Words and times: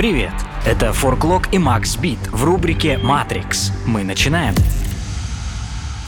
Привет! 0.00 0.32
Это 0.66 0.94
Форклок 0.94 1.52
и 1.52 1.58
Макс 1.58 1.98
Бит 1.98 2.20
в 2.32 2.42
рубрике 2.42 2.96
«Матрикс». 2.96 3.70
Мы 3.84 4.02
начинаем. 4.02 4.54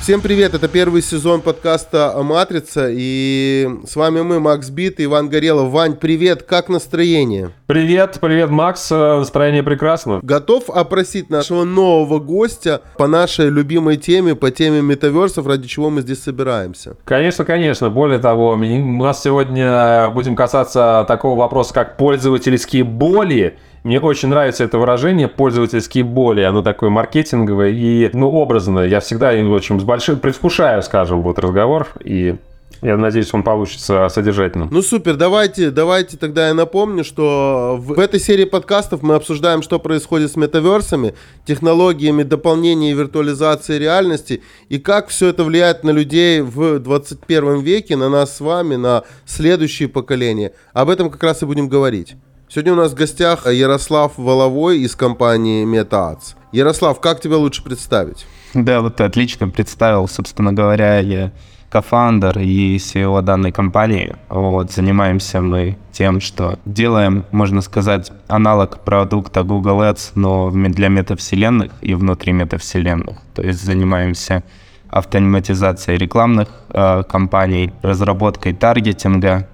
Всем 0.00 0.22
привет, 0.22 0.54
это 0.54 0.66
первый 0.66 1.02
сезон 1.02 1.42
подкаста 1.42 2.14
«Матрица», 2.22 2.88
и 2.90 3.68
с 3.86 3.94
вами 3.94 4.22
мы, 4.22 4.40
Макс 4.40 4.70
Бит 4.70 4.98
и 4.98 5.04
Иван 5.04 5.28
Горелов. 5.28 5.70
Вань, 5.70 5.94
привет, 5.94 6.42
как 6.42 6.70
настроение? 6.70 7.50
Привет, 7.66 8.16
привет, 8.18 8.48
Макс, 8.48 8.90
настроение 8.90 9.62
прекрасно. 9.62 10.20
Готов 10.22 10.70
опросить 10.70 11.28
нашего 11.28 11.64
нового 11.64 12.18
гостя 12.18 12.80
по 12.96 13.06
нашей 13.06 13.50
любимой 13.50 13.98
теме, 13.98 14.34
по 14.34 14.50
теме 14.50 14.80
метаверсов, 14.80 15.46
ради 15.46 15.68
чего 15.68 15.90
мы 15.90 16.00
здесь 16.00 16.22
собираемся? 16.22 16.96
Конечно, 17.04 17.44
конечно, 17.44 17.90
более 17.90 18.20
того, 18.20 18.52
у 18.52 18.56
нас 18.56 19.22
сегодня 19.22 20.08
будем 20.08 20.34
касаться 20.34 21.04
такого 21.06 21.38
вопроса, 21.38 21.74
как 21.74 21.98
пользовательские 21.98 22.84
боли, 22.84 23.58
мне 23.84 23.98
очень 24.00 24.28
нравится 24.28 24.64
это 24.64 24.78
выражение 24.78 25.28
«пользовательские 25.28 26.04
боли». 26.04 26.42
Оно 26.42 26.62
такое 26.62 26.90
маркетинговое 26.90 27.70
и, 27.70 28.10
ну, 28.12 28.30
образное. 28.30 28.86
Я 28.86 29.00
всегда, 29.00 29.32
в 29.32 29.54
общем, 29.54 29.80
с 29.80 29.84
большим 29.84 30.20
предвкушаю, 30.20 30.82
скажем, 30.82 31.22
вот 31.22 31.38
разговор. 31.40 31.88
И 32.04 32.36
я 32.80 32.96
надеюсь, 32.96 33.32
он 33.32 33.44
получится 33.44 34.08
содержательным. 34.08 34.68
Ну 34.70 34.82
супер, 34.82 35.16
давайте, 35.16 35.70
давайте 35.70 36.16
тогда 36.16 36.48
я 36.48 36.54
напомню, 36.54 37.04
что 37.04 37.76
в, 37.80 37.94
в 37.94 38.00
этой 38.00 38.18
серии 38.18 38.44
подкастов 38.44 39.02
мы 39.02 39.14
обсуждаем, 39.14 39.62
что 39.62 39.78
происходит 39.78 40.32
с 40.32 40.36
метаверсами, 40.36 41.14
технологиями 41.46 42.24
дополнения 42.24 42.90
и 42.90 42.94
виртуализации 42.94 43.78
реальности 43.78 44.42
и 44.68 44.78
как 44.78 45.08
все 45.08 45.28
это 45.28 45.44
влияет 45.44 45.84
на 45.84 45.90
людей 45.90 46.40
в 46.40 46.80
21 46.80 47.60
веке, 47.60 47.96
на 47.96 48.08
нас 48.08 48.36
с 48.36 48.40
вами, 48.40 48.74
на 48.74 49.04
следующие 49.26 49.88
поколения. 49.88 50.52
Об 50.72 50.88
этом 50.88 51.08
как 51.08 51.22
раз 51.22 51.42
и 51.42 51.46
будем 51.46 51.68
говорить. 51.68 52.16
Сегодня 52.54 52.74
у 52.74 52.76
нас 52.76 52.92
в 52.92 52.94
гостях 52.94 53.46
Ярослав 53.50 54.18
Воловой 54.18 54.80
из 54.80 54.94
компании 54.94 55.64
MetaAds. 55.64 56.34
Ярослав, 56.52 57.00
как 57.00 57.18
тебя 57.18 57.38
лучше 57.38 57.64
представить? 57.64 58.26
Да, 58.52 58.82
вот 58.82 58.96
ты 58.96 59.04
отлично 59.04 59.48
представил. 59.48 60.06
Собственно 60.06 60.52
говоря, 60.52 60.98
я 60.98 61.32
кофаундер 61.70 62.40
и 62.40 62.76
CEO 62.76 63.22
данной 63.22 63.52
компании. 63.52 64.16
Вот, 64.28 64.70
занимаемся 64.70 65.40
мы 65.40 65.78
тем, 65.92 66.20
что 66.20 66.58
делаем, 66.66 67.24
можно 67.30 67.62
сказать, 67.62 68.12
аналог 68.28 68.80
продукта 68.80 69.44
Google 69.44 69.80
Ads, 69.80 70.10
но 70.14 70.50
для 70.50 70.88
метавселенных 70.88 71.72
и 71.80 71.94
внутри 71.94 72.34
метавселенных. 72.34 73.16
То 73.34 73.40
есть 73.40 73.64
занимаемся 73.64 74.44
автоматизацией 74.90 75.96
рекламных 75.96 76.48
э, 76.68 77.02
кампаний, 77.08 77.72
разработкой 77.80 78.52
таргетинга, 78.52 79.48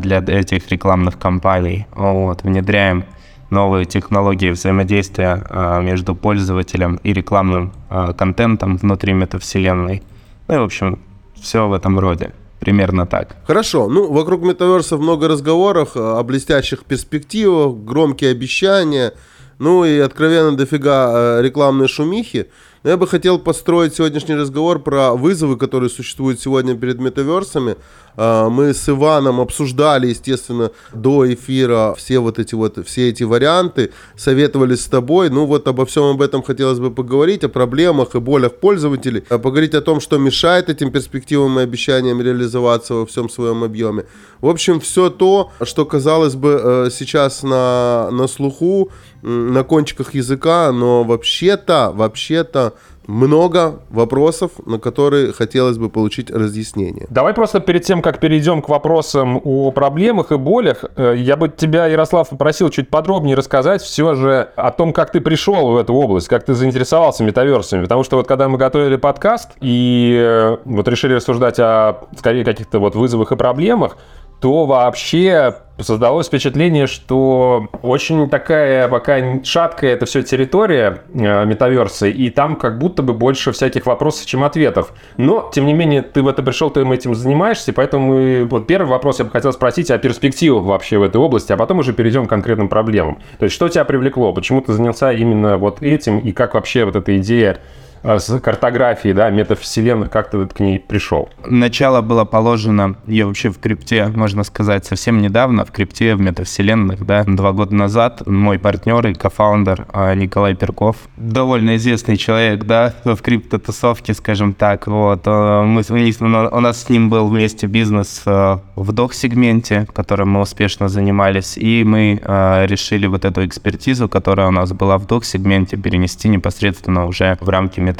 для 0.00 0.18
этих 0.18 0.68
рекламных 0.70 1.18
кампаний. 1.18 1.86
Вот, 1.94 2.42
внедряем 2.42 3.04
новые 3.50 3.84
технологии 3.84 4.50
взаимодействия 4.50 5.42
а, 5.48 5.80
между 5.80 6.14
пользователем 6.14 6.96
и 7.02 7.12
рекламным 7.12 7.72
а, 7.88 8.12
контентом 8.12 8.76
внутри 8.76 9.12
метавселенной. 9.12 10.02
Ну 10.48 10.54
и, 10.54 10.58
в 10.58 10.62
общем, 10.62 10.98
все 11.40 11.68
в 11.68 11.72
этом 11.72 11.98
роде. 11.98 12.32
Примерно 12.60 13.06
так. 13.06 13.36
Хорошо. 13.46 13.88
Ну, 13.88 14.10
вокруг 14.10 14.42
метаверса 14.42 14.96
много 14.96 15.28
разговоров 15.28 15.90
о 15.96 16.22
блестящих 16.22 16.84
перспективах, 16.84 17.76
громкие 17.76 18.30
обещания, 18.30 19.12
ну 19.58 19.84
и 19.84 19.98
откровенно 19.98 20.56
дофига 20.56 21.40
рекламной 21.42 21.88
шумихи. 21.88 22.48
Но 22.82 22.90
я 22.90 22.96
бы 22.96 23.06
хотел 23.06 23.38
построить 23.38 23.94
сегодняшний 23.94 24.34
разговор 24.34 24.78
про 24.78 25.14
вызовы, 25.14 25.56
которые 25.56 25.90
существуют 25.90 26.40
сегодня 26.40 26.74
перед 26.74 27.00
метаверсами. 27.00 27.76
А, 28.16 28.48
мы 28.48 28.74
с 28.74 28.88
Иваном 28.88 29.40
обсуждали, 29.40 30.08
естественно, 30.08 30.70
до 30.92 31.32
эфира 31.32 31.94
все 31.96 32.18
вот 32.18 32.38
эти 32.38 32.54
вот, 32.54 32.84
все 32.86 33.08
эти 33.08 33.22
варианты, 33.22 33.92
советовались 34.16 34.82
с 34.82 34.86
тобой. 34.86 35.30
Ну 35.30 35.46
вот 35.46 35.66
обо 35.68 35.86
всем 35.86 36.04
об 36.04 36.22
этом 36.22 36.42
хотелось 36.42 36.78
бы 36.78 36.90
поговорить, 36.90 37.44
о 37.44 37.48
проблемах 37.48 38.14
и 38.14 38.20
болях 38.20 38.54
пользователей, 38.54 39.24
а 39.28 39.38
поговорить 39.38 39.74
о 39.74 39.80
том, 39.80 40.00
что 40.00 40.18
мешает 40.18 40.68
этим 40.68 40.90
перспективам 40.90 41.58
и 41.58 41.62
обещаниям 41.62 42.20
реализоваться 42.20 42.94
во 42.94 43.06
всем 43.06 43.28
своем 43.28 43.64
объеме. 43.64 44.04
В 44.40 44.48
общем, 44.48 44.80
все 44.80 45.10
то, 45.10 45.50
что, 45.62 45.84
казалось 45.84 46.34
бы, 46.34 46.60
э, 46.62 46.90
сейчас 46.90 47.42
на, 47.42 48.10
на 48.10 48.28
слуху, 48.28 48.90
на 49.22 49.64
кончиках 49.64 50.14
языка, 50.14 50.70
но 50.70 51.02
вообще-то, 51.02 51.92
вообще-то 51.94 52.74
много 53.06 53.80
вопросов, 53.90 54.52
на 54.66 54.78
которые 54.78 55.32
хотелось 55.32 55.78
бы 55.78 55.88
получить 55.88 56.30
разъяснение. 56.30 57.06
Давай 57.10 57.34
просто 57.34 57.60
перед 57.60 57.84
тем, 57.84 58.02
как 58.02 58.20
перейдем 58.20 58.62
к 58.62 58.68
вопросам 58.68 59.40
о 59.44 59.70
проблемах 59.70 60.32
и 60.32 60.36
болях, 60.36 60.84
э, 60.96 61.14
я 61.16 61.36
бы 61.36 61.48
тебя, 61.48 61.86
Ярослав, 61.86 62.28
попросил 62.28 62.70
чуть 62.70 62.88
подробнее 62.88 63.36
рассказать 63.36 63.82
все 63.82 64.14
же 64.14 64.48
о 64.56 64.70
том, 64.70 64.92
как 64.92 65.12
ты 65.12 65.20
пришел 65.20 65.72
в 65.72 65.76
эту 65.76 65.94
область, 65.94 66.28
как 66.28 66.44
ты 66.44 66.54
заинтересовался 66.54 67.24
метаверсами. 67.24 67.82
Потому 67.82 68.04
что 68.04 68.16
вот 68.16 68.26
когда 68.26 68.48
мы 68.48 68.58
готовили 68.58 68.96
подкаст 68.96 69.50
и 69.60 70.16
э, 70.18 70.56
вот 70.64 70.88
решили 70.88 71.14
рассуждать 71.14 71.58
о, 71.58 72.06
скорее, 72.16 72.44
каких-то 72.44 72.78
вот 72.78 72.94
вызовах 72.94 73.32
и 73.32 73.36
проблемах, 73.36 73.96
то 74.44 74.66
вообще 74.66 75.54
создалось 75.78 76.26
впечатление, 76.26 76.86
что 76.86 77.68
очень 77.80 78.28
такая 78.28 78.88
пока 78.88 79.42
шаткая 79.42 79.94
это 79.94 80.04
все 80.04 80.22
территория 80.22 80.98
э, 81.14 81.46
метаверса, 81.46 82.08
и 82.08 82.28
там 82.28 82.56
как 82.56 82.78
будто 82.78 83.02
бы 83.02 83.14
больше 83.14 83.52
всяких 83.52 83.86
вопросов, 83.86 84.26
чем 84.26 84.44
ответов. 84.44 84.92
Но, 85.16 85.50
тем 85.50 85.64
не 85.64 85.72
менее, 85.72 86.02
ты 86.02 86.22
в 86.22 86.28
это 86.28 86.42
пришел, 86.42 86.68
ты 86.68 86.82
этим 86.82 87.14
занимаешься, 87.14 87.72
поэтому 87.72 88.44
вот 88.44 88.66
первый 88.66 88.88
вопрос 88.88 89.20
я 89.20 89.24
бы 89.24 89.30
хотел 89.30 89.50
спросить 89.54 89.90
о 89.90 89.96
перспективах 89.96 90.64
вообще 90.64 90.98
в 90.98 91.02
этой 91.04 91.16
области, 91.16 91.50
а 91.50 91.56
потом 91.56 91.78
уже 91.78 91.94
перейдем 91.94 92.26
к 92.26 92.28
конкретным 92.28 92.68
проблемам. 92.68 93.16
То 93.38 93.44
есть, 93.44 93.56
что 93.56 93.70
тебя 93.70 93.86
привлекло, 93.86 94.34
почему 94.34 94.60
ты 94.60 94.74
занялся 94.74 95.10
именно 95.10 95.56
вот 95.56 95.80
этим, 95.80 96.18
и 96.18 96.32
как 96.32 96.52
вообще 96.52 96.84
вот 96.84 96.96
эта 96.96 97.16
идея 97.16 97.60
с 98.04 98.38
картографией, 98.40 99.14
да, 99.14 99.30
метавселенных, 99.30 100.10
как 100.10 100.30
ты 100.30 100.46
к 100.46 100.60
ней 100.60 100.78
пришел? 100.78 101.30
Начало 101.46 102.02
было 102.02 102.24
положено, 102.24 102.96
я 103.06 103.26
вообще 103.26 103.50
в 103.50 103.58
крипте, 103.58 104.06
можно 104.08 104.44
сказать, 104.44 104.84
совсем 104.84 105.22
недавно, 105.22 105.64
в 105.64 105.72
крипте, 105.72 106.14
в 106.14 106.20
метавселенных, 106.20 107.04
да, 107.06 107.24
два 107.24 107.52
года 107.52 107.74
назад 107.74 108.26
мой 108.26 108.58
партнер 108.58 109.06
и 109.06 109.14
кофаундер 109.14 109.86
а, 109.92 110.14
Николай 110.14 110.54
Перков, 110.54 110.96
довольно 111.16 111.76
известный 111.76 112.16
человек, 112.16 112.64
да, 112.64 112.94
в 113.04 113.16
криптотусовке, 113.16 114.12
скажем 114.12 114.52
так, 114.52 114.86
вот, 114.86 115.22
а, 115.24 115.62
мы, 115.62 115.82
у 115.88 116.60
нас 116.60 116.82
с 116.82 116.88
ним 116.90 117.08
был 117.08 117.28
вместе 117.28 117.66
бизнес 117.66 118.22
в 118.26 118.92
док-сегменте, 118.92 119.86
которым 119.92 120.30
мы 120.30 120.40
успешно 120.40 120.88
занимались, 120.88 121.56
и 121.56 121.84
мы 121.84 122.20
решили 122.66 123.06
вот 123.06 123.24
эту 123.24 123.46
экспертизу, 123.46 124.08
которая 124.08 124.48
у 124.48 124.50
нас 124.50 124.72
была 124.72 124.98
в 124.98 125.06
док-сегменте, 125.06 125.76
перенести 125.76 126.28
непосредственно 126.28 127.06
уже 127.06 127.38
в 127.40 127.48
рамки 127.48 127.80
метавселенных, 127.80 127.93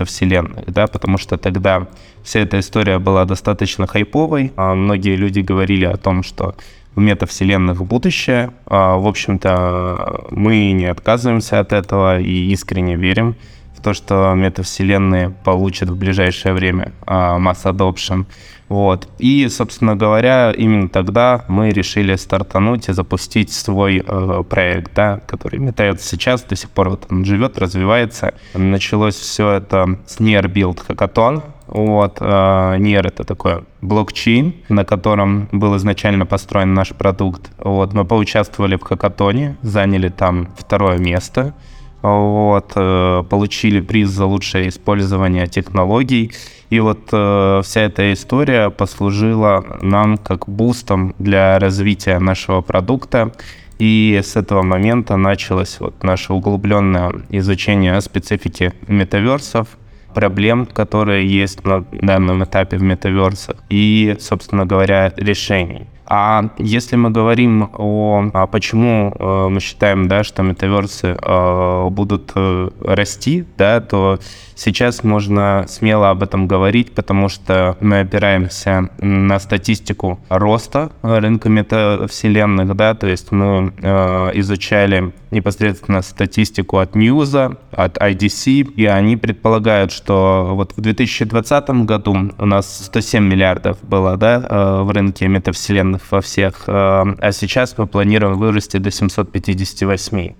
да, 0.66 0.86
потому 0.86 1.18
что 1.18 1.36
тогда 1.38 1.88
вся 2.22 2.40
эта 2.40 2.58
история 2.58 2.98
была 2.98 3.24
достаточно 3.24 3.86
хайповой, 3.86 4.52
а 4.56 4.74
многие 4.74 5.16
люди 5.16 5.40
говорили 5.40 5.84
о 5.84 5.96
том, 5.96 6.22
что 6.22 6.54
в 6.94 7.00
метавселенных 7.00 7.84
будущее. 7.84 8.50
А, 8.66 8.96
в 8.96 9.06
общем-то, 9.06 10.26
мы 10.30 10.72
не 10.72 10.86
отказываемся 10.86 11.60
от 11.60 11.72
этого 11.72 12.20
и 12.20 12.52
искренне 12.52 12.96
верим 12.96 13.36
в 13.76 13.82
то, 13.82 13.94
что 13.94 14.32
метавселенные 14.34 15.30
получат 15.30 15.90
в 15.90 15.96
ближайшее 15.96 16.54
время 16.54 16.92
масс 17.06 17.64
adoption. 17.64 18.26
Вот. 18.68 19.08
И, 19.18 19.48
собственно 19.48 19.94
говоря, 19.94 20.52
именно 20.52 20.88
тогда 20.88 21.44
мы 21.48 21.70
решили 21.70 22.16
стартануть 22.16 22.88
и 22.88 22.92
запустить 22.92 23.52
свой 23.52 24.02
э, 24.06 24.42
проект, 24.48 24.94
да, 24.94 25.20
который 25.26 25.58
метается 25.58 26.08
сейчас, 26.08 26.42
до 26.42 26.56
сих 26.56 26.70
пор 26.70 26.90
вот 26.90 27.06
он 27.10 27.24
живет, 27.24 27.58
развивается. 27.58 28.34
Началось 28.54 29.16
все 29.16 29.50
это 29.50 29.98
с 30.06 30.18
Near 30.18 30.44
Build 30.44 30.80
Hackathon. 30.86 31.42
Вот, 31.66 32.18
э, 32.20 32.24
Near— 32.24 33.06
это 33.08 33.24
такой 33.24 33.64
блокчейн, 33.80 34.54
на 34.68 34.84
котором 34.84 35.48
был 35.52 35.76
изначально 35.76 36.26
построен 36.26 36.74
наш 36.74 36.90
продукт. 36.90 37.50
Вот, 37.58 37.92
мы 37.92 38.04
поучаствовали 38.04 38.76
в 38.76 38.82
хакатоне, 38.82 39.56
заняли 39.62 40.08
там 40.08 40.48
второе 40.56 40.98
место. 40.98 41.54
Вот, 42.04 42.72
э, 42.76 43.24
получили 43.30 43.80
приз 43.80 44.10
за 44.10 44.26
лучшее 44.26 44.68
использование 44.68 45.46
технологий. 45.46 46.32
И 46.68 46.78
вот 46.78 47.08
э, 47.10 47.62
вся 47.64 47.80
эта 47.80 48.12
история 48.12 48.68
послужила 48.68 49.64
нам 49.80 50.18
как 50.18 50.46
бустом 50.46 51.14
для 51.18 51.58
развития 51.58 52.18
нашего 52.18 52.60
продукта. 52.60 53.32
И 53.78 54.20
с 54.22 54.36
этого 54.36 54.62
момента 54.62 55.16
началось 55.16 55.80
вот 55.80 56.02
наше 56.02 56.34
углубленное 56.34 57.10
изучение 57.30 57.98
специфики 58.02 58.74
метаверсов, 58.86 59.68
проблем, 60.12 60.66
которые 60.66 61.26
есть 61.26 61.64
на 61.64 61.86
данном 61.90 62.44
этапе 62.44 62.76
в 62.76 62.82
метаверсах, 62.82 63.56
и, 63.70 64.14
собственно 64.20 64.66
говоря, 64.66 65.10
решений. 65.16 65.86
А 66.06 66.50
если 66.58 66.96
мы 66.96 67.10
говорим 67.10 67.70
о, 67.72 68.30
а 68.34 68.46
почему 68.46 69.14
э, 69.18 69.48
мы 69.48 69.60
считаем, 69.60 70.06
да, 70.06 70.22
что 70.22 70.42
метаверсы 70.42 71.16
э, 71.20 71.88
будут 71.88 72.32
э, 72.34 72.70
расти, 72.80 73.44
да, 73.56 73.80
то 73.80 74.18
сейчас 74.54 75.02
можно 75.02 75.64
смело 75.66 76.10
об 76.10 76.22
этом 76.22 76.46
говорить, 76.46 76.94
потому 76.94 77.28
что 77.28 77.76
мы 77.80 78.00
опираемся 78.00 78.90
на 78.98 79.38
статистику 79.38 80.20
роста 80.28 80.92
рынка 81.02 81.48
метавселенных, 81.48 82.76
да, 82.76 82.94
то 82.94 83.06
есть 83.06 83.32
мы 83.32 83.72
э, 83.80 84.30
изучали 84.34 85.12
непосредственно 85.34 86.00
статистику 86.02 86.78
от 86.78 86.94
Ньюза, 86.94 87.58
от 87.72 87.98
IDC, 87.98 88.72
и 88.76 88.86
они 88.86 89.16
предполагают, 89.16 89.92
что 89.92 90.52
вот 90.54 90.72
в 90.76 90.80
2020 90.80 91.70
году 91.84 92.32
у 92.38 92.46
нас 92.46 92.86
107 92.86 93.22
миллиардов 93.22 93.78
было, 93.82 94.16
да, 94.16 94.46
э, 94.48 94.82
в 94.82 94.90
рынке 94.90 95.28
метавселенных 95.28 96.00
во 96.10 96.20
всех, 96.20 96.64
э, 96.66 96.72
а 96.72 97.32
сейчас 97.32 97.76
мы 97.76 97.86
планируем 97.86 98.38
вырасти 98.38 98.78
до 98.78 98.90
758. 98.90 100.34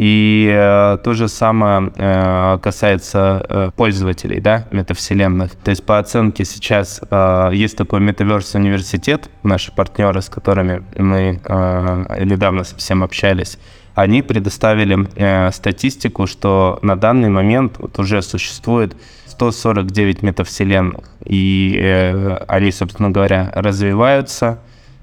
И 0.00 0.50
э, 0.50 0.96
то 1.04 1.12
же 1.12 1.28
самое 1.28 1.92
э, 1.94 2.58
касается 2.62 3.44
э, 3.46 3.70
пользователей, 3.76 4.40
да, 4.40 4.66
метавселенных. 4.70 5.54
То 5.56 5.72
есть 5.72 5.84
по 5.84 5.98
оценке 5.98 6.46
сейчас 6.46 7.02
э, 7.10 7.50
есть 7.52 7.76
такой 7.76 8.00
Metaverse 8.00 8.56
университет, 8.56 9.28
наши 9.42 9.72
партнеры, 9.72 10.22
с 10.22 10.30
которыми 10.30 10.82
мы 10.96 11.38
э, 11.44 12.24
недавно 12.24 12.64
совсем 12.64 13.02
общались, 13.02 13.58
они 13.94 14.22
предоставили 14.22 15.08
э, 15.16 15.50
статистику, 15.52 16.26
что 16.26 16.78
на 16.82 16.96
данный 16.96 17.28
момент 17.28 17.76
вот 17.78 17.98
уже 17.98 18.22
существует 18.22 18.96
149 19.26 20.22
метавселенных, 20.22 21.04
и 21.24 21.78
э, 21.80 22.36
они, 22.48 22.72
собственно 22.72 23.10
говоря, 23.10 23.50
развиваются, 23.54 24.60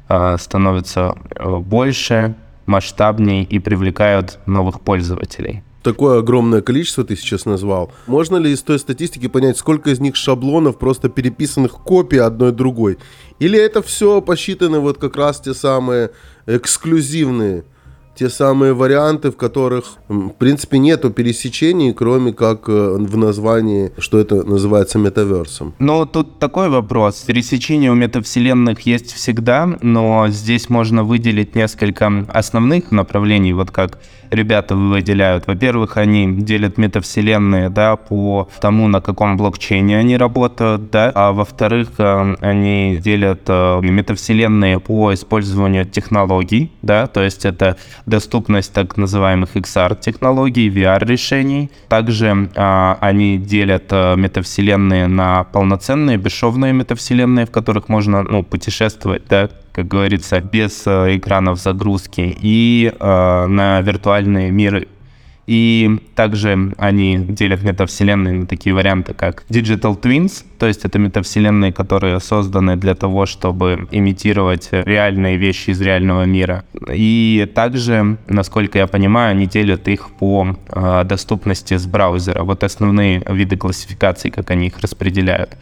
э, 0.10 0.38
становятся 0.40 1.16
э, 1.36 1.58
больше, 1.58 2.36
масштабнее 2.66 3.44
и 3.44 3.60
привлекают 3.60 4.40
новых 4.46 4.82
пользователей. 4.82 5.64
Такое 5.84 6.20
огромное 6.20 6.62
количество 6.62 7.06
ты 7.06 7.16
сейчас 7.16 7.46
назвал. 7.46 7.92
Можно 8.08 8.36
ли 8.36 8.52
из 8.52 8.62
той 8.62 8.78
статистики 8.78 9.28
понять, 9.28 9.58
сколько 9.58 9.90
из 9.90 10.02
них 10.02 10.18
шаблонов 10.18 10.78
просто 10.78 11.08
переписанных 11.08 11.72
копий 11.72 12.18
одной 12.18 12.52
другой? 12.52 12.98
Или 13.40 13.58
это 13.58 13.82
все 13.82 14.22
посчитаны 14.22 14.80
вот 14.80 14.98
как 14.98 15.16
раз 15.16 15.40
те 15.40 15.54
самые 15.54 16.12
эксклюзивные 16.46 17.64
те 18.18 18.30
самые 18.30 18.74
варианты, 18.74 19.30
в 19.30 19.38
которых, 19.38 19.84
в 20.08 20.30
принципе, 20.30 20.80
нету 20.80 21.12
пересечений, 21.12 21.94
кроме 21.94 22.34
как 22.34 22.68
э, 22.68 22.98
в 23.00 23.18
названии, 23.18 23.92
что 24.00 24.18
это 24.20 24.44
называется 24.44 24.98
метаверсом. 24.98 25.74
Ну, 25.80 26.06
тут 26.06 26.40
такой 26.40 26.70
вопрос. 26.70 27.24
Пересечения 27.28 27.92
у 27.92 27.96
метавселенных 27.96 28.82
есть 28.82 29.14
всегда, 29.14 29.78
но 29.82 30.28
здесь 30.30 30.70
можно 30.70 31.04
выделить 31.04 31.56
несколько 31.56 32.26
основных 32.34 32.92
направлений, 32.92 33.54
вот 33.54 33.72
как 33.72 34.00
ребята 34.32 34.76
выделяют. 34.76 35.48
Во-первых, 35.48 35.98
они 35.98 36.28
делят 36.42 36.78
метавселенные, 36.78 37.70
да, 37.70 37.96
по 37.96 38.50
тому, 38.60 38.88
на 38.88 39.02
каком 39.02 39.38
блокчейне 39.38 39.98
они 39.98 40.18
работают, 40.18 40.90
да, 40.92 41.12
а 41.14 41.32
во-вторых, 41.32 41.90
э, 41.98 42.36
они 42.42 42.98
делят 42.98 43.42
э, 43.48 43.80
метавселенные 43.82 44.80
по 44.80 45.14
использованию 45.14 45.86
технологий, 45.86 46.72
да, 46.82 47.08
то 47.08 47.22
есть 47.22 47.46
это 47.46 47.78
доступность 48.08 48.74
так 48.74 48.98
называемых 48.98 49.56
XR-технологий, 49.56 50.70
VR-решений. 50.70 51.70
Также 51.90 52.50
а, 52.56 52.98
они 53.02 53.38
делят 53.38 53.88
а, 53.92 54.16
метавселенные 54.16 55.08
на 55.08 55.44
полноценные, 55.44 56.18
бесшовные 56.18 56.74
метавселенные, 56.74 57.46
в 57.46 57.52
которых 57.52 57.90
можно 57.90 58.24
ну, 58.24 58.44
путешествовать, 58.44 59.24
да, 59.30 59.50
как 59.74 59.88
говорится, 59.88 60.40
без 60.40 60.84
а, 60.88 61.16
экранов 61.16 61.60
загрузки, 61.60 62.36
и 62.42 62.92
а, 63.00 63.46
на 63.46 63.82
виртуальные 63.82 64.52
миры. 64.52 64.88
И 65.48 66.00
также 66.14 66.74
они 66.78 67.18
делят 67.18 67.64
метавселенные 67.64 68.34
на 68.34 68.46
такие 68.48 68.76
варианты, 68.76 69.14
как 69.14 69.46
Digital 69.50 70.00
Twins, 70.00 70.44
то 70.60 70.68
есть 70.68 70.84
это 70.84 71.00
метавселенные, 71.00 71.72
которые 71.72 72.20
созданы 72.20 72.76
для 72.76 72.96
того, 72.96 73.26
чтобы 73.26 73.88
имитировать 73.92 74.70
реальные 74.72 75.38
вещи 75.38 75.70
из 75.70 75.82
реального 75.82 76.26
мира. 76.26 76.66
И 76.94 77.50
также, 77.56 78.18
насколько 78.28 78.78
я 78.78 78.88
понимаю, 78.88 79.32
они 79.32 79.48
делят 79.48 79.88
их 79.88 80.10
по 80.20 80.58
э, 80.70 81.04
доступности 81.06 81.78
с 81.78 81.86
браузера. 81.86 82.44
Вот 82.44 82.64
основные 82.64 83.24
виды 83.30 83.56
классификации, 83.56 84.30
как 84.30 84.52
они 84.52 84.68
их 84.68 84.80
распределяют. 84.80 85.58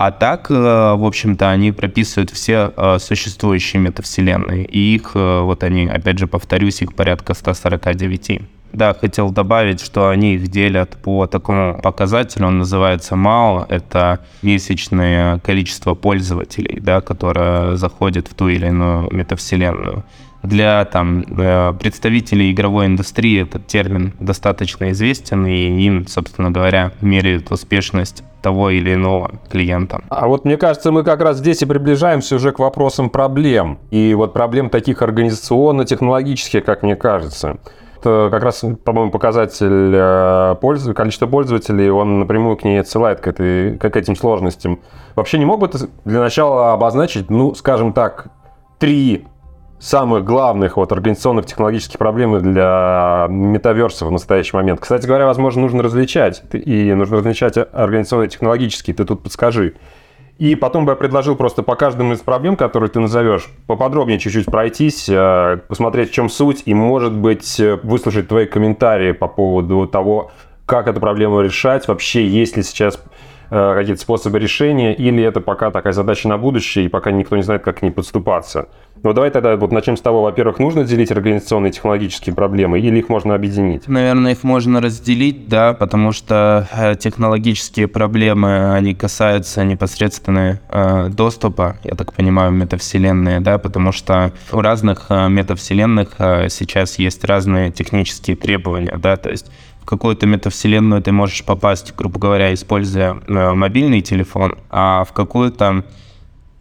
А 0.00 0.12
так, 0.12 0.50
э, 0.50 0.54
в 0.54 1.04
общем-то, 1.04 1.50
они 1.50 1.72
прописывают 1.72 2.30
все 2.30 2.72
э, 2.74 2.98
существующие 2.98 3.82
метавселенные. 3.82 4.64
И 4.64 4.94
их, 4.94 5.10
э, 5.14 5.40
вот 5.42 5.62
они, 5.62 5.88
опять 5.88 6.18
же, 6.18 6.26
повторюсь, 6.26 6.80
их 6.80 6.94
порядка 6.94 7.34
149. 7.34 8.40
Да, 8.72 8.94
хотел 8.94 9.30
добавить, 9.30 9.82
что 9.82 10.08
они 10.08 10.36
их 10.36 10.48
делят 10.48 10.96
по 11.02 11.26
такому 11.26 11.78
показателю, 11.82 12.46
он 12.46 12.58
называется 12.58 13.14
MAO, 13.14 13.66
это 13.68 14.20
месячное 14.40 15.38
количество 15.40 15.94
пользователей, 15.94 16.80
да, 16.80 17.02
которое 17.02 17.76
заходит 17.76 18.26
в 18.28 18.34
ту 18.34 18.48
или 18.48 18.68
иную 18.68 19.06
метавселенную. 19.12 20.04
Для 20.42 20.84
там, 20.86 21.22
э, 21.22 21.74
представителей 21.74 22.52
игровой 22.52 22.86
индустрии 22.86 23.42
этот 23.42 23.66
термин 23.66 24.14
достаточно 24.20 24.90
известен, 24.90 25.46
и 25.46 25.84
им, 25.84 26.06
собственно 26.06 26.50
говоря, 26.50 26.92
меряют 27.00 27.50
успешность 27.50 28.24
того 28.40 28.70
или 28.70 28.94
иного 28.94 29.32
клиента. 29.50 30.00
А 30.08 30.26
вот 30.26 30.46
мне 30.46 30.56
кажется, 30.56 30.92
мы 30.92 31.04
как 31.04 31.20
раз 31.20 31.38
здесь 31.38 31.60
и 31.60 31.66
приближаемся 31.66 32.36
уже 32.36 32.52
к 32.52 32.58
вопросам 32.58 33.10
проблем. 33.10 33.78
И 33.90 34.14
вот 34.14 34.32
проблем 34.32 34.70
таких 34.70 35.02
организационно-технологических, 35.02 36.64
как 36.64 36.82
мне 36.82 36.96
кажется 36.96 37.58
как 38.02 38.42
раз, 38.42 38.64
по-моему, 38.84 39.10
показатель 39.10 39.92
э, 39.94 40.56
пользы, 40.60 40.94
количества 40.94 41.26
пользователей, 41.26 41.90
он 41.90 42.20
напрямую 42.20 42.56
к 42.56 42.64
ней 42.64 42.80
отсылает, 42.80 43.20
к, 43.20 43.28
этой, 43.28 43.76
к 43.76 43.96
этим 43.96 44.16
сложностям. 44.16 44.80
Вообще 45.16 45.38
не 45.38 45.44
мог 45.44 45.60
бы 45.60 45.68
ты 45.68 45.78
для 46.04 46.20
начала 46.20 46.72
обозначить, 46.72 47.30
ну, 47.30 47.54
скажем 47.54 47.92
так, 47.92 48.28
три 48.78 49.26
самых 49.80 50.24
главных 50.24 50.76
вот 50.76 50.92
организационных 50.92 51.46
технологических 51.46 51.98
проблем 51.98 52.38
для 52.40 53.26
метаверса 53.30 54.04
в 54.04 54.12
настоящий 54.12 54.54
момент. 54.54 54.78
Кстати 54.80 55.06
говоря, 55.06 55.26
возможно, 55.26 55.62
нужно 55.62 55.82
различать. 55.82 56.42
И 56.52 56.92
нужно 56.92 57.16
различать 57.16 57.56
организационно-технологические. 57.56 58.94
Ты 58.94 59.04
тут 59.06 59.22
подскажи. 59.22 59.74
И 60.38 60.54
потом 60.54 60.86
бы 60.86 60.92
я 60.92 60.96
предложил 60.96 61.34
просто 61.34 61.62
по 61.62 61.76
каждому 61.76 62.12
из 62.12 62.20
проблем, 62.20 62.56
которые 62.56 62.88
ты 62.88 63.00
назовешь, 63.00 63.48
поподробнее 63.66 64.18
чуть-чуть 64.18 64.46
пройтись, 64.46 65.06
э, 65.06 65.58
посмотреть, 65.68 66.10
в 66.10 66.14
чем 66.14 66.30
суть, 66.30 66.62
и, 66.64 66.72
может 66.72 67.12
быть, 67.12 67.60
э, 67.60 67.78
выслушать 67.82 68.28
твои 68.28 68.46
комментарии 68.46 69.12
по 69.12 69.28
поводу 69.28 69.86
того, 69.86 70.30
как 70.64 70.88
эту 70.88 70.98
проблему 70.98 71.42
решать, 71.42 71.88
вообще 71.88 72.26
есть 72.26 72.56
ли 72.56 72.62
сейчас 72.62 73.02
какие-то 73.50 74.00
способы 74.00 74.38
решения, 74.38 74.94
или 74.94 75.22
это 75.22 75.40
пока 75.40 75.70
такая 75.70 75.92
задача 75.92 76.28
на 76.28 76.38
будущее, 76.38 76.86
и 76.86 76.88
пока 76.88 77.10
никто 77.10 77.36
не 77.36 77.42
знает, 77.42 77.62
как 77.62 77.78
к 77.78 77.82
ней 77.82 77.90
подступаться. 77.90 78.68
Ну, 79.02 79.14
давай 79.14 79.30
тогда 79.30 79.56
вот 79.56 79.72
начнем 79.72 79.96
с 79.96 80.00
того, 80.00 80.22
во-первых, 80.22 80.58
нужно 80.58 80.84
делить 80.84 81.10
организационные 81.10 81.70
и 81.70 81.72
технологические 81.72 82.34
проблемы, 82.34 82.80
или 82.80 82.98
их 82.98 83.08
можно 83.08 83.34
объединить? 83.34 83.88
Наверное, 83.88 84.32
их 84.32 84.42
можно 84.42 84.80
разделить, 84.80 85.48
да, 85.48 85.72
потому 85.72 86.12
что 86.12 86.68
э, 86.70 86.94
технологические 86.96 87.88
проблемы, 87.88 88.74
они 88.74 88.94
касаются 88.94 89.64
непосредственно 89.64 90.60
э, 90.68 91.08
доступа, 91.08 91.78
я 91.82 91.94
так 91.94 92.12
понимаю, 92.12 92.50
в 92.50 92.54
метавселенные, 92.54 93.40
да, 93.40 93.56
потому 93.56 93.92
что 93.92 94.32
у 94.52 94.60
разных 94.60 95.06
э, 95.08 95.28
метавселенных 95.28 96.16
э, 96.18 96.48
сейчас 96.50 96.98
есть 96.98 97.24
разные 97.24 97.70
технические 97.70 98.36
требования, 98.36 98.98
да, 98.98 99.16
то 99.16 99.30
есть 99.30 99.50
какую-то 99.90 100.26
метавселенную 100.26 101.02
ты 101.02 101.10
можешь 101.10 101.44
попасть, 101.44 101.94
грубо 101.96 102.20
говоря, 102.20 102.54
используя 102.54 103.20
э, 103.26 103.52
мобильный 103.54 104.02
телефон, 104.02 104.56
а 104.70 105.02
в 105.02 105.12
какую-то 105.12 105.84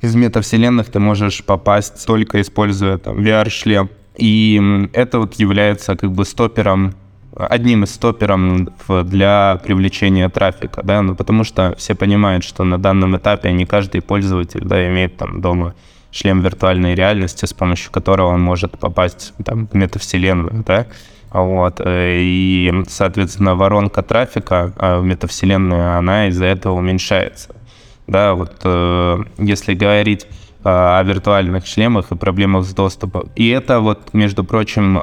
из 0.01 0.15
метавселенных 0.15 0.89
ты 0.89 1.00
можешь 1.00 1.43
попасть 1.43 2.05
только 2.07 2.41
используя 2.41 2.98
там 2.98 3.19
VR-шлем. 3.19 3.89
И 4.17 4.89
это 4.93 5.19
вот 5.19 5.36
является 5.36 5.95
как 5.95 6.12
бы 6.12 6.25
стопером 6.25 6.95
одним 7.36 7.83
из 7.83 7.91
стопером 7.91 8.69
для 8.88 9.62
привлечения 9.63 10.27
трафика, 10.29 10.81
да, 10.83 11.01
ну 11.03 11.15
потому 11.15 11.43
что 11.43 11.75
все 11.77 11.93
понимают, 11.93 12.43
что 12.43 12.63
на 12.63 12.79
данном 12.79 13.15
этапе 13.15 13.51
не 13.51 13.65
каждый 13.65 14.01
пользователь, 14.01 14.62
да, 14.65 14.88
имеет 14.88 15.17
там 15.17 15.39
дома 15.39 15.75
шлем 16.12 16.41
виртуальной 16.41 16.95
реальности, 16.95 17.45
с 17.45 17.53
помощью 17.53 17.91
которого 17.91 18.29
он 18.29 18.41
может 18.41 18.79
попасть 18.79 19.33
там 19.45 19.67
в 19.67 19.75
метавселенную, 19.75 20.63
да, 20.65 20.88
вот, 21.31 21.79
э, 21.79 22.19
и, 22.21 22.83
соответственно, 22.88 23.55
воронка 23.55 24.01
трафика 24.01 24.74
а 24.77 25.00
в 25.00 25.03
метавселенную, 25.03 25.98
она 25.98 26.27
из-за 26.27 26.45
этого 26.45 26.74
уменьшается. 26.74 27.55
Да, 28.07 28.33
вот 28.33 28.53
э, 28.63 29.24
если 29.38 29.75
говорить 29.75 30.25
о 30.63 31.01
виртуальных 31.03 31.65
шлемах 31.65 32.11
и 32.11 32.15
проблемах 32.15 32.65
с 32.65 32.73
доступом. 32.73 33.29
И 33.35 33.47
это 33.49 33.79
вот, 33.79 34.13
между 34.13 34.43
прочим, 34.43 34.99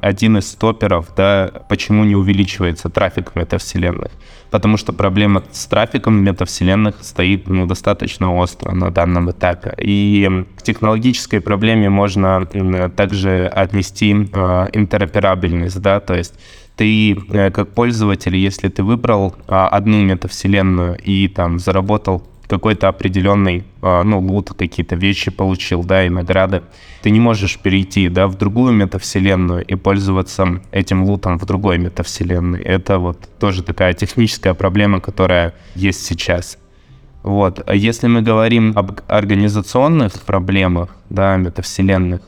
один 0.00 0.38
из 0.38 0.48
стоперов, 0.48 1.08
да, 1.16 1.50
почему 1.68 2.04
не 2.04 2.14
увеличивается 2.14 2.88
трафик 2.88 3.32
в 3.32 3.36
метавселенных. 3.36 4.12
Потому 4.50 4.76
что 4.76 4.92
проблема 4.92 5.42
с 5.52 5.66
трафиком 5.66 6.18
в 6.18 6.22
метавселенных 6.22 6.96
стоит 7.02 7.48
ну, 7.48 7.66
достаточно 7.66 8.34
остро 8.34 8.72
на 8.72 8.90
данном 8.90 9.30
этапе. 9.30 9.74
И 9.78 10.46
к 10.56 10.62
технологической 10.62 11.40
проблеме 11.40 11.88
можно 11.88 12.46
также 12.96 13.46
отнести 13.46 14.10
интероперабельность, 14.10 15.80
да, 15.80 16.00
то 16.00 16.14
есть 16.14 16.34
ты 16.76 17.12
э, 17.12 17.50
как 17.50 17.74
пользователь, 17.74 18.36
если 18.36 18.68
ты 18.68 18.82
выбрал 18.82 19.34
одну 19.46 20.02
метавселенную 20.02 20.98
и 20.98 21.28
там 21.28 21.58
заработал 21.58 22.26
какой-то 22.50 22.88
определенный, 22.88 23.64
а, 23.80 24.02
ну, 24.02 24.18
лут, 24.18 24.52
какие-то 24.52 24.96
вещи 24.96 25.30
получил, 25.30 25.84
да, 25.84 26.04
и 26.04 26.08
награды. 26.08 26.62
Ты 27.02 27.10
не 27.10 27.20
можешь 27.20 27.58
перейти, 27.58 28.08
да, 28.08 28.26
в 28.26 28.36
другую 28.36 28.72
метавселенную 28.72 29.64
и 29.64 29.76
пользоваться 29.76 30.60
этим 30.72 31.04
лутом 31.04 31.38
в 31.38 31.46
другой 31.46 31.78
метавселенной. 31.78 32.60
Это 32.60 32.98
вот 32.98 33.18
тоже 33.38 33.62
такая 33.62 33.94
техническая 33.94 34.54
проблема, 34.54 35.00
которая 35.00 35.54
есть 35.76 36.04
сейчас. 36.04 36.58
Вот. 37.22 37.62
А 37.66 37.74
если 37.74 38.08
мы 38.08 38.22
говорим 38.22 38.72
об 38.76 39.00
организационных 39.06 40.20
проблемах, 40.22 40.88
да, 41.08 41.36
метавселенных, 41.36 42.20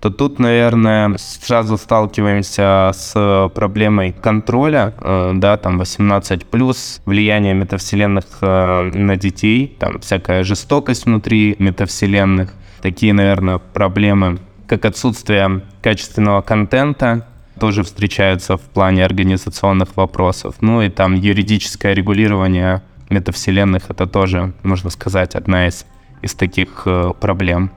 то 0.00 0.10
тут, 0.10 0.38
наверное, 0.38 1.14
сразу 1.18 1.76
сталкиваемся 1.76 2.90
с 2.94 3.50
проблемой 3.54 4.12
контроля, 4.12 4.94
э, 4.98 5.32
да, 5.34 5.58
там 5.58 5.78
18 5.78 6.46
плюс, 6.46 7.02
влияние 7.04 7.52
метавселенных 7.52 8.24
э, 8.40 8.90
на 8.94 9.16
детей, 9.16 9.76
там 9.78 10.00
всякая 10.00 10.42
жестокость 10.42 11.04
внутри 11.04 11.54
метавселенных, 11.58 12.54
такие, 12.80 13.12
наверное, 13.12 13.58
проблемы, 13.58 14.38
как 14.66 14.86
отсутствие 14.86 15.60
качественного 15.82 16.40
контента, 16.40 17.26
тоже 17.58 17.82
встречаются 17.82 18.56
в 18.56 18.62
плане 18.62 19.04
организационных 19.04 19.96
вопросов. 19.96 20.54
Ну 20.62 20.80
и 20.80 20.88
там 20.88 21.14
юридическое 21.14 21.92
регулирование 21.92 22.80
метавселенных, 23.10 23.90
это 23.90 24.06
тоже, 24.06 24.54
можно 24.62 24.88
сказать, 24.88 25.34
одна 25.34 25.66
из, 25.66 25.84
из 26.22 26.34
таких 26.34 26.84
э, 26.86 27.12
проблем. 27.20 27.70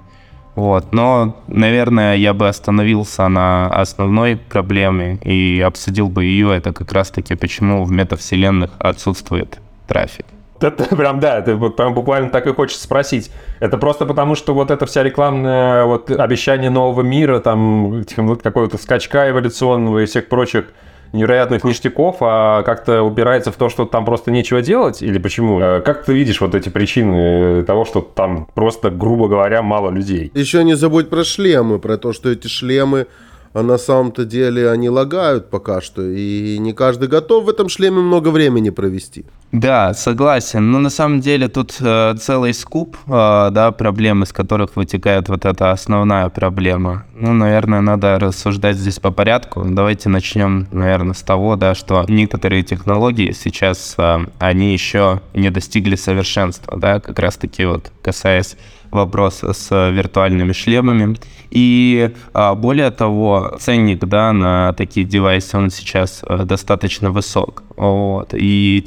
Вот, 0.55 0.93
но, 0.93 1.36
наверное, 1.48 2.15
я 2.15 2.33
бы 2.33 2.48
остановился 2.48 3.27
на 3.27 3.67
основной 3.67 4.36
проблеме 4.38 5.17
и 5.24 5.60
обсудил 5.65 6.10
бы 6.10 6.25
ее. 6.25 6.55
Это 6.55 6.74
как 6.74 6.91
раз-таки 6.91 7.36
почему 7.36 7.83
в 7.83 7.91
метавселенных 7.91 8.72
отсутствует 8.77 9.60
трафик. 9.88 10.25
Это 10.62 10.95
прям, 10.95 11.19
да, 11.19 11.39
это 11.39 11.57
прям 11.57 11.93
буквально 11.93 12.29
так 12.29 12.48
и 12.48 12.53
хочется 12.53 12.83
спросить. 12.83 13.31
Это 13.60 13.77
просто 13.77 14.05
потому, 14.05 14.36
что 14.36 14.53
вот 14.53 14.72
эта 14.72 14.86
вся 14.86 15.03
рекламная 15.03 15.86
вот 15.86 16.10
обещание 16.12 16.69
нового 16.69 17.01
мира, 17.01 17.39
там, 17.39 18.05
какого-то 18.41 18.77
скачка 18.77 19.29
эволюционного 19.29 20.00
и 20.00 20.05
всех 20.05 20.29
прочих 20.29 20.65
невероятных 21.13 21.63
ништяков, 21.63 22.17
а 22.22 22.63
как-то 22.63 23.03
упирается 23.03 23.51
в 23.51 23.55
то, 23.55 23.70
что 23.70 23.86
там 23.86 24.03
просто 24.03 24.32
нечего 24.32 24.62
делать? 24.62 25.01
Или 25.01 25.20
почему? 25.20 25.60
А 25.62 25.82
как 25.82 26.03
ты 26.03 26.13
видишь 26.13 26.41
вот 26.41 26.55
эти 26.55 26.70
причины 26.70 27.63
того, 27.63 27.86
что 27.86 28.01
там 28.01 28.48
просто, 28.53 28.89
грубо 28.89 29.27
говоря, 29.27 29.62
мало 29.62 29.89
людей? 29.89 30.32
Еще 30.34 30.63
не 30.63 30.74
забудь 30.74 31.10
про 31.10 31.24
шлемы, 31.24 31.79
про 31.79 31.98
то, 31.98 32.13
что 32.13 32.29
эти 32.29 32.48
шлемы 32.48 33.08
а 33.53 33.63
на 33.63 33.77
самом-то 33.77 34.25
деле 34.25 34.69
они 34.69 34.89
лагают 34.89 35.50
пока 35.50 35.81
что, 35.81 36.01
и 36.01 36.57
не 36.60 36.74
каждый 36.74 37.07
готов 37.07 37.45
в 37.45 37.50
этом 37.50 37.69
шлеме 37.69 38.01
много 38.01 38.29
времени 38.29 38.72
провести. 38.72 39.25
Да, 39.51 39.93
согласен. 39.93 40.72
Но 40.72 40.79
на 40.79 40.89
самом 40.89 41.22
деле 41.22 41.48
тут 41.48 41.77
э, 41.79 42.15
целый 42.19 42.55
скуп 42.55 42.98
э, 43.05 43.50
да, 43.51 43.72
проблем, 43.72 44.24
из 44.24 44.33
которых 44.33 44.75
вытекает 44.75 45.29
вот 45.29 45.45
эта 45.45 45.69
основная 45.69 46.29
проблема. 46.29 47.05
Ну, 47.13 47.33
наверное, 47.33 47.81
надо 47.81 48.17
рассуждать 48.17 48.77
здесь 48.77 49.00
по 49.00 49.12
порядку. 49.12 49.63
Давайте 49.63 50.10
начнем, 50.10 50.67
наверное, 50.72 51.13
с 51.13 51.22
того, 51.22 51.55
да, 51.55 51.75
что 51.75 52.03
некоторые 52.07 52.63
технологии 52.63 53.31
сейчас, 53.31 53.93
э, 54.00 54.25
они 54.39 54.74
еще 54.74 55.22
не 55.36 55.51
достигли 55.51 55.98
совершенства, 55.98 56.75
да, 56.75 57.00
как 57.00 57.19
раз-таки 57.19 57.65
вот 57.65 57.91
касаясь 58.01 58.57
вопрос 58.94 59.44
с 59.44 59.90
виртуальными 59.92 60.54
шлемами. 60.54 61.18
И 61.50 62.12
а, 62.34 62.56
более 62.56 62.90
того, 62.92 63.58
ценник 63.60 64.00
да, 64.06 64.34
на 64.34 64.74
такие 64.74 65.06
девайсы, 65.06 65.58
он 65.58 65.70
сейчас 65.70 66.24
а, 66.24 66.46
достаточно 66.46 67.12
высок. 67.12 67.64
Вот. 67.76 68.34
И 68.34 68.84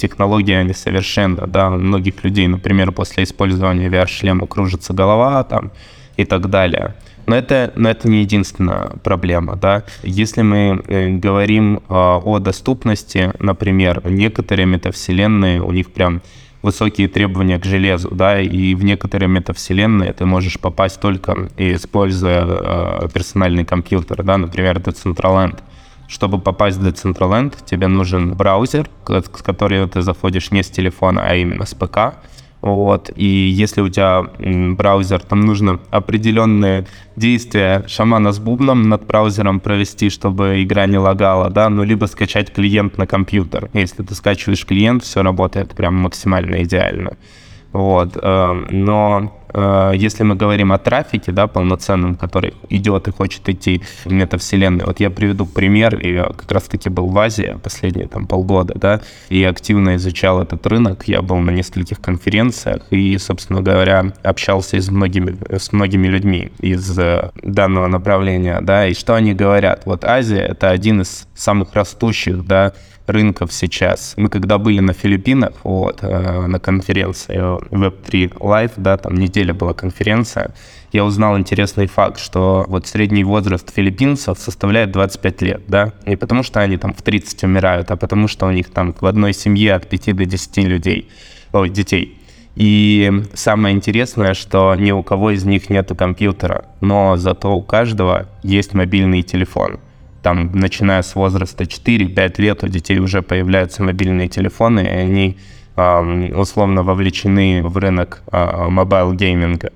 они 0.55 0.73
совершенно, 0.73 1.47
да, 1.47 1.69
у 1.71 1.79
многих 1.79 2.25
людей, 2.25 2.49
например, 2.49 2.93
после 2.93 3.25
использования 3.25 3.89
VR-шлема 3.89 4.47
кружится 4.47 4.93
голова 4.93 5.45
там 5.45 5.71
и 6.17 6.25
так 6.25 6.51
далее. 6.51 6.95
Но 7.27 7.37
это, 7.37 7.73
но 7.77 7.89
это 7.89 8.09
не 8.09 8.21
единственная 8.21 8.91
проблема. 9.03 9.57
Да? 9.57 9.83
Если 10.03 10.43
мы 10.43 10.83
э, 10.87 11.09
говорим 11.11 11.77
э, 11.77 11.81
о 11.89 12.39
доступности, 12.39 13.33
например, 13.41 14.01
некоторые 14.05 14.67
метавселенные, 14.67 15.61
у 15.61 15.73
них 15.73 15.93
прям 15.93 16.23
высокие 16.67 17.09
требования 17.09 17.59
к 17.59 17.65
железу, 17.65 18.11
да, 18.11 18.41
и 18.41 18.75
в 18.75 18.85
некоторые 18.85 19.29
метавселенные 19.29 20.13
ты 20.13 20.27
можешь 20.27 20.59
попасть 20.59 21.01
только 21.01 21.49
используя 21.57 22.45
э, 22.45 23.09
персональный 23.15 23.65
компьютер, 23.65 24.23
да, 24.25 24.37
например, 24.37 24.79
Decentraland. 24.79 25.61
Чтобы 26.09 26.39
попасть 26.39 26.79
в 26.79 26.87
Decentraland, 26.87 27.55
тебе 27.65 27.87
нужен 27.87 28.35
браузер, 28.35 28.89
с 29.09 29.43
которого 29.43 29.89
ты 29.89 30.03
заходишь 30.03 30.51
не 30.51 30.63
с 30.63 30.71
телефона, 30.71 31.23
а 31.25 31.35
именно 31.35 31.65
с 31.65 31.75
ПК, 31.75 31.99
вот. 32.75 33.11
И 33.15 33.25
если 33.25 33.81
у 33.81 33.89
тебя 33.89 34.25
браузер, 34.75 35.21
там 35.21 35.41
нужно 35.41 35.79
определенные 35.91 36.87
действия 37.17 37.85
шамана 37.87 38.33
с 38.33 38.39
бубном 38.39 38.89
над 38.89 39.07
браузером 39.07 39.61
провести, 39.61 40.11
чтобы 40.11 40.63
игра 40.63 40.87
не 40.87 40.99
лагала, 40.99 41.51
да, 41.51 41.69
ну, 41.69 41.85
либо 41.85 42.07
скачать 42.07 42.53
клиент 42.53 42.99
на 42.99 43.07
компьютер. 43.07 43.71
Если 43.73 44.03
ты 44.03 44.15
скачиваешь 44.15 44.67
клиент, 44.67 45.05
все 45.05 45.23
работает 45.23 45.75
прям 45.75 45.95
максимально 45.95 46.63
идеально. 46.63 47.17
Вот. 47.73 48.17
Эм, 48.21 48.67
но 48.71 49.33
Э, 49.46 49.46
если 49.95 50.23
мы 50.23 50.35
говорим 50.35 50.73
о 50.73 50.79
трафике, 50.79 51.33
да, 51.33 51.47
полноценном, 51.47 52.15
который 52.15 52.55
идет 52.69 53.09
и 53.09 53.13
хочет 53.13 53.49
идти 53.49 53.83
в 54.05 54.13
метавселенную, 54.13 54.87
вот 54.87 55.01
я 55.01 55.11
приведу 55.11 55.47
пример, 55.47 55.99
я 56.05 56.25
как 56.25 56.51
раз-таки 56.53 56.89
был 56.91 57.07
в 57.07 57.19
Азии 57.19 57.57
последние 57.63 58.09
там 58.09 58.27
полгода, 58.27 58.75
да, 58.77 59.01
и 59.29 59.43
активно 59.45 59.97
изучал 59.97 60.43
этот 60.43 60.67
рынок, 60.67 61.05
я 61.09 61.23
был 61.23 61.39
на 61.39 61.51
нескольких 61.51 62.01
конференциях 62.01 62.83
и, 62.91 63.17
собственно 63.19 63.63
говоря, 63.63 64.13
общался 64.23 64.81
с 64.81 64.91
многими, 64.91 65.37
с 65.57 65.73
многими 65.73 66.09
людьми 66.09 66.51
из 66.61 66.99
э, 66.99 67.31
данного 67.43 67.87
направления, 67.87 68.61
да, 68.61 68.87
и 68.87 68.95
что 68.95 69.15
они 69.15 69.35
говорят? 69.35 69.83
Вот 69.87 70.05
Азия— 70.05 70.41
это 70.49 70.71
один 70.71 71.03
из 71.03 71.27
самых 71.35 71.75
растущих, 71.75 72.47
да, 72.47 72.73
рынков 73.07 73.53
сейчас. 73.53 74.15
Мы 74.17 74.29
когда 74.29 74.59
были 74.59 74.81
на 74.81 74.93
Филиппинах, 74.93 75.53
вот, 75.63 75.99
э, 76.03 76.47
на 76.47 76.59
конференции 76.59 77.37
Web3 77.71 78.39
Live, 78.39 78.73
да, 78.77 78.97
там 78.97 79.15
неделя 79.15 79.55
была 79.55 79.75
конференция, 79.75 80.55
я 80.93 81.05
узнал 81.05 81.37
интересный 81.39 81.87
факт, 81.87 82.19
что 82.19 82.65
вот 82.69 82.87
средний 82.87 83.25
возраст 83.25 83.73
филиппинцев 83.75 84.39
составляет 84.39 84.93
25 84.93 85.43
лет, 85.43 85.63
да, 85.69 85.93
не 86.07 86.17
потому 86.17 86.43
что 86.43 86.61
они 86.61 86.77
там 86.77 86.95
в 86.95 87.03
30 87.03 87.45
умирают, 87.45 87.91
а 87.91 87.97
потому 87.97 88.29
что 88.29 88.47
у 88.47 88.51
них 88.51 88.71
там 88.71 88.95
в 88.99 89.07
одной 89.07 89.33
семье 89.33 89.75
от 89.75 89.89
5 89.89 90.17
до 90.17 90.25
10 90.25 90.57
людей, 90.59 91.11
ой, 91.53 91.71
детей. 91.71 92.19
И 92.55 93.13
самое 93.35 93.77
интересное, 93.77 94.33
что 94.33 94.75
ни 94.77 94.91
у 94.91 95.03
кого 95.03 95.33
из 95.33 95.45
них 95.45 95.69
нет 95.69 95.93
компьютера, 95.97 96.65
но 96.81 97.17
зато 97.19 97.55
у 97.55 97.63
каждого 97.63 98.27
есть 98.43 98.73
мобильный 98.73 99.23
телефон 99.23 99.79
там, 100.27 100.51
начиная 100.55 101.03
с 101.03 101.15
возраста 101.15 101.63
4-5 101.63 102.41
лет 102.43 102.65
у 102.65 102.67
детей 102.67 102.99
уже 102.99 103.23
появляются 103.23 103.85
мобильные 103.85 104.27
телефоны, 104.27 104.81
и 104.81 104.89
они 104.89 105.37
условно 106.35 106.83
вовлечены 106.83 107.63
в 107.63 107.77
рынок 107.77 108.23
э, 108.33 108.67
mobile-гейминга. 108.69 109.71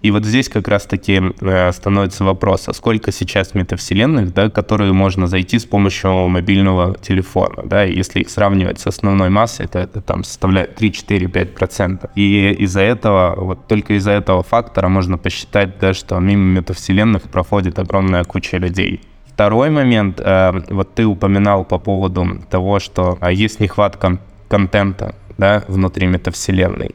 И 0.00 0.10
вот 0.10 0.24
здесь 0.24 0.48
как 0.48 0.66
раз-таки 0.66 1.22
э, 1.40 1.70
становится 1.70 2.24
вопрос, 2.24 2.68
а 2.68 2.72
сколько 2.72 3.12
сейчас 3.12 3.54
метавселенных, 3.54 4.34
да, 4.34 4.50
которые 4.50 4.92
можно 4.92 5.28
зайти 5.28 5.60
с 5.60 5.66
помощью 5.66 6.26
мобильного 6.26 6.96
телефона, 6.98 7.62
да, 7.64 7.84
если 7.84 8.22
их 8.22 8.30
сравнивать 8.30 8.80
с 8.80 8.88
основной 8.88 9.30
массой, 9.30 9.68
то 9.68 9.78
это 9.78 10.00
там 10.00 10.24
составляет 10.24 10.74
3, 10.74 10.92
4, 10.92 11.28
5 11.28 11.54
процентов. 11.54 12.10
И 12.16 12.56
из-за 12.58 12.80
этого, 12.80 13.36
вот 13.36 13.68
только 13.68 13.94
из-за 13.94 14.10
этого 14.10 14.42
фактора 14.42 14.88
можно 14.88 15.16
посчитать, 15.16 15.78
да, 15.78 15.94
что 15.94 16.18
мимо 16.18 16.58
метавселенных 16.58 17.22
проходит 17.30 17.78
огромная 17.78 18.24
куча 18.24 18.56
людей. 18.56 19.00
Второй 19.42 19.70
момент, 19.70 20.20
э, 20.20 20.52
вот 20.70 20.94
ты 20.94 21.04
упоминал 21.04 21.64
по 21.64 21.78
поводу 21.78 22.38
того, 22.48 22.78
что 22.78 23.18
а, 23.20 23.32
есть 23.32 23.58
нехватка 23.58 24.18
контента 24.46 25.16
да, 25.36 25.64
внутри 25.66 26.06
метавселенной. 26.06 26.94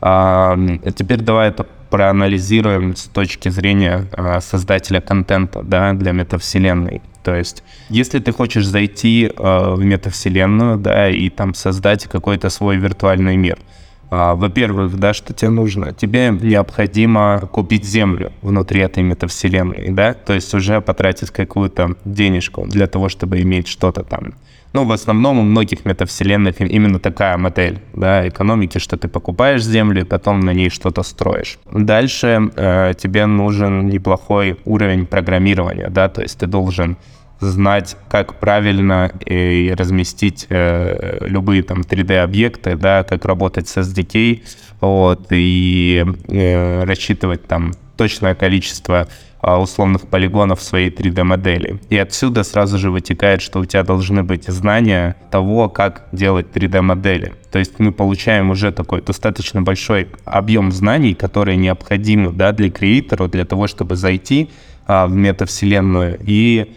А, 0.00 0.58
теперь 0.96 1.20
давай 1.20 1.50
это 1.50 1.64
проанализируем 1.90 2.96
с 2.96 3.04
точки 3.04 3.48
зрения 3.48 4.08
а, 4.10 4.40
создателя 4.40 5.00
контента 5.00 5.62
да, 5.62 5.92
для 5.92 6.10
метавселенной. 6.10 7.00
То 7.22 7.36
есть, 7.36 7.62
если 7.90 8.18
ты 8.18 8.32
хочешь 8.32 8.66
зайти 8.66 9.30
в 9.36 9.78
метавселенную, 9.78 10.76
да, 10.78 11.08
и 11.08 11.30
там 11.30 11.54
создать 11.54 12.08
какой-то 12.08 12.50
свой 12.50 12.76
виртуальный 12.76 13.36
мир, 13.36 13.56
во-первых, 14.34 14.96
да, 14.96 15.12
что 15.14 15.32
тебе 15.32 15.50
нужно? 15.50 15.92
Тебе 15.92 16.30
необходимо 16.30 17.40
купить 17.52 17.84
землю 17.84 18.32
внутри 18.42 18.80
этой 18.80 19.02
метавселенной, 19.02 19.90
да, 19.90 20.14
то 20.14 20.34
есть 20.34 20.54
уже 20.54 20.80
потратить 20.80 21.30
какую-то 21.30 21.96
денежку 22.04 22.66
для 22.66 22.86
того, 22.86 23.08
чтобы 23.08 23.40
иметь 23.40 23.66
что-то 23.66 24.02
там. 24.02 24.34
Ну, 24.74 24.84
в 24.84 24.92
основном 24.92 25.38
у 25.38 25.42
многих 25.42 25.84
метавселенных 25.84 26.60
именно 26.60 26.98
такая 26.98 27.36
модель, 27.36 27.78
да, 27.92 28.28
экономики, 28.28 28.78
что 28.78 28.96
ты 28.96 29.08
покупаешь 29.08 29.64
землю, 29.64 30.04
потом 30.04 30.40
на 30.40 30.52
ней 30.52 30.68
что-то 30.68 31.04
строишь. 31.04 31.58
Дальше 31.72 32.50
э, 32.56 32.92
тебе 32.98 33.26
нужен 33.26 33.86
неплохой 33.86 34.56
уровень 34.64 35.06
программирования, 35.06 35.88
да, 35.90 36.08
то 36.08 36.22
есть 36.22 36.38
ты 36.38 36.46
должен 36.46 36.96
знать, 37.44 37.96
как 38.08 38.40
правильно 38.40 39.12
и 39.26 39.74
разместить 39.76 40.46
э, 40.48 41.18
любые 41.26 41.62
там 41.62 41.80
3D-объекты, 41.80 42.76
да, 42.76 43.02
как 43.04 43.24
работать 43.24 43.68
с 43.68 43.76
SDK, 43.78 44.42
вот, 44.80 45.26
и 45.30 46.04
э, 46.28 46.84
рассчитывать 46.84 47.46
там 47.46 47.72
точное 47.96 48.34
количество 48.34 49.08
а, 49.46 49.60
условных 49.60 50.08
полигонов 50.08 50.62
своей 50.62 50.88
3D-модели. 50.88 51.78
И 51.90 51.98
отсюда 51.98 52.44
сразу 52.44 52.78
же 52.78 52.90
вытекает, 52.90 53.42
что 53.42 53.60
у 53.60 53.64
тебя 53.66 53.82
должны 53.82 54.22
быть 54.22 54.44
знания 54.44 55.16
того, 55.30 55.68
как 55.68 56.06
делать 56.12 56.46
3D-модели. 56.54 57.34
То 57.52 57.58
есть 57.58 57.78
мы 57.78 57.92
получаем 57.92 58.48
уже 58.48 58.72
такой 58.72 59.02
достаточно 59.02 59.60
большой 59.60 60.08
объем 60.24 60.72
знаний, 60.72 61.12
которые 61.12 61.58
необходимы 61.58 62.32
да, 62.32 62.52
для 62.52 62.70
креатора, 62.70 63.28
для 63.28 63.44
того, 63.44 63.66
чтобы 63.66 63.96
зайти 63.96 64.48
а, 64.86 65.06
в 65.06 65.14
метавселенную 65.14 66.18
и 66.24 66.74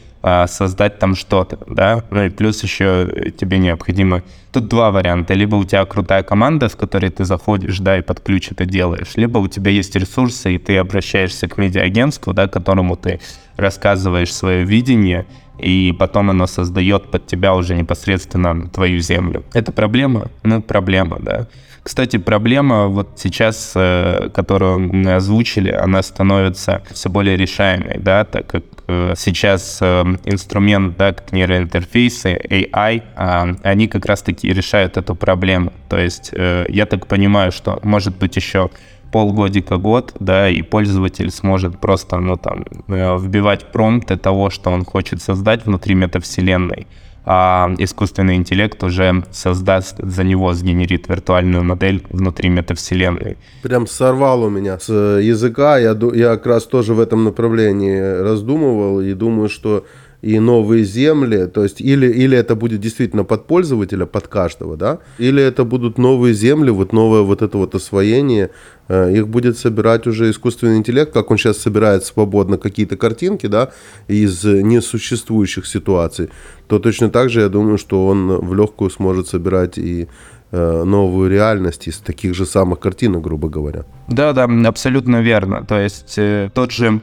создать 0.47 0.99
там 0.99 1.15
что-то, 1.15 1.59
да, 1.67 2.03
ну 2.11 2.23
и 2.25 2.29
плюс 2.29 2.63
еще 2.63 3.31
тебе 3.37 3.57
необходимо... 3.57 4.23
Тут 4.53 4.69
два 4.69 4.89
варианта. 4.91 5.35
Либо 5.35 5.55
у 5.55 5.65
тебя 5.65 5.85
крутая 5.85 6.23
команда, 6.23 6.67
с 6.67 6.75
которой 6.75 7.11
ты 7.11 7.25
заходишь, 7.25 7.77
да, 7.79 7.97
и 7.97 8.01
под 8.01 8.21
ключ 8.21 8.51
это 8.51 8.65
делаешь, 8.65 9.11
либо 9.15 9.37
у 9.37 9.47
тебя 9.47 9.71
есть 9.71 9.95
ресурсы, 9.95 10.55
и 10.55 10.57
ты 10.57 10.77
обращаешься 10.77 11.47
к 11.47 11.57
медиагентству, 11.57 12.33
да, 12.33 12.47
которому 12.47 12.95
ты 12.95 13.19
рассказываешь 13.57 14.33
свое 14.33 14.63
видение, 14.63 15.27
и 15.59 15.93
потом 15.99 16.29
оно 16.29 16.47
создает 16.47 17.11
под 17.11 17.27
тебя 17.27 17.53
уже 17.53 17.75
непосредственно 17.75 18.67
твою 18.69 18.99
землю. 18.99 19.43
Это 19.53 19.71
проблема? 19.71 20.31
Ну, 20.43 20.61
проблема, 20.61 21.17
да. 21.19 21.47
Кстати, 21.87 22.17
проблема 22.17 22.87
вот 22.87 23.11
сейчас, 23.15 23.71
э, 23.73 24.29
которую 24.33 24.93
мы 24.93 25.15
озвучили, 25.15 25.71
она 25.71 26.03
становится 26.03 26.81
все 26.91 27.09
более 27.09 27.37
решаемой, 27.37 27.97
да, 27.97 28.25
так 28.25 28.45
как 28.45 28.63
э, 28.89 29.13
сейчас 29.15 29.79
э, 29.81 30.03
инструмент, 30.25 30.97
да, 30.97 31.13
как 31.13 31.31
нейроинтерфейсы, 31.31 32.37
AI, 32.49 33.03
а, 33.15 33.55
они 33.63 33.87
как 33.87 34.05
раз-таки 34.05 34.51
решают 34.51 34.97
эту 34.97 35.15
проблему. 35.15 35.71
То 35.87 35.97
есть 35.97 36.33
я 36.33 36.85
так 36.85 37.07
понимаю, 37.07 37.53
что 37.53 37.79
может 37.83 38.17
быть 38.17 38.35
еще 38.35 38.69
полгодика, 39.13 39.77
год, 39.77 40.13
да, 40.19 40.49
и 40.49 40.63
пользователь 40.63 41.31
сможет 41.31 41.79
просто, 41.79 42.17
ну, 42.17 42.35
там, 42.35 42.65
вбивать 42.87 43.71
промпты 43.71 44.17
того, 44.17 44.49
что 44.49 44.71
он 44.71 44.83
хочет 44.83 45.21
создать 45.21 45.65
внутри 45.65 45.95
метавселенной 45.95 46.85
а 47.29 47.69
искусственный 47.77 48.35
интеллект 48.35 48.81
уже 48.83 49.23
создаст 49.31 49.97
за 49.97 50.23
него, 50.23 50.53
сгенерит 50.53 51.09
виртуальную 51.09 51.61
модель 51.61 52.01
внутри 52.09 52.49
метавселенной. 52.49 53.37
Прям 53.61 53.85
сорвал 53.85 54.43
у 54.43 54.49
меня 54.49 54.79
с 54.79 54.89
языка. 54.89 55.77
Я, 55.77 55.97
я 56.13 56.37
как 56.37 56.45
раз 56.45 56.63
тоже 56.63 56.93
в 56.93 57.01
этом 57.01 57.25
направлении 57.25 57.99
раздумывал 57.99 59.01
и 59.01 59.13
думаю, 59.13 59.49
что 59.49 59.85
и 60.27 60.39
новые 60.39 60.83
земли, 60.83 61.47
то 61.47 61.63
есть 61.63 61.81
или, 61.81 62.07
или 62.07 62.37
это 62.37 62.55
будет 62.55 62.81
действительно 62.81 63.23
под 63.23 63.47
пользователя, 63.47 64.05
под 64.05 64.27
каждого, 64.27 64.75
да, 64.75 64.99
или 65.19 65.41
это 65.41 65.63
будут 65.63 65.97
новые 65.97 66.33
земли, 66.33 66.71
вот 66.71 66.93
новое 66.93 67.21
вот 67.21 67.41
это 67.41 67.57
вот 67.57 67.75
освоение, 67.75 68.49
э, 68.89 69.13
их 69.17 69.27
будет 69.27 69.57
собирать 69.57 70.07
уже 70.07 70.29
искусственный 70.29 70.77
интеллект, 70.77 71.13
как 71.13 71.31
он 71.31 71.37
сейчас 71.37 71.57
собирает 71.57 72.03
свободно 72.03 72.57
какие-то 72.57 72.97
картинки, 72.97 73.47
да, 73.47 73.69
из 74.09 74.43
несуществующих 74.43 75.65
ситуаций, 75.65 76.29
то 76.67 76.79
точно 76.79 77.09
так 77.09 77.29
же 77.29 77.39
я 77.39 77.49
думаю, 77.49 77.77
что 77.77 78.07
он 78.07 78.27
в 78.27 78.53
легкую 78.53 78.89
сможет 78.89 79.27
собирать 79.27 79.77
и 79.77 80.07
э, 80.51 80.83
новую 80.83 81.29
реальность 81.29 81.87
из 81.87 81.99
таких 81.99 82.35
же 82.35 82.45
самых 82.45 82.79
картинок, 82.79 83.21
грубо 83.21 83.47
говоря. 83.47 83.85
Да, 84.09 84.33
да, 84.33 84.43
абсолютно 84.67 85.21
верно. 85.21 85.63
То 85.65 85.79
есть 85.79 86.17
э, 86.17 86.49
тот 86.53 86.71
же 86.71 86.99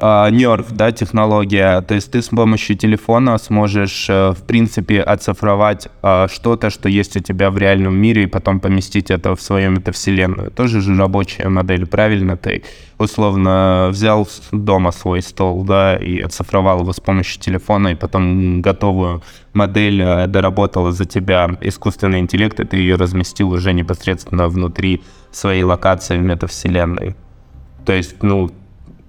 нерв, 0.00 0.72
да, 0.72 0.90
технология. 0.92 1.80
То 1.82 1.94
есть 1.94 2.10
ты 2.10 2.20
с 2.20 2.28
помощью 2.28 2.76
телефона 2.76 3.38
сможешь, 3.38 4.06
э, 4.10 4.32
в 4.32 4.42
принципе, 4.42 5.00
оцифровать 5.00 5.88
а, 6.02 6.26
что-то, 6.28 6.70
что 6.70 6.88
есть 6.88 7.16
у 7.16 7.20
тебя 7.20 7.50
в 7.50 7.58
реальном 7.58 7.94
мире, 7.96 8.24
и 8.24 8.26
потом 8.26 8.60
поместить 8.60 9.10
это 9.10 9.36
в 9.36 9.40
свою 9.40 9.70
метавселенную. 9.70 10.50
Тоже 10.50 10.80
же 10.80 10.96
рабочая 10.96 11.48
модель, 11.48 11.86
правильно? 11.86 12.36
Ты 12.36 12.64
условно 12.98 13.88
взял 13.90 14.28
дома 14.52 14.92
свой 14.92 15.22
стол, 15.22 15.64
да, 15.64 15.96
и 15.96 16.20
оцифровал 16.20 16.80
его 16.80 16.92
с 16.92 17.00
помощью 17.00 17.40
телефона, 17.40 17.88
и 17.88 17.94
потом 17.94 18.62
готовую 18.62 19.22
модель 19.52 20.02
э, 20.02 20.26
доработала 20.26 20.92
за 20.92 21.04
тебя 21.04 21.56
искусственный 21.60 22.18
интеллект, 22.18 22.58
и 22.58 22.64
ты 22.64 22.76
ее 22.76 22.96
разместил 22.96 23.50
уже 23.50 23.72
непосредственно 23.72 24.48
внутри 24.48 25.02
своей 25.30 25.62
локации 25.62 26.18
в 26.18 26.22
метавселенной. 26.22 27.14
То 27.84 27.92
есть, 27.92 28.22
ну, 28.22 28.50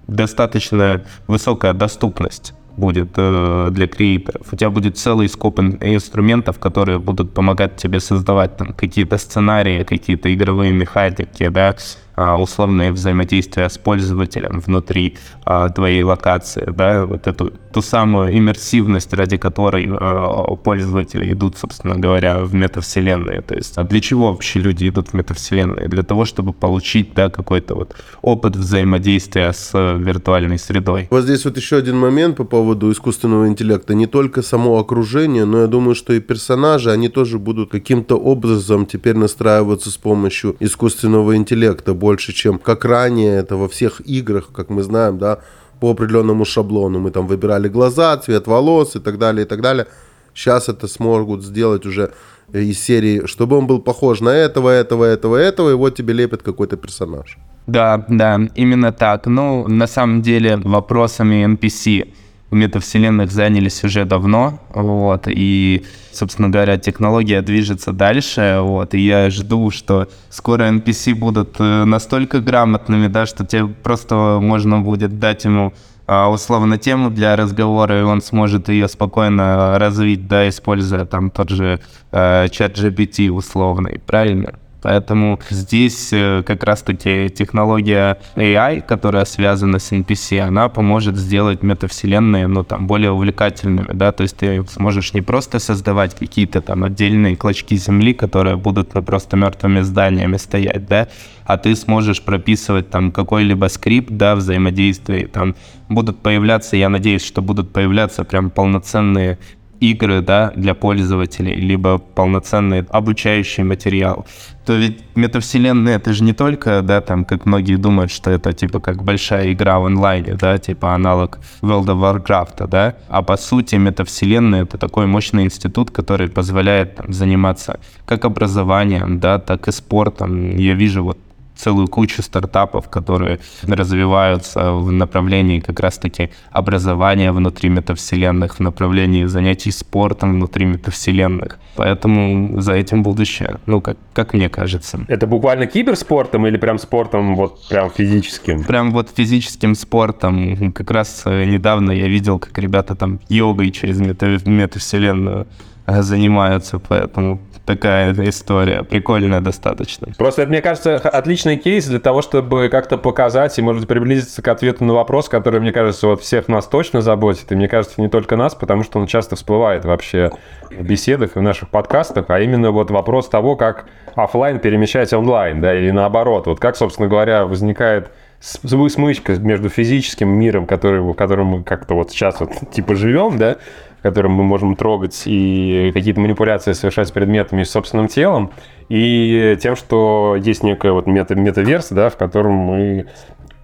достаточно 0.06 1.02
высокая 1.26 1.72
доступность 1.72 2.54
будет 2.76 3.10
э, 3.16 3.68
для 3.70 3.86
креаторов. 3.86 4.52
У 4.52 4.56
тебя 4.56 4.70
будет 4.70 4.98
целый 4.98 5.28
скоп 5.28 5.60
инструментов, 5.60 6.58
которые 6.58 6.98
будут 6.98 7.32
помогать 7.32 7.76
тебе 7.76 8.00
создавать 8.00 8.56
там 8.56 8.74
какие-то 8.74 9.18
сценарии, 9.18 9.82
какие-то 9.84 10.32
игровые 10.32 10.72
механики, 10.72 11.48
да, 11.48 11.74
а, 12.16 12.36
условное 12.36 12.92
взаимодействие 12.92 13.68
с 13.68 13.78
пользователем 13.78 14.60
внутри 14.60 15.18
а, 15.44 15.68
твоей 15.68 16.02
локации, 16.02 16.64
да, 16.70 17.04
вот 17.04 17.26
эту 17.26 17.52
ту 17.76 17.82
самую 17.82 18.34
иммерсивность, 18.38 19.12
ради 19.12 19.36
которой 19.36 19.86
а, 19.90 20.56
пользователи 20.56 21.30
идут, 21.34 21.58
собственно 21.58 21.94
говоря, 21.94 22.38
в 22.38 22.54
метавселенные. 22.54 23.42
То 23.42 23.54
есть, 23.54 23.76
а 23.76 23.84
для 23.84 24.00
чего 24.00 24.30
вообще 24.30 24.60
люди 24.60 24.88
идут 24.88 25.08
в 25.08 25.12
метавселенные? 25.12 25.86
Для 25.86 26.02
того, 26.02 26.24
чтобы 26.24 26.54
получить, 26.54 27.12
да, 27.14 27.28
какой-то 27.28 27.74
вот 27.74 27.94
опыт 28.22 28.56
взаимодействия 28.56 29.52
с 29.52 29.74
виртуальной 29.74 30.58
средой. 30.58 31.06
Вот 31.10 31.24
здесь 31.24 31.44
вот 31.44 31.58
еще 31.58 31.76
один 31.76 31.98
момент 31.98 32.38
по 32.38 32.44
поводу 32.44 32.90
искусственного 32.90 33.46
интеллекта. 33.48 33.94
Не 33.94 34.06
только 34.06 34.40
само 34.40 34.78
окружение, 34.78 35.44
но 35.44 35.58
я 35.58 35.66
думаю, 35.66 35.94
что 35.94 36.14
и 36.14 36.20
персонажи, 36.20 36.90
они 36.90 37.10
тоже 37.10 37.38
будут 37.38 37.70
каким-то 37.70 38.16
образом 38.16 38.86
теперь 38.86 39.16
настраиваться 39.16 39.90
с 39.90 39.98
помощью 39.98 40.56
искусственного 40.60 41.36
интеллекта 41.36 41.92
больше, 41.92 42.32
чем 42.32 42.58
как 42.58 42.86
ранее 42.86 43.36
это 43.36 43.56
во 43.56 43.68
всех 43.68 44.00
играх, 44.06 44.48
как 44.54 44.70
мы 44.70 44.82
знаем, 44.82 45.18
да, 45.18 45.40
по 45.80 45.90
определенному 45.90 46.44
шаблону. 46.44 46.98
Мы 46.98 47.10
там 47.10 47.26
выбирали 47.26 47.68
глаза, 47.68 48.16
цвет 48.16 48.46
волос 48.46 48.96
и 48.96 49.00
так 49.00 49.18
далее, 49.18 49.44
и 49.44 49.48
так 49.48 49.60
далее. 49.60 49.86
Сейчас 50.34 50.68
это 50.68 50.88
смогут 50.88 51.42
сделать 51.42 51.86
уже 51.86 52.10
из 52.52 52.78
серии, 52.78 53.26
чтобы 53.26 53.56
он 53.56 53.66
был 53.66 53.80
похож 53.80 54.20
на 54.20 54.30
этого, 54.30 54.70
этого, 54.70 55.04
этого, 55.04 55.36
этого, 55.36 55.70
и 55.70 55.74
вот 55.74 55.96
тебе 55.96 56.14
лепит 56.14 56.42
какой-то 56.42 56.76
персонаж. 56.76 57.38
Да, 57.66 58.04
да, 58.08 58.40
именно 58.54 58.92
так. 58.92 59.26
Ну, 59.26 59.66
на 59.68 59.86
самом 59.86 60.22
деле, 60.22 60.56
вопросами 60.56 61.44
NPC 61.44 62.12
метавселенных 62.50 63.30
занялись 63.30 63.82
уже 63.84 64.04
давно, 64.04 64.60
вот, 64.72 65.24
и, 65.26 65.84
собственно 66.12 66.48
говоря, 66.48 66.78
технология 66.78 67.42
движется 67.42 67.92
дальше, 67.92 68.58
вот, 68.60 68.94
и 68.94 69.00
я 69.00 69.30
жду, 69.30 69.70
что 69.70 70.08
скоро 70.30 70.70
NPC 70.70 71.14
будут 71.14 71.56
э, 71.58 71.84
настолько 71.84 72.40
грамотными, 72.40 73.08
да, 73.08 73.26
что 73.26 73.44
тебе 73.44 73.66
просто 73.66 74.38
можно 74.40 74.80
будет 74.80 75.18
дать 75.18 75.44
ему 75.44 75.72
а, 76.08 76.30
условно 76.30 76.78
тему 76.78 77.10
для 77.10 77.34
разговора, 77.34 77.98
и 77.98 78.02
он 78.02 78.22
сможет 78.22 78.68
ее 78.68 78.86
спокойно 78.86 79.76
развить, 79.78 80.28
да, 80.28 80.48
используя 80.48 81.04
там 81.04 81.30
тот 81.30 81.50
же 81.50 81.80
э, 82.12 82.48
чат 82.50 82.78
GPT 82.78 83.28
условный, 83.28 84.00
правильно? 84.06 84.54
Поэтому 84.82 85.40
здесь 85.50 86.12
э, 86.12 86.42
как 86.46 86.62
раз-таки 86.62 87.28
технология 87.28 88.18
AI, 88.36 88.82
которая 88.82 89.24
связана 89.24 89.78
с 89.78 89.92
NPC, 89.92 90.40
она 90.40 90.68
поможет 90.68 91.16
сделать 91.16 91.62
метавселенные, 91.62 92.46
ну, 92.46 92.62
там, 92.62 92.86
более 92.86 93.10
увлекательными, 93.10 93.92
да, 93.92 94.12
то 94.12 94.22
есть 94.22 94.36
ты 94.36 94.64
сможешь 94.68 95.14
не 95.14 95.22
просто 95.22 95.58
создавать 95.58 96.14
какие-то 96.14 96.60
там 96.60 96.84
отдельные 96.84 97.36
клочки 97.36 97.76
земли, 97.76 98.14
которые 98.14 98.56
будут 98.56 98.90
просто 99.04 99.36
мертвыми 99.36 99.80
зданиями 99.80 100.36
стоять, 100.36 100.86
да, 100.86 101.08
а 101.46 101.56
ты 101.56 101.74
сможешь 101.76 102.22
прописывать 102.22 102.90
там 102.90 103.12
какой-либо 103.12 103.66
скрипт, 103.66 104.10
да, 104.10 104.34
взаимодействие, 104.34 105.26
там 105.26 105.54
будут 105.88 106.18
появляться, 106.18 106.76
я 106.76 106.88
надеюсь, 106.88 107.24
что 107.24 107.42
будут 107.42 107.72
появляться 107.72 108.24
прям 108.24 108.50
полноценные 108.50 109.38
игры, 109.80 110.20
да, 110.22 110.52
для 110.56 110.74
пользователей, 110.74 111.54
либо 111.54 111.98
полноценный 111.98 112.84
обучающий 112.90 113.64
материал, 113.64 114.26
то 114.64 114.74
ведь 114.74 115.00
метавселенная 115.14 115.96
это 115.96 116.12
же 116.12 116.24
не 116.24 116.32
только, 116.32 116.82
да, 116.82 117.00
там, 117.00 117.24
как 117.24 117.46
многие 117.46 117.76
думают, 117.76 118.10
что 118.10 118.30
это 118.30 118.52
типа 118.52 118.80
как 118.80 119.04
большая 119.04 119.52
игра 119.52 119.78
в 119.78 119.86
онлайне, 119.86 120.34
да, 120.34 120.58
типа 120.58 120.94
аналог 120.94 121.38
World 121.62 121.86
of 121.86 122.24
Warcraft, 122.26 122.66
да, 122.66 122.96
а 123.08 123.22
по 123.22 123.36
сути 123.36 123.76
метавселенная 123.76 124.64
это 124.64 124.78
такой 124.78 125.06
мощный 125.06 125.44
институт, 125.44 125.90
который 125.90 126.28
позволяет 126.28 126.96
там, 126.96 127.12
заниматься 127.12 127.78
как 128.06 128.24
образованием, 128.24 129.20
да, 129.20 129.38
так 129.38 129.68
и 129.68 129.72
спортом. 129.72 130.56
Я 130.56 130.74
вижу 130.74 131.04
вот 131.04 131.18
целую 131.56 131.88
кучу 131.88 132.22
стартапов, 132.22 132.88
которые 132.88 133.40
развиваются 133.66 134.72
в 134.72 134.92
направлении 134.92 135.60
как 135.60 135.80
раз-таки 135.80 136.30
образования 136.50 137.32
внутри 137.32 137.68
метавселенных, 137.68 138.56
в 138.56 138.60
направлении 138.60 139.24
занятий 139.24 139.70
спортом 139.70 140.34
внутри 140.34 140.66
метавселенных. 140.66 141.58
Поэтому 141.76 142.60
за 142.60 142.72
этим 142.72 143.02
будущее, 143.02 143.58
ну, 143.66 143.80
как, 143.80 143.96
как 144.12 144.34
мне 144.34 144.48
кажется. 144.48 145.00
Это 145.08 145.26
буквально 145.26 145.66
киберспортом 145.66 146.46
или 146.46 146.56
прям 146.56 146.78
спортом, 146.78 147.36
вот 147.36 147.68
прям 147.68 147.90
физическим? 147.90 148.64
Прям 148.64 148.92
вот 148.92 149.10
физическим 149.14 149.74
спортом. 149.74 150.72
Как 150.72 150.90
раз 150.90 151.22
э, 151.26 151.44
недавно 151.44 151.92
я 151.92 152.08
видел, 152.08 152.38
как 152.38 152.58
ребята 152.58 152.94
там 152.94 153.20
йогой 153.28 153.70
через 153.70 154.00
мета 154.00 154.38
метавселенную 154.46 155.46
э, 155.86 156.02
занимаются, 156.02 156.78
поэтому 156.78 157.40
такая 157.66 158.14
история, 158.28 158.82
прикольная 158.84 159.40
достаточно. 159.40 160.08
Просто 160.16 160.42
это, 160.42 160.50
мне 160.50 160.62
кажется, 160.62 160.96
отличный 160.96 161.56
кейс 161.56 161.86
для 161.86 161.98
того, 161.98 162.22
чтобы 162.22 162.68
как-то 162.70 162.96
показать 162.96 163.58
и, 163.58 163.62
может 163.62 163.86
приблизиться 163.86 164.40
к 164.40 164.48
ответу 164.48 164.84
на 164.84 164.94
вопрос, 164.94 165.28
который, 165.28 165.60
мне 165.60 165.72
кажется, 165.72 166.06
вот 166.06 166.22
всех 166.22 166.48
нас 166.48 166.66
точно 166.66 167.02
заботит, 167.02 167.50
и 167.52 167.56
мне 167.56 167.68
кажется, 167.68 168.00
не 168.00 168.08
только 168.08 168.36
нас, 168.36 168.54
потому 168.54 168.84
что 168.84 169.00
он 169.00 169.06
часто 169.06 169.36
всплывает 169.36 169.84
вообще 169.84 170.30
в 170.70 170.82
беседах 170.82 171.36
и 171.36 171.38
в 171.38 171.42
наших 171.42 171.68
подкастах, 171.68 172.26
а 172.28 172.40
именно 172.40 172.70
вот 172.70 172.90
вопрос 172.90 173.28
того, 173.28 173.56
как 173.56 173.86
офлайн 174.14 174.60
перемещать 174.60 175.12
онлайн, 175.12 175.60
да, 175.60 175.74
или 175.74 175.90
наоборот. 175.90 176.46
Вот 176.46 176.60
как, 176.60 176.76
собственно 176.76 177.08
говоря, 177.08 177.44
возникает 177.44 178.10
смычка 178.40 179.34
между 179.38 179.68
физическим 179.68 180.28
миром, 180.28 180.66
который, 180.66 181.00
в 181.00 181.14
котором 181.14 181.46
мы 181.46 181.62
как-то 181.62 181.94
вот 181.94 182.10
сейчас 182.10 182.38
вот 182.40 182.52
типа 182.70 182.94
живем, 182.94 183.38
да, 183.38 183.56
которым 184.06 184.32
мы 184.32 184.44
можем 184.44 184.76
трогать 184.76 185.22
и 185.26 185.90
какие-то 185.92 186.20
манипуляции 186.20 186.72
совершать 186.74 187.08
с 187.08 187.10
предметами 187.10 187.62
и 187.62 187.64
собственным 187.64 188.06
телом, 188.06 188.52
и 188.88 189.58
тем, 189.60 189.74
что 189.74 190.36
есть 190.38 190.62
некая 190.62 190.92
вот 190.92 191.06
мета 191.06 191.34
метаверс, 191.34 191.88
да, 191.90 192.08
в 192.08 192.16
котором 192.16 192.52
мы 192.52 193.06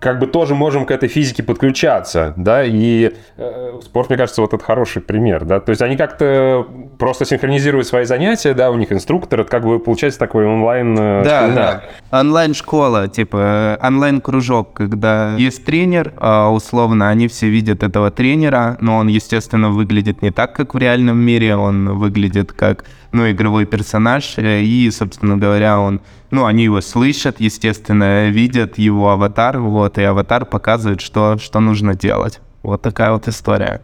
как 0.03 0.19
бы 0.19 0.27
тоже 0.27 0.57
можем 0.57 0.85
к 0.85 0.91
этой 0.91 1.09
физике 1.09 1.45
подключаться, 1.45 2.35
да, 2.37 2.65
и 2.65 3.13
э, 3.37 3.81
спорт, 3.83 4.09
мне 4.09 4.19
кажется, 4.19 4.41
вот 4.41 4.53
это 4.53 4.63
хороший 4.63 5.01
пример, 5.01 5.45
да, 5.45 5.61
то 5.61 5.71
есть 5.71 5.81
они 5.81 5.97
как-то 5.97 6.67
просто 6.99 7.25
синхронизируют 7.25 7.87
свои 7.87 8.05
занятия, 8.05 8.53
да, 8.53 8.73
у 8.73 8.77
них 8.77 8.91
инструктор, 8.91 9.43
это 9.43 9.51
как 9.51 9.63
бы 9.65 9.79
получается 9.79 10.19
такой 10.19 10.45
онлайн... 10.45 10.97
Э, 10.99 11.23
да, 11.25 11.49
да, 12.11 12.19
онлайн-школа, 12.21 13.09
типа 13.09 13.79
онлайн-кружок, 13.81 14.75
когда 14.75 15.37
есть 15.37 15.65
тренер, 15.65 16.13
а 16.17 16.51
условно 16.51 17.09
они 17.09 17.29
все 17.29 17.49
видят 17.49 17.85
этого 17.85 18.11
тренера, 18.11 18.77
но 18.81 18.97
он, 18.97 19.07
естественно, 19.07 19.71
выглядит 19.71 20.21
не 20.21 20.33
так, 20.33 20.53
как 20.53 20.75
в 20.75 20.79
реальном 20.79 21.19
мире, 21.19 21.55
он 21.55 21.97
выглядит 21.97 22.53
как, 22.53 22.85
ну, 23.13 23.31
игровой 23.31 23.67
персонаж, 23.67 24.35
э, 24.37 24.63
и, 24.63 24.91
собственно 24.91 25.37
говоря, 25.37 25.79
он 25.79 26.01
ну, 26.33 26.47
они 26.47 26.65
его 26.65 26.81
слышат, 26.81 27.41
естественно, 27.41 28.31
видят 28.31 28.79
его 28.79 29.11
аватар, 29.11 29.61
вот, 29.61 29.99
и 29.99 30.03
аватар 30.03 30.47
показывает, 30.47 31.03
что, 31.03 31.37
что 31.39 31.61
нужно 31.61 31.95
делать. 31.95 32.41
Вот 32.63 32.81
такая 32.81 33.13
вот 33.13 33.29
история. 33.29 33.83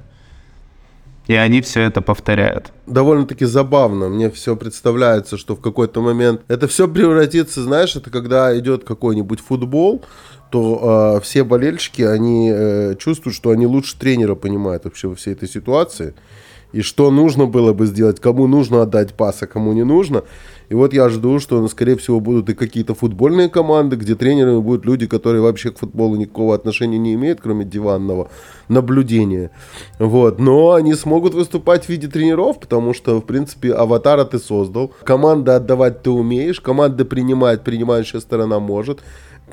И 1.26 1.34
они 1.34 1.60
все 1.60 1.82
это 1.82 2.00
повторяют. 2.00 2.72
Довольно-таки 2.86 3.44
забавно. 3.44 4.08
Мне 4.08 4.30
все 4.30 4.56
представляется, 4.56 5.36
что 5.36 5.56
в 5.56 5.60
какой-то 5.60 6.00
момент 6.00 6.40
это 6.48 6.68
все 6.68 6.88
превратится, 6.88 7.62
знаешь, 7.62 7.94
это 7.96 8.08
когда 8.08 8.58
идет 8.58 8.82
какой-нибудь 8.84 9.40
футбол, 9.40 10.02
то 10.50 11.16
э, 11.18 11.20
все 11.22 11.44
болельщики, 11.44 12.00
они 12.00 12.50
э, 12.50 12.94
чувствуют, 12.98 13.36
что 13.36 13.50
они 13.50 13.66
лучше 13.66 13.98
тренера 13.98 14.34
понимают 14.34 14.84
вообще 14.84 15.08
во 15.08 15.16
всей 15.16 15.34
этой 15.34 15.50
ситуации. 15.50 16.14
И 16.72 16.80
что 16.80 17.10
нужно 17.10 17.44
было 17.44 17.74
бы 17.74 17.84
сделать, 17.86 18.20
кому 18.20 18.46
нужно 18.46 18.82
отдать 18.82 19.14
пас, 19.14 19.42
а 19.42 19.46
кому 19.46 19.74
не 19.74 19.84
нужно. 19.84 20.24
И 20.68 20.74
вот 20.74 20.92
я 20.92 21.08
жду, 21.08 21.38
что, 21.38 21.60
ну, 21.60 21.68
скорее 21.68 21.96
всего, 21.96 22.20
будут 22.20 22.50
и 22.50 22.54
какие-то 22.54 22.94
футбольные 22.94 23.48
команды, 23.48 23.96
где 23.96 24.14
тренерами 24.14 24.60
будут 24.60 24.84
люди, 24.84 25.06
которые 25.06 25.40
вообще 25.40 25.70
к 25.70 25.78
футболу 25.78 26.16
никакого 26.16 26.54
отношения 26.54 26.98
не 26.98 27.14
имеют, 27.14 27.40
кроме 27.40 27.64
диванного 27.64 28.28
наблюдения. 28.68 29.50
Вот. 29.98 30.38
Но 30.38 30.72
они 30.72 30.94
смогут 30.94 31.34
выступать 31.34 31.86
в 31.86 31.88
виде 31.88 32.08
тренеров, 32.08 32.60
потому 32.60 32.92
что, 32.92 33.18
в 33.20 33.24
принципе, 33.24 33.72
аватара 33.72 34.24
ты 34.24 34.38
создал. 34.38 34.92
Команда 35.04 35.56
отдавать 35.56 36.02
ты 36.02 36.10
умеешь, 36.10 36.60
команда 36.60 37.04
принимать, 37.06 37.64
принимающая 37.64 38.20
сторона 38.20 38.60
может. 38.60 39.00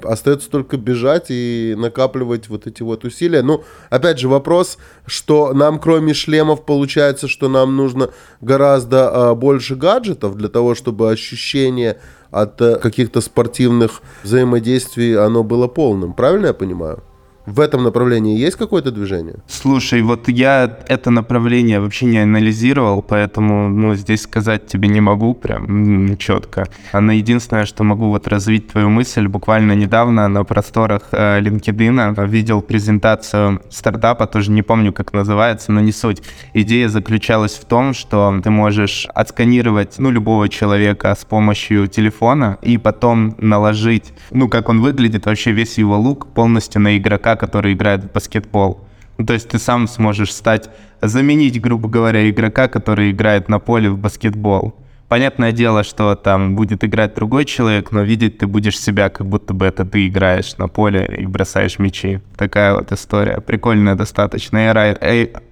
Остается 0.04 0.50
только 0.50 0.78
бежать 0.78 1.28
и 1.30 1.76
накапливать 1.78 2.50
вот 2.50 2.68
эти 2.68 2.84
вот 2.84 3.06
усилия. 3.06 3.42
Ну, 3.42 3.64
опять 3.90 4.20
же, 4.20 4.28
вопрос, 4.28 4.78
что 5.06 5.54
нам, 5.54 5.80
кроме 5.80 6.14
шлемов, 6.14 6.66
получается, 6.66 7.28
что 7.28 7.50
нам 7.50 7.76
нужно 7.76 8.10
гораздо 8.42 9.30
а, 9.30 9.36
больше 9.36 9.76
гаджетов 9.76 10.36
для 10.36 10.50
того, 10.50 10.76
чтобы 10.76 11.12
ощущение 11.12 12.00
от 12.32 12.62
а, 12.62 12.76
каких-то 12.76 13.22
спортивных 13.22 14.02
взаимодействий, 14.24 15.18
оно 15.18 15.44
было 15.44 15.68
полным. 15.68 16.14
Правильно 16.14 16.48
я 16.48 16.54
понимаю? 16.54 17.04
В 17.46 17.60
этом 17.60 17.84
направлении 17.84 18.38
есть 18.38 18.56
какое-то 18.56 18.92
движение? 18.92 19.36
Слушай, 19.48 20.02
вот 20.02 20.28
я 20.28 20.80
это 20.88 21.12
направление 21.12 21.80
вообще 21.80 22.06
не 22.06 22.18
анализировал, 22.18 23.02
поэтому 23.02 23.70
ну, 23.70 23.96
здесь 23.96 24.22
сказать 24.22 24.66
тебе 24.68 24.90
не 24.90 25.02
могу 25.02 25.34
прям 25.36 26.18
четко. 26.18 26.68
Оно 26.92 27.12
единственное, 27.12 27.66
что 27.66 27.84
могу 27.84 28.10
вот 28.10 28.28
развить 28.28 28.70
твою 28.70 28.90
мысль. 28.90 29.28
Буквально 29.28 29.74
недавно 29.74 30.28
на 30.28 30.44
просторах 30.44 31.04
э, 31.12 31.40
LinkedIn 31.42 32.28
видел 32.28 32.62
презентацию 32.62 33.62
стартапа, 33.70 34.26
тоже 34.26 34.52
не 34.52 34.64
помню, 34.64 34.92
как 34.92 35.14
называется, 35.14 35.72
но 35.72 35.82
не 35.82 35.92
суть. 35.92 36.24
Идея 36.54 36.90
заключалась 36.90 37.54
в 37.54 37.66
том, 37.66 37.94
что 37.94 38.40
ты 38.44 38.50
можешь 38.50 39.08
отсканировать 39.14 40.00
ну, 40.00 40.10
любого 40.10 40.50
человека 40.50 41.16
с 41.18 41.26
помощью 41.26 41.88
телефона 41.88 42.58
и 42.62 42.78
потом 42.78 43.36
наложить, 43.38 44.14
ну, 44.32 44.50
как 44.50 44.70
он 44.70 44.82
выглядит, 44.82 45.26
вообще 45.26 45.52
весь 45.52 45.78
его 45.78 45.98
лук 45.98 46.28
полностью 46.34 46.82
на 46.82 46.98
игрока, 46.98 47.35
который 47.36 47.74
играет 47.74 48.04
в 48.04 48.12
баскетбол. 48.12 48.82
Ну, 49.18 49.26
то 49.26 49.34
есть 49.34 49.50
ты 49.50 49.60
сам 49.60 49.88
сможешь 49.88 50.34
стать, 50.34 50.70
заменить, 51.02 51.62
грубо 51.62 51.88
говоря, 51.88 52.30
игрока, 52.30 52.68
который 52.68 53.12
играет 53.12 53.50
на 53.50 53.60
поле 53.60 53.90
в 53.90 53.98
баскетбол. 53.98 54.76
Понятное 55.08 55.52
дело, 55.52 55.84
что 55.84 56.16
там 56.16 56.56
будет 56.56 56.84
играть 56.84 57.14
другой 57.14 57.46
человек, 57.46 57.92
но 57.92 58.02
видеть 58.02 58.40
ты 58.40 58.48
будешь 58.48 58.80
себя, 58.80 59.10
как 59.10 59.28
будто 59.28 59.54
бы 59.54 59.68
это 59.68 59.86
ты 59.86 60.08
играешь 60.08 60.58
на 60.58 60.68
поле 60.68 61.06
и 61.20 61.28
бросаешь 61.28 61.78
мячи. 61.78 62.22
Такая 62.36 62.74
вот 62.74 62.92
история. 62.92 63.40
Прикольная 63.40 63.94
достаточно. 63.96 64.58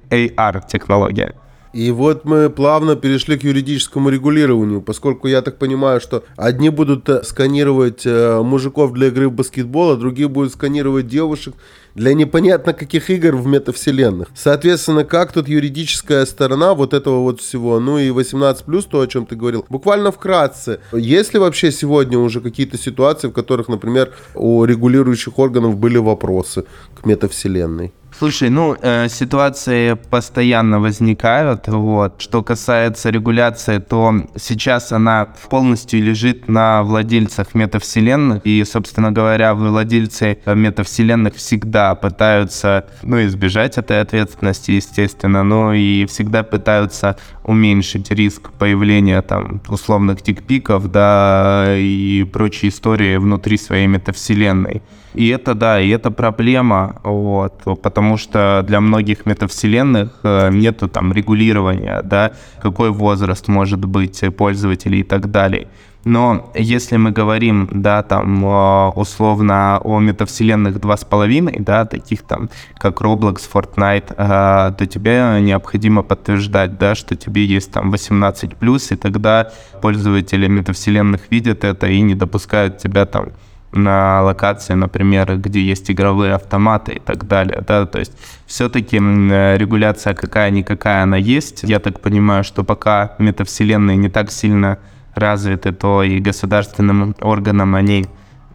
AR-технология. 0.10 1.36
И 1.74 1.90
вот 1.90 2.24
мы 2.24 2.52
плавно 2.52 2.96
перешли 2.96 3.38
к 3.38 3.44
юридическому 3.44 4.10
регулированию, 4.10 4.82
поскольку 4.82 5.28
я 5.28 5.42
так 5.42 5.58
понимаю, 5.58 6.00
что 6.00 6.24
одни 6.38 6.70
будут 6.70 7.10
э, 7.10 7.24
сканировать 7.24 8.06
э, 8.06 8.42
мужиков 8.44 8.94
для 8.94 9.08
игры 9.08 9.28
в 9.28 9.34
баскетбол, 9.34 9.92
а 9.92 9.96
другие 9.96 10.28
будут 10.28 10.54
сканировать 10.54 11.08
девушек 11.08 11.56
для 11.96 12.14
непонятно 12.14 12.74
каких 12.74 13.10
игр 13.10 13.36
в 13.36 13.48
метавселенных. 13.48 14.28
Соответственно, 14.36 15.04
как 15.04 15.32
тут 15.32 15.48
юридическая 15.48 16.26
сторона 16.26 16.76
вот 16.76 16.94
этого 16.94 17.22
вот 17.22 17.42
всего, 17.42 17.80
ну 17.80 17.98
и 17.98 18.12
18 18.12 18.66
плюс, 18.66 18.86
то, 18.86 19.02
о 19.02 19.08
чем 19.08 19.26
ты 19.26 19.36
говорил. 19.36 19.66
Буквально 19.70 20.12
вкратце, 20.12 20.80
есть 20.92 21.34
ли 21.34 21.40
вообще 21.40 21.72
сегодня 21.72 22.20
уже 22.20 22.40
какие-то 22.42 22.78
ситуации, 22.78 23.28
в 23.28 23.34
которых, 23.34 23.68
например, 23.68 24.14
у 24.36 24.64
регулирующих 24.64 25.40
органов 25.40 25.78
были 25.78 25.98
вопросы 25.98 26.66
к 27.00 27.06
метавселенной? 27.06 27.94
Слушай, 28.18 28.50
ну, 28.50 28.76
э, 28.80 29.10
ситуации 29.10 29.94
постоянно 30.10 30.80
возникают. 30.80 31.68
Вот. 31.68 32.22
Что 32.22 32.44
касается 32.44 33.10
регуляции, 33.10 33.80
то 33.80 34.14
сейчас 34.38 34.92
она 34.92 35.30
полностью 35.50 36.02
лежит 36.04 36.48
на 36.48 36.84
владельцах 36.84 37.56
метавселенных. 37.56 38.42
И, 38.46 38.64
собственно 38.66 39.12
говоря, 39.12 39.56
владельцы 39.56 40.38
метавселенных 40.46 41.36
всегда 41.36 41.96
пытаются, 41.96 42.86
ну, 43.02 43.24
избежать 43.26 43.78
этой 43.78 44.02
ответственности, 44.02 44.72
естественно, 44.72 45.44
но 45.44 45.74
и 45.74 46.06
всегда 46.06 46.44
пытаются 46.44 47.18
уменьшить 47.44 48.12
риск 48.12 48.52
появления 48.52 49.22
там 49.22 49.62
условных 49.68 50.22
тикпиков, 50.22 50.92
да, 50.92 51.66
и 51.78 52.24
прочие 52.24 52.70
истории 52.70 53.18
внутри 53.18 53.58
своей 53.58 53.88
метавселенной. 53.88 54.82
И 55.14 55.28
это, 55.28 55.54
да, 55.54 55.80
и 55.80 55.90
это 55.90 56.10
проблема, 56.10 57.00
вот, 57.04 57.62
потому 57.82 58.03
что 58.18 58.64
для 58.68 58.82
многих 58.82 59.26
метавселенных 59.26 60.10
э, 60.24 60.50
нету 60.52 60.88
там 60.88 61.14
регулирования, 61.14 62.02
да, 62.04 62.32
какой 62.62 62.92
возраст 62.92 63.48
может 63.48 63.86
быть 63.86 64.24
пользователей 64.36 65.00
и 65.00 65.04
так 65.04 65.32
далее. 65.32 65.68
Но 66.06 66.52
если 66.54 66.98
мы 66.98 67.12
говорим, 67.12 67.70
да, 67.72 68.04
там, 68.04 68.46
э, 68.46 68.90
условно 68.96 69.80
о 69.84 70.00
метавселенных 70.00 70.78
2,5, 70.78 71.64
да, 71.64 71.86
таких 71.86 72.24
там, 72.24 72.50
как 72.78 73.02
Roblox, 73.02 73.42
Fortnite, 73.52 74.14
э, 74.18 74.74
то 74.78 74.86
тебе 74.86 75.40
необходимо 75.42 76.04
подтверждать, 76.04 76.78
да, 76.78 76.96
что 76.96 77.16
тебе 77.16 77.46
есть 77.46 77.72
там 77.72 77.94
18+, 77.94 78.92
и 78.92 78.96
тогда 78.96 79.52
пользователи 79.82 80.48
метавселенных 80.48 81.32
видят 81.32 81.64
это 81.64 81.88
и 81.88 82.02
не 82.02 82.16
допускают 82.16 82.80
тебя 82.80 83.06
там 83.06 83.28
на 83.74 84.22
локации, 84.22 84.74
например, 84.74 85.38
где 85.38 85.62
есть 85.62 85.90
игровые 85.90 86.36
автоматы 86.36 86.94
и 86.94 87.00
так 87.00 87.28
далее, 87.28 87.64
да, 87.68 87.86
то 87.86 88.00
есть 88.00 88.14
все-таки 88.46 88.98
регуляция 88.98 90.14
какая-никакая 90.14 91.04
она 91.04 91.18
есть. 91.18 91.64
Я 91.64 91.80
так 91.80 92.00
понимаю, 92.00 92.44
что 92.44 92.64
пока 92.64 93.16
метавселенные 93.18 93.98
не 93.98 94.10
так 94.10 94.32
сильно 94.32 94.78
развиты, 95.16 95.72
то 95.72 96.04
и 96.04 96.20
государственным 96.20 97.16
органам 97.22 97.76
они 97.76 98.06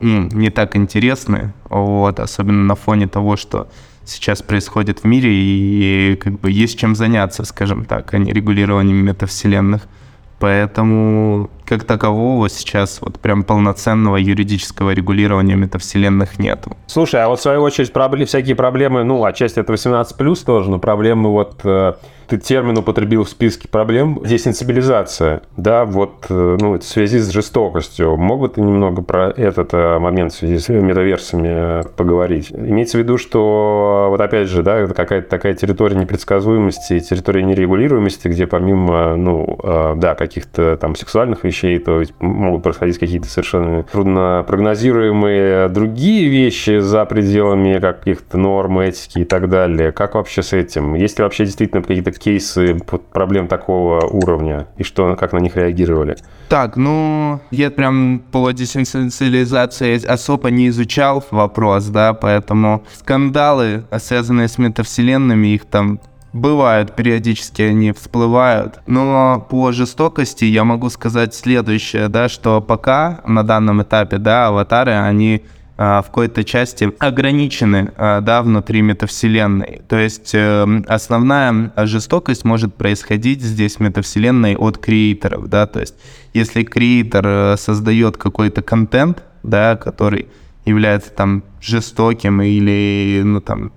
не 0.00 0.50
так 0.50 0.76
интересны, 0.76 1.52
вот, 1.68 2.20
особенно 2.20 2.64
на 2.64 2.74
фоне 2.76 3.08
того, 3.08 3.36
что 3.36 3.68
сейчас 4.04 4.42
происходит 4.42 5.00
в 5.00 5.04
мире, 5.04 5.34
и, 5.34 6.12
и 6.12 6.16
как 6.16 6.38
бы 6.40 6.50
есть 6.50 6.78
чем 6.78 6.94
заняться, 6.94 7.44
скажем 7.44 7.84
так, 7.84 8.14
а 8.14 8.18
не 8.18 8.32
регулированием 8.32 9.04
метавселенных. 9.04 9.82
Поэтому 10.38 11.50
как 11.64 11.84
такового 11.84 12.48
сейчас 12.48 13.00
вот 13.02 13.18
прям 13.18 13.42
полноценного 13.42 14.16
юридического 14.16 14.92
регулирования 14.92 15.56
метавселенных 15.56 16.38
нет. 16.38 16.64
Слушай, 16.86 17.24
а 17.24 17.28
вот 17.28 17.40
в 17.40 17.42
свою 17.42 17.62
очередь 17.62 17.92
проблем, 17.92 18.26
всякие 18.26 18.54
проблемы, 18.54 19.02
ну, 19.04 19.24
отчасти 19.24 19.58
это 19.58 19.72
18+, 19.72 20.44
тоже, 20.44 20.70
но 20.70 20.78
проблемы 20.78 21.30
вот 21.30 21.60
э, 21.64 21.94
ты 22.28 22.36
термин 22.36 22.76
употребил 22.76 23.24
в 23.24 23.28
списке 23.28 23.68
проблем 23.68 24.20
десенсибилизация, 24.24 25.42
да, 25.56 25.84
вот, 25.84 26.26
э, 26.28 26.56
ну, 26.60 26.78
в 26.78 26.82
связи 26.82 27.18
с 27.18 27.30
жестокостью. 27.30 28.16
Мог 28.16 28.40
бы 28.40 28.48
ты 28.48 28.60
немного 28.60 29.02
про 29.02 29.30
этот 29.30 29.72
э, 29.72 29.98
момент 29.98 30.32
в 30.32 30.36
связи 30.36 30.58
с 30.58 30.68
метаверсами 30.68 31.82
поговорить? 31.96 32.52
Имеется 32.52 32.98
в 32.98 33.00
виду, 33.00 33.16
что, 33.16 34.08
вот 34.10 34.20
опять 34.20 34.48
же, 34.48 34.62
да, 34.62 34.76
это 34.76 34.92
какая-то 34.92 35.28
такая 35.28 35.54
территория 35.54 35.96
непредсказуемости, 35.96 37.00
территория 37.00 37.42
нерегулируемости, 37.44 38.28
где 38.28 38.46
помимо, 38.46 39.16
ну, 39.16 39.58
э, 39.62 39.94
да, 39.96 40.14
каких-то 40.14 40.76
там 40.76 40.94
сексуальных 40.94 41.44
вещей, 41.44 41.78
то 41.78 42.02
могут 42.20 42.62
происходить 42.62 42.98
какие-то 42.98 43.28
совершенно 43.28 43.82
трудно 43.84 44.44
прогнозируемые 44.46 45.68
другие 45.68 46.28
вещи 46.28 46.78
за 46.80 47.06
пределами 47.06 47.78
каких-то 47.78 48.36
норм, 48.36 48.80
этики 48.80 49.20
и 49.20 49.24
так 49.24 49.48
далее. 49.48 49.92
Как 49.92 50.14
вообще 50.14 50.42
с 50.42 50.52
этим? 50.52 50.94
Есть 50.94 51.18
ли 51.18 51.22
вообще 51.22 51.46
действительно 51.46 51.82
какие-то 51.82 52.17
кейсы 52.18 52.78
проблем 53.12 53.48
такого 53.48 54.06
уровня 54.06 54.66
и 54.76 54.82
что, 54.82 55.16
как 55.16 55.32
на 55.32 55.38
них 55.38 55.56
реагировали? 55.56 56.16
Так, 56.48 56.76
ну, 56.76 57.40
я 57.50 57.70
прям 57.70 58.22
по 58.32 58.50
десенсилизации 58.50 60.04
особо 60.04 60.50
не 60.50 60.68
изучал 60.68 61.24
вопрос, 61.30 61.86
да, 61.86 62.14
поэтому 62.14 62.84
скандалы, 62.94 63.84
связанные 63.98 64.48
с 64.48 64.58
метавселенными, 64.58 65.48
их 65.48 65.64
там 65.64 66.00
Бывают, 66.32 66.94
периодически 66.94 67.62
они 67.62 67.92
всплывают. 67.92 68.80
Но 68.86 69.46
по 69.48 69.72
жестокости 69.72 70.44
я 70.44 70.62
могу 70.64 70.90
сказать 70.90 71.34
следующее, 71.34 72.08
да, 72.08 72.28
что 72.28 72.60
пока 72.60 73.20
на 73.26 73.42
данном 73.42 73.82
этапе, 73.82 74.18
да, 74.18 74.48
аватары, 74.48 74.92
они 74.92 75.42
в 75.78 76.06
какой-то 76.06 76.42
части 76.42 76.92
ограничены 76.98 77.92
а, 77.96 78.20
да, 78.20 78.42
внутри 78.42 78.82
метавселенной. 78.82 79.82
То 79.88 79.96
есть 79.96 80.32
эм, 80.34 80.84
основная 80.88 81.72
жестокость 81.76 82.44
может 82.44 82.74
происходить 82.74 83.42
здесь 83.42 83.76
в 83.76 83.80
метавселенной 83.80 84.56
от 84.56 84.78
креаторов. 84.78 85.48
Да? 85.48 85.68
То 85.68 85.78
есть 85.78 85.94
если 86.34 86.64
креатор 86.64 87.24
э, 87.26 87.56
создает 87.56 88.16
какой-то 88.16 88.60
контент, 88.60 89.22
да, 89.44 89.76
который 89.76 90.26
является 90.64 91.10
там 91.10 91.44
жестоким 91.60 92.42
или 92.42 93.22
ну, 93.24 93.40
там, 93.40 93.72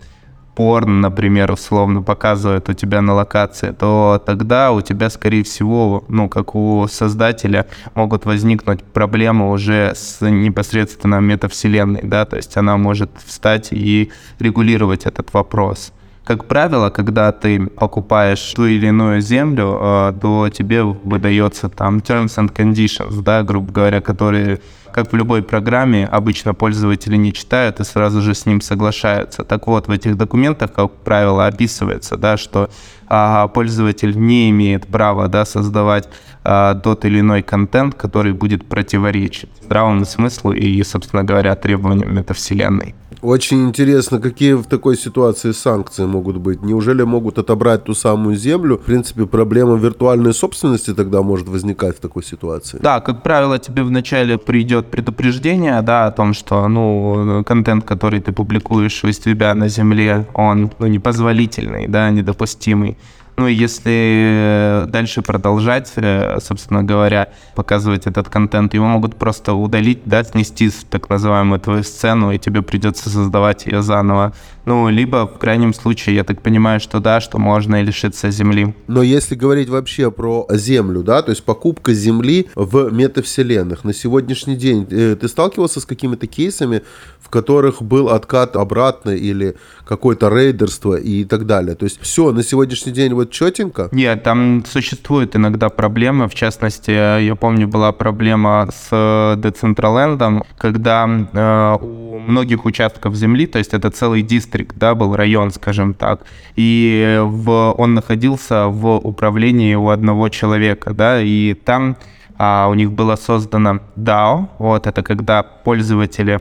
порно, 0.62 1.10
например, 1.10 1.52
условно 1.52 2.04
показывает 2.04 2.70
у 2.70 2.74
тебя 2.74 3.02
на 3.02 3.14
локации, 3.16 3.72
то 3.72 4.22
тогда 4.24 4.72
у 4.72 4.82
тебя, 4.82 5.10
скорее 5.10 5.42
всего, 5.44 6.04
ну, 6.08 6.30
как 6.30 6.54
у 6.54 6.88
создателя, 6.88 7.66
могут 7.96 8.26
возникнуть 8.26 8.84
проблемы 8.84 9.50
уже 9.50 9.94
с 9.96 10.22
непосредственно 10.22 11.20
метавселенной, 11.20 12.02
да, 12.04 12.26
то 12.26 12.36
есть 12.38 12.58
она 12.58 12.78
может 12.78 13.10
встать 13.26 13.70
и 13.72 14.12
регулировать 14.38 15.08
этот 15.08 15.34
вопрос. 15.34 15.94
Как 16.26 16.46
правило, 16.46 16.92
когда 16.92 17.32
ты 17.32 17.66
покупаешь 17.66 18.54
ту 18.54 18.68
или 18.68 18.86
иную 18.86 19.20
землю, 19.22 19.80
э, 19.82 20.14
то 20.22 20.50
тебе 20.50 20.84
выдается 20.84 21.70
там 21.70 21.98
terms 21.98 22.38
and 22.38 22.54
conditions, 22.54 23.24
да, 23.24 23.42
грубо 23.42 23.74
говоря, 23.74 24.00
которые 24.00 24.60
как 24.92 25.12
в 25.12 25.16
любой 25.16 25.42
программе, 25.44 26.06
обычно 26.06 26.54
пользователи 26.54 27.16
не 27.16 27.34
читают 27.34 27.80
и 27.80 27.84
сразу 27.84 28.22
же 28.22 28.34
с 28.34 28.46
ним 28.46 28.62
соглашаются. 28.62 29.44
Так 29.44 29.68
вот, 29.68 29.88
в 29.88 29.92
этих 29.92 30.18
документах, 30.18 30.72
как 30.74 30.92
правило, 30.92 31.48
описывается, 31.48 32.18
да, 32.18 32.38
что 32.38 32.70
а, 33.14 33.50
пользователь 33.50 34.18
не 34.18 34.50
имеет 34.52 34.88
права 34.88 35.28
да, 35.28 35.44
создавать 35.44 36.08
а, 36.46 36.76
тот 36.76 37.04
или 37.04 37.20
иной 37.20 37.42
контент, 37.42 37.94
который 37.94 38.32
будет 38.32 38.66
противоречить 38.66 39.50
здравому 39.62 40.06
смыслу 40.06 40.54
и, 40.54 40.82
собственно 40.84 41.26
говоря, 41.26 41.56
требованиям 41.56 42.16
метавселенной. 42.16 42.96
Очень 43.22 43.68
интересно, 43.68 44.20
какие 44.20 44.54
в 44.54 44.64
такой 44.64 44.98
ситуации 44.98 45.52
санкции 45.52 46.06
могут 46.06 46.38
быть. 46.38 46.64
Неужели 46.64 47.04
могут 47.04 47.38
отобрать 47.38 47.84
ту 47.84 47.94
самую 47.94 48.36
землю? 48.36 48.78
В 48.78 48.82
принципе, 48.82 49.28
проблема 49.28 49.76
виртуальной 49.76 50.34
собственности 50.34 50.94
тогда 50.94 51.22
может 51.22 51.48
возникать 51.48 51.98
в 51.98 52.00
такой 52.00 52.24
ситуации. 52.24 52.80
Да, 52.82 53.00
как 53.00 53.22
правило, 53.22 53.60
тебе 53.60 53.84
вначале 53.84 54.40
придет 54.40 54.90
предупреждение, 54.90 55.80
да, 55.84 56.08
о 56.08 56.12
том, 56.12 56.34
что, 56.34 56.68
ну, 56.68 57.44
контент, 57.46 57.86
который 57.86 58.22
ты 58.22 58.32
публикуешь 58.32 59.04
у 59.04 59.12
себя 59.12 59.54
на 59.54 59.68
земле, 59.68 60.26
он, 60.34 60.72
ну, 60.80 60.88
непозволительный, 60.88 61.88
да, 61.88 62.10
недопустимый. 62.10 62.98
Ну 63.38 63.48
и 63.48 63.54
если 63.54 64.84
э, 64.84 64.86
дальше 64.88 65.22
продолжать, 65.22 65.92
э, 65.96 66.40
собственно 66.42 66.84
говоря, 66.84 67.30
показывать 67.56 68.06
этот 68.06 68.30
контент, 68.30 68.74
его 68.74 68.86
могут 68.86 69.16
просто 69.16 69.54
удалить, 69.54 70.02
да, 70.06 70.24
снести 70.24 70.70
так 70.90 71.10
называемую 71.10 71.60
твою 71.60 71.84
сцену, 71.84 72.32
и 72.32 72.38
тебе 72.38 72.62
придется 72.62 73.10
создавать 73.10 73.66
ее 73.66 73.82
заново. 73.82 74.34
Ну, 74.66 74.90
либо, 74.90 75.28
в 75.28 75.40
крайнем 75.40 75.74
случае, 75.74 76.16
я 76.16 76.24
так 76.24 76.42
понимаю, 76.42 76.80
что 76.80 77.00
да, 77.00 77.20
что 77.20 77.40
можно 77.40 77.82
и 77.82 77.84
лишиться 77.84 78.30
земли. 78.30 78.76
Но 78.88 79.02
если 79.02 79.34
говорить 79.34 79.70
вообще 79.70 80.12
про 80.12 80.46
землю, 80.52 81.02
да, 81.02 81.24
то 81.24 81.32
есть 81.32 81.44
покупка 81.44 81.94
земли 81.94 82.50
в 82.54 82.92
метавселенных, 82.92 83.84
на 83.84 83.94
сегодняшний 83.94 84.56
день 84.56 84.86
э, 84.92 85.16
ты 85.20 85.28
сталкивался 85.28 85.80
с 85.80 85.86
какими-то 85.86 86.28
кейсами, 86.28 86.84
в 87.20 87.30
которых 87.30 87.82
был 87.82 88.10
откат 88.10 88.56
обратно 88.56 89.12
или 89.12 89.56
какое-то 89.86 90.30
рейдерство 90.30 90.96
и 90.96 91.24
так 91.24 91.48
далее? 91.48 91.76
То 91.76 91.86
есть 91.86 92.00
все, 92.02 92.32
на 92.32 92.44
сегодняшний 92.44 92.92
день 92.92 93.14
вот 93.22 93.32
четенько? 93.32 93.90
Нет, 93.92 94.24
там 94.24 94.64
существуют 94.66 95.36
иногда 95.36 95.70
проблемы, 95.70 96.28
в 96.28 96.36
частности, 96.36 96.92
я 96.92 97.36
помню, 97.36 97.68
была 97.68 97.92
проблема 97.92 98.68
с 98.72 98.92
Decentraland, 99.38 100.46
когда 100.58 101.08
э, 101.08 101.78
у 101.82 102.20
многих 102.20 102.66
участков 102.66 103.16
земли, 103.16 103.46
то 103.48 103.60
есть 103.60 103.74
это 103.74 103.90
целый 103.92 104.22
дистрикт, 104.22 104.76
да, 104.78 104.96
был 104.96 105.16
район, 105.16 105.52
скажем 105.52 105.94
так, 105.94 106.22
и 106.56 107.20
в, 107.22 107.72
он 107.78 107.94
находился 107.94 108.68
в 108.68 108.98
управлении 108.98 109.76
у 109.76 109.90
одного 109.90 110.30
человека, 110.30 110.94
да, 110.94 111.22
и 111.22 111.54
там 111.54 111.98
а, 112.38 112.68
у 112.70 112.74
них 112.74 112.92
было 112.92 113.16
создано 113.16 113.82
DAO, 113.96 114.48
вот, 114.58 114.88
это 114.88 115.04
когда 115.04 115.44
пользователи 115.44 116.40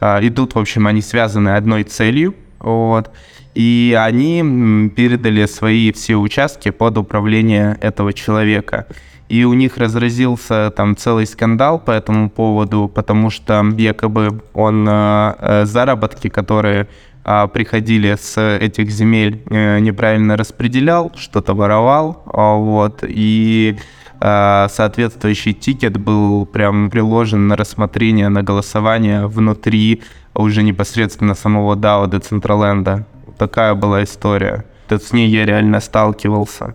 а, 0.00 0.20
идут, 0.22 0.54
в 0.54 0.58
общем, 0.58 0.86
они 0.86 1.02
связаны 1.02 1.50
одной 1.50 1.82
целью, 1.82 2.34
вот, 2.60 3.10
и 3.54 3.98
они 3.98 4.90
передали 4.94 5.46
свои 5.46 5.92
все 5.92 6.16
участки 6.16 6.70
под 6.70 6.98
управление 6.98 7.76
этого 7.80 8.12
человека. 8.12 8.86
И 9.28 9.44
у 9.44 9.52
них 9.54 9.76
разразился 9.76 10.72
там 10.76 10.96
целый 10.96 11.26
скандал 11.26 11.78
по 11.78 11.92
этому 11.92 12.30
поводу, 12.30 12.90
потому 12.92 13.30
что 13.30 13.64
якобы 13.76 14.42
он 14.54 14.86
э, 14.88 15.62
заработки, 15.66 16.28
которые 16.28 16.88
а, 17.22 17.46
приходили 17.46 18.16
с 18.18 18.40
этих 18.40 18.90
земель, 18.90 19.42
э, 19.50 19.78
неправильно 19.78 20.36
распределял, 20.36 21.12
что-то 21.16 21.54
воровал, 21.54 22.22
а, 22.26 22.54
вот, 22.54 23.04
и 23.06 23.76
а, 24.20 24.68
соответствующий 24.68 25.52
тикет 25.52 25.98
был 25.98 26.46
прям 26.46 26.90
приложен 26.90 27.46
на 27.48 27.56
рассмотрение, 27.56 28.28
на 28.30 28.42
голосование 28.42 29.26
внутри 29.26 30.02
уже 30.34 30.62
непосредственно 30.62 31.34
самого 31.34 31.74
DAO 31.76 32.08
Децентраленда. 32.10 33.06
Такая 33.38 33.74
была 33.74 34.02
история. 34.04 34.64
с 34.88 35.12
ней 35.12 35.28
я 35.28 35.46
реально 35.46 35.80
сталкивался. 35.80 36.74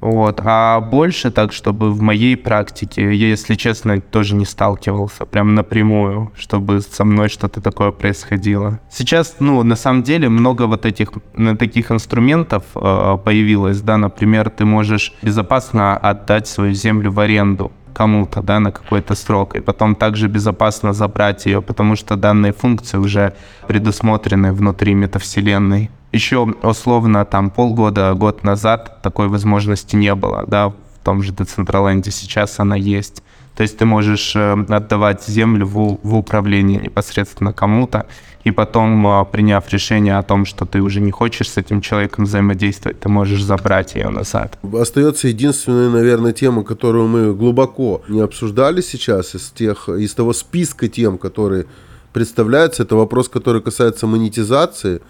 Вот. 0.00 0.40
А 0.44 0.80
больше 0.80 1.30
так, 1.30 1.52
чтобы 1.52 1.90
в 1.90 2.00
моей 2.00 2.36
практике, 2.36 3.14
я, 3.14 3.28
если 3.28 3.54
честно, 3.54 4.00
тоже 4.00 4.34
не 4.34 4.44
сталкивался 4.44 5.24
прям 5.26 5.54
напрямую, 5.54 6.30
чтобы 6.36 6.80
со 6.80 7.04
мной 7.04 7.28
что-то 7.28 7.60
такое 7.60 7.90
происходило. 7.90 8.78
Сейчас, 8.90 9.36
ну, 9.40 9.62
на 9.64 9.76
самом 9.76 10.02
деле, 10.02 10.28
много 10.28 10.66
вот 10.66 10.86
этих 10.86 11.10
таких 11.58 11.90
инструментов 11.90 12.62
э, 12.74 13.18
появилось, 13.24 13.80
да, 13.80 13.96
например, 13.96 14.50
ты 14.50 14.64
можешь 14.64 15.14
безопасно 15.22 15.96
отдать 15.96 16.46
свою 16.46 16.74
землю 16.74 17.10
в 17.10 17.18
аренду 17.18 17.72
кому-то, 17.98 18.42
да, 18.42 18.60
на 18.60 18.70
какой-то 18.70 19.16
срок, 19.16 19.56
и 19.56 19.60
потом 19.60 19.96
также 19.96 20.28
безопасно 20.28 20.92
забрать 20.92 21.46
ее, 21.46 21.60
потому 21.60 21.96
что 21.96 22.16
данные 22.16 22.52
функции 22.52 22.96
уже 22.96 23.32
предусмотрены 23.66 24.52
внутри 24.52 24.94
метавселенной. 24.94 25.90
Еще 26.12 26.36
условно 26.62 27.24
там 27.24 27.50
полгода, 27.50 28.14
год 28.14 28.44
назад 28.44 29.02
такой 29.02 29.26
возможности 29.26 29.96
не 29.96 30.14
было, 30.14 30.44
да, 30.46 30.68
в 30.68 30.74
том 31.02 31.22
же 31.22 31.32
Децентраленде 31.32 32.12
сейчас 32.12 32.60
она 32.60 32.76
есть. 32.76 33.22
То 33.58 33.62
есть 33.62 33.76
ты 33.76 33.84
можешь 33.86 34.36
э, 34.36 34.52
отдавать 34.68 35.24
землю 35.24 35.66
в, 35.66 35.98
в 36.04 36.14
управление 36.14 36.78
непосредственно 36.78 37.52
кому-то, 37.52 38.06
и 38.44 38.52
потом, 38.52 39.04
э, 39.04 39.24
приняв 39.32 39.68
решение 39.72 40.16
о 40.16 40.22
том, 40.22 40.44
что 40.44 40.64
ты 40.64 40.80
уже 40.80 41.00
не 41.00 41.10
хочешь 41.10 41.50
с 41.50 41.56
этим 41.56 41.80
человеком 41.80 42.24
взаимодействовать, 42.24 43.00
ты 43.00 43.08
можешь 43.08 43.42
забрать 43.42 43.96
ее 43.96 44.10
назад. 44.10 44.56
Остается 44.72 45.26
единственная, 45.26 45.90
наверное, 45.90 46.32
тема, 46.32 46.62
которую 46.62 47.08
мы 47.08 47.34
глубоко 47.34 48.02
не 48.06 48.20
обсуждали 48.20 48.80
сейчас 48.80 49.34
из 49.34 49.50
тех, 49.50 49.88
из 49.88 50.14
того 50.14 50.32
списка 50.34 50.86
тем, 50.86 51.18
которые 51.18 51.66
представляются. 52.12 52.84
Это 52.84 52.94
вопрос, 52.94 53.28
который 53.28 53.60
касается 53.60 54.06
монетизации. 54.06 55.00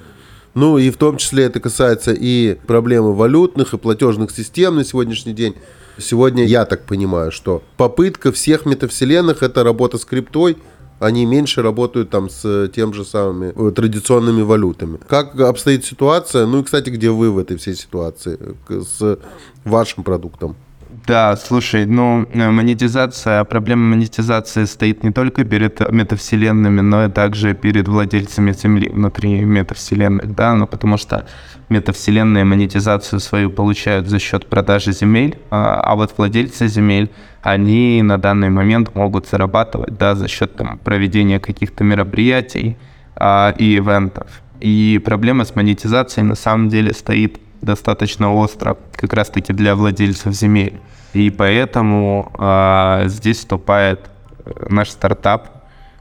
Ну 0.55 0.79
и 0.79 0.89
в 0.89 0.97
том 0.97 1.19
числе 1.19 1.45
это 1.45 1.61
касается 1.61 2.15
и 2.19 2.55
проблемы 2.67 3.15
валютных, 3.15 3.75
и 3.75 3.77
платежных 3.77 4.31
систем 4.31 4.77
на 4.77 4.85
сегодняшний 4.87 5.35
день. 5.35 5.55
Сегодня 5.99 6.45
я 6.45 6.65
так 6.65 6.85
понимаю, 6.85 7.33
что 7.33 7.63
попытка 7.77 8.31
всех 8.33 8.67
метавселенных 8.67 9.43
это 9.43 9.65
работа 9.65 9.99
с 9.99 10.05
криптой, 10.05 10.57
они 11.01 11.27
меньше 11.27 11.63
работают 11.63 12.11
там 12.11 12.29
с 12.29 12.69
тем 12.75 12.93
же 12.93 13.05
самыми 13.05 13.53
э, 13.55 13.73
традиционными 13.73 14.43
валютами. 14.43 14.99
Как 15.09 15.39
обстоит 15.41 15.85
ситуация? 15.85 16.47
Ну 16.47 16.61
и, 16.61 16.65
кстати, 16.65 16.91
где 16.91 17.11
вы 17.11 17.31
в 17.31 17.39
этой 17.39 17.57
всей 17.57 17.75
ситуации 17.75 18.39
с 18.69 19.19
вашим 19.65 20.03
продуктом? 20.03 20.57
Да, 20.89 21.37
слушай, 21.37 21.85
ну, 21.85 22.27
э, 22.33 22.51
монетизация, 22.51 23.45
проблема 23.45 23.97
монетизации 23.97 24.65
стоит 24.65 25.05
не 25.05 25.11
только 25.11 25.45
перед 25.45 25.81
метавселенными, 25.93 26.81
но 26.81 27.05
и 27.05 27.11
также 27.11 27.55
перед 27.55 27.89
владельцами 27.89 28.53
Земли 28.53 28.89
внутри 28.89 29.41
метавселенных, 29.41 30.35
да, 30.35 30.55
ну, 30.55 30.67
потому 30.67 30.97
что 30.97 31.27
метавселенные 31.69 32.45
монетизацию 32.45 33.21
свою 33.21 33.51
получают 33.51 34.09
за 34.09 34.19
счет 34.19 34.47
продажи 34.47 34.93
земель, 34.93 35.39
а, 35.51 35.81
а 35.81 35.95
вот 35.95 36.15
владельцы 36.17 36.69
земель, 36.69 37.11
они 37.43 38.03
на 38.03 38.17
данный 38.17 38.49
момент 38.49 38.95
могут 38.95 39.29
зарабатывать, 39.29 39.99
да, 39.99 40.15
за 40.15 40.27
счет 40.27 40.57
там, 40.57 40.79
проведения 40.79 41.39
каких-то 41.39 41.85
мероприятий 41.85 42.79
а, 43.15 43.55
и 43.59 43.77
ивентов. 43.77 44.43
И 44.61 45.01
проблема 45.05 45.45
с 45.45 45.55
монетизацией 45.55 46.27
на 46.27 46.35
самом 46.35 46.69
деле 46.71 46.93
стоит 46.95 47.39
достаточно 47.61 48.35
остро, 48.35 48.77
как 48.95 49.13
раз-таки 49.13 49.53
для 49.53 49.75
владельцев 49.75 50.33
земель. 50.35 50.81
И 51.13 51.31
поэтому 51.31 52.31
э, 52.39 53.05
здесь 53.07 53.39
вступает 53.39 54.01
э, 54.45 54.67
наш 54.69 54.91
стартап, 54.91 55.49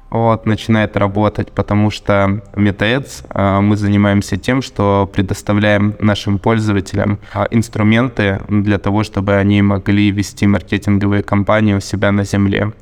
вот, 0.09 0.45
начинает 0.45 0.95
работать, 0.95 1.51
потому 1.51 1.91
что 1.91 2.41
в 2.53 2.59
MetaAds 2.59 3.25
э, 3.29 3.59
мы 3.61 3.75
занимаемся 3.75 4.37
тем, 4.37 4.61
что 4.61 5.09
предоставляем 5.11 5.95
нашим 5.99 6.39
пользователям 6.39 7.19
э, 7.33 7.45
инструменты 7.51 8.41
для 8.47 8.77
того, 8.77 9.03
чтобы 9.03 9.35
они 9.35 9.61
могли 9.61 10.11
вести 10.11 10.47
маркетинговые 10.47 11.23
кампании 11.23 11.73
у 11.73 11.79
себя 11.79 12.11
на 12.11 12.23
земле. 12.23 12.73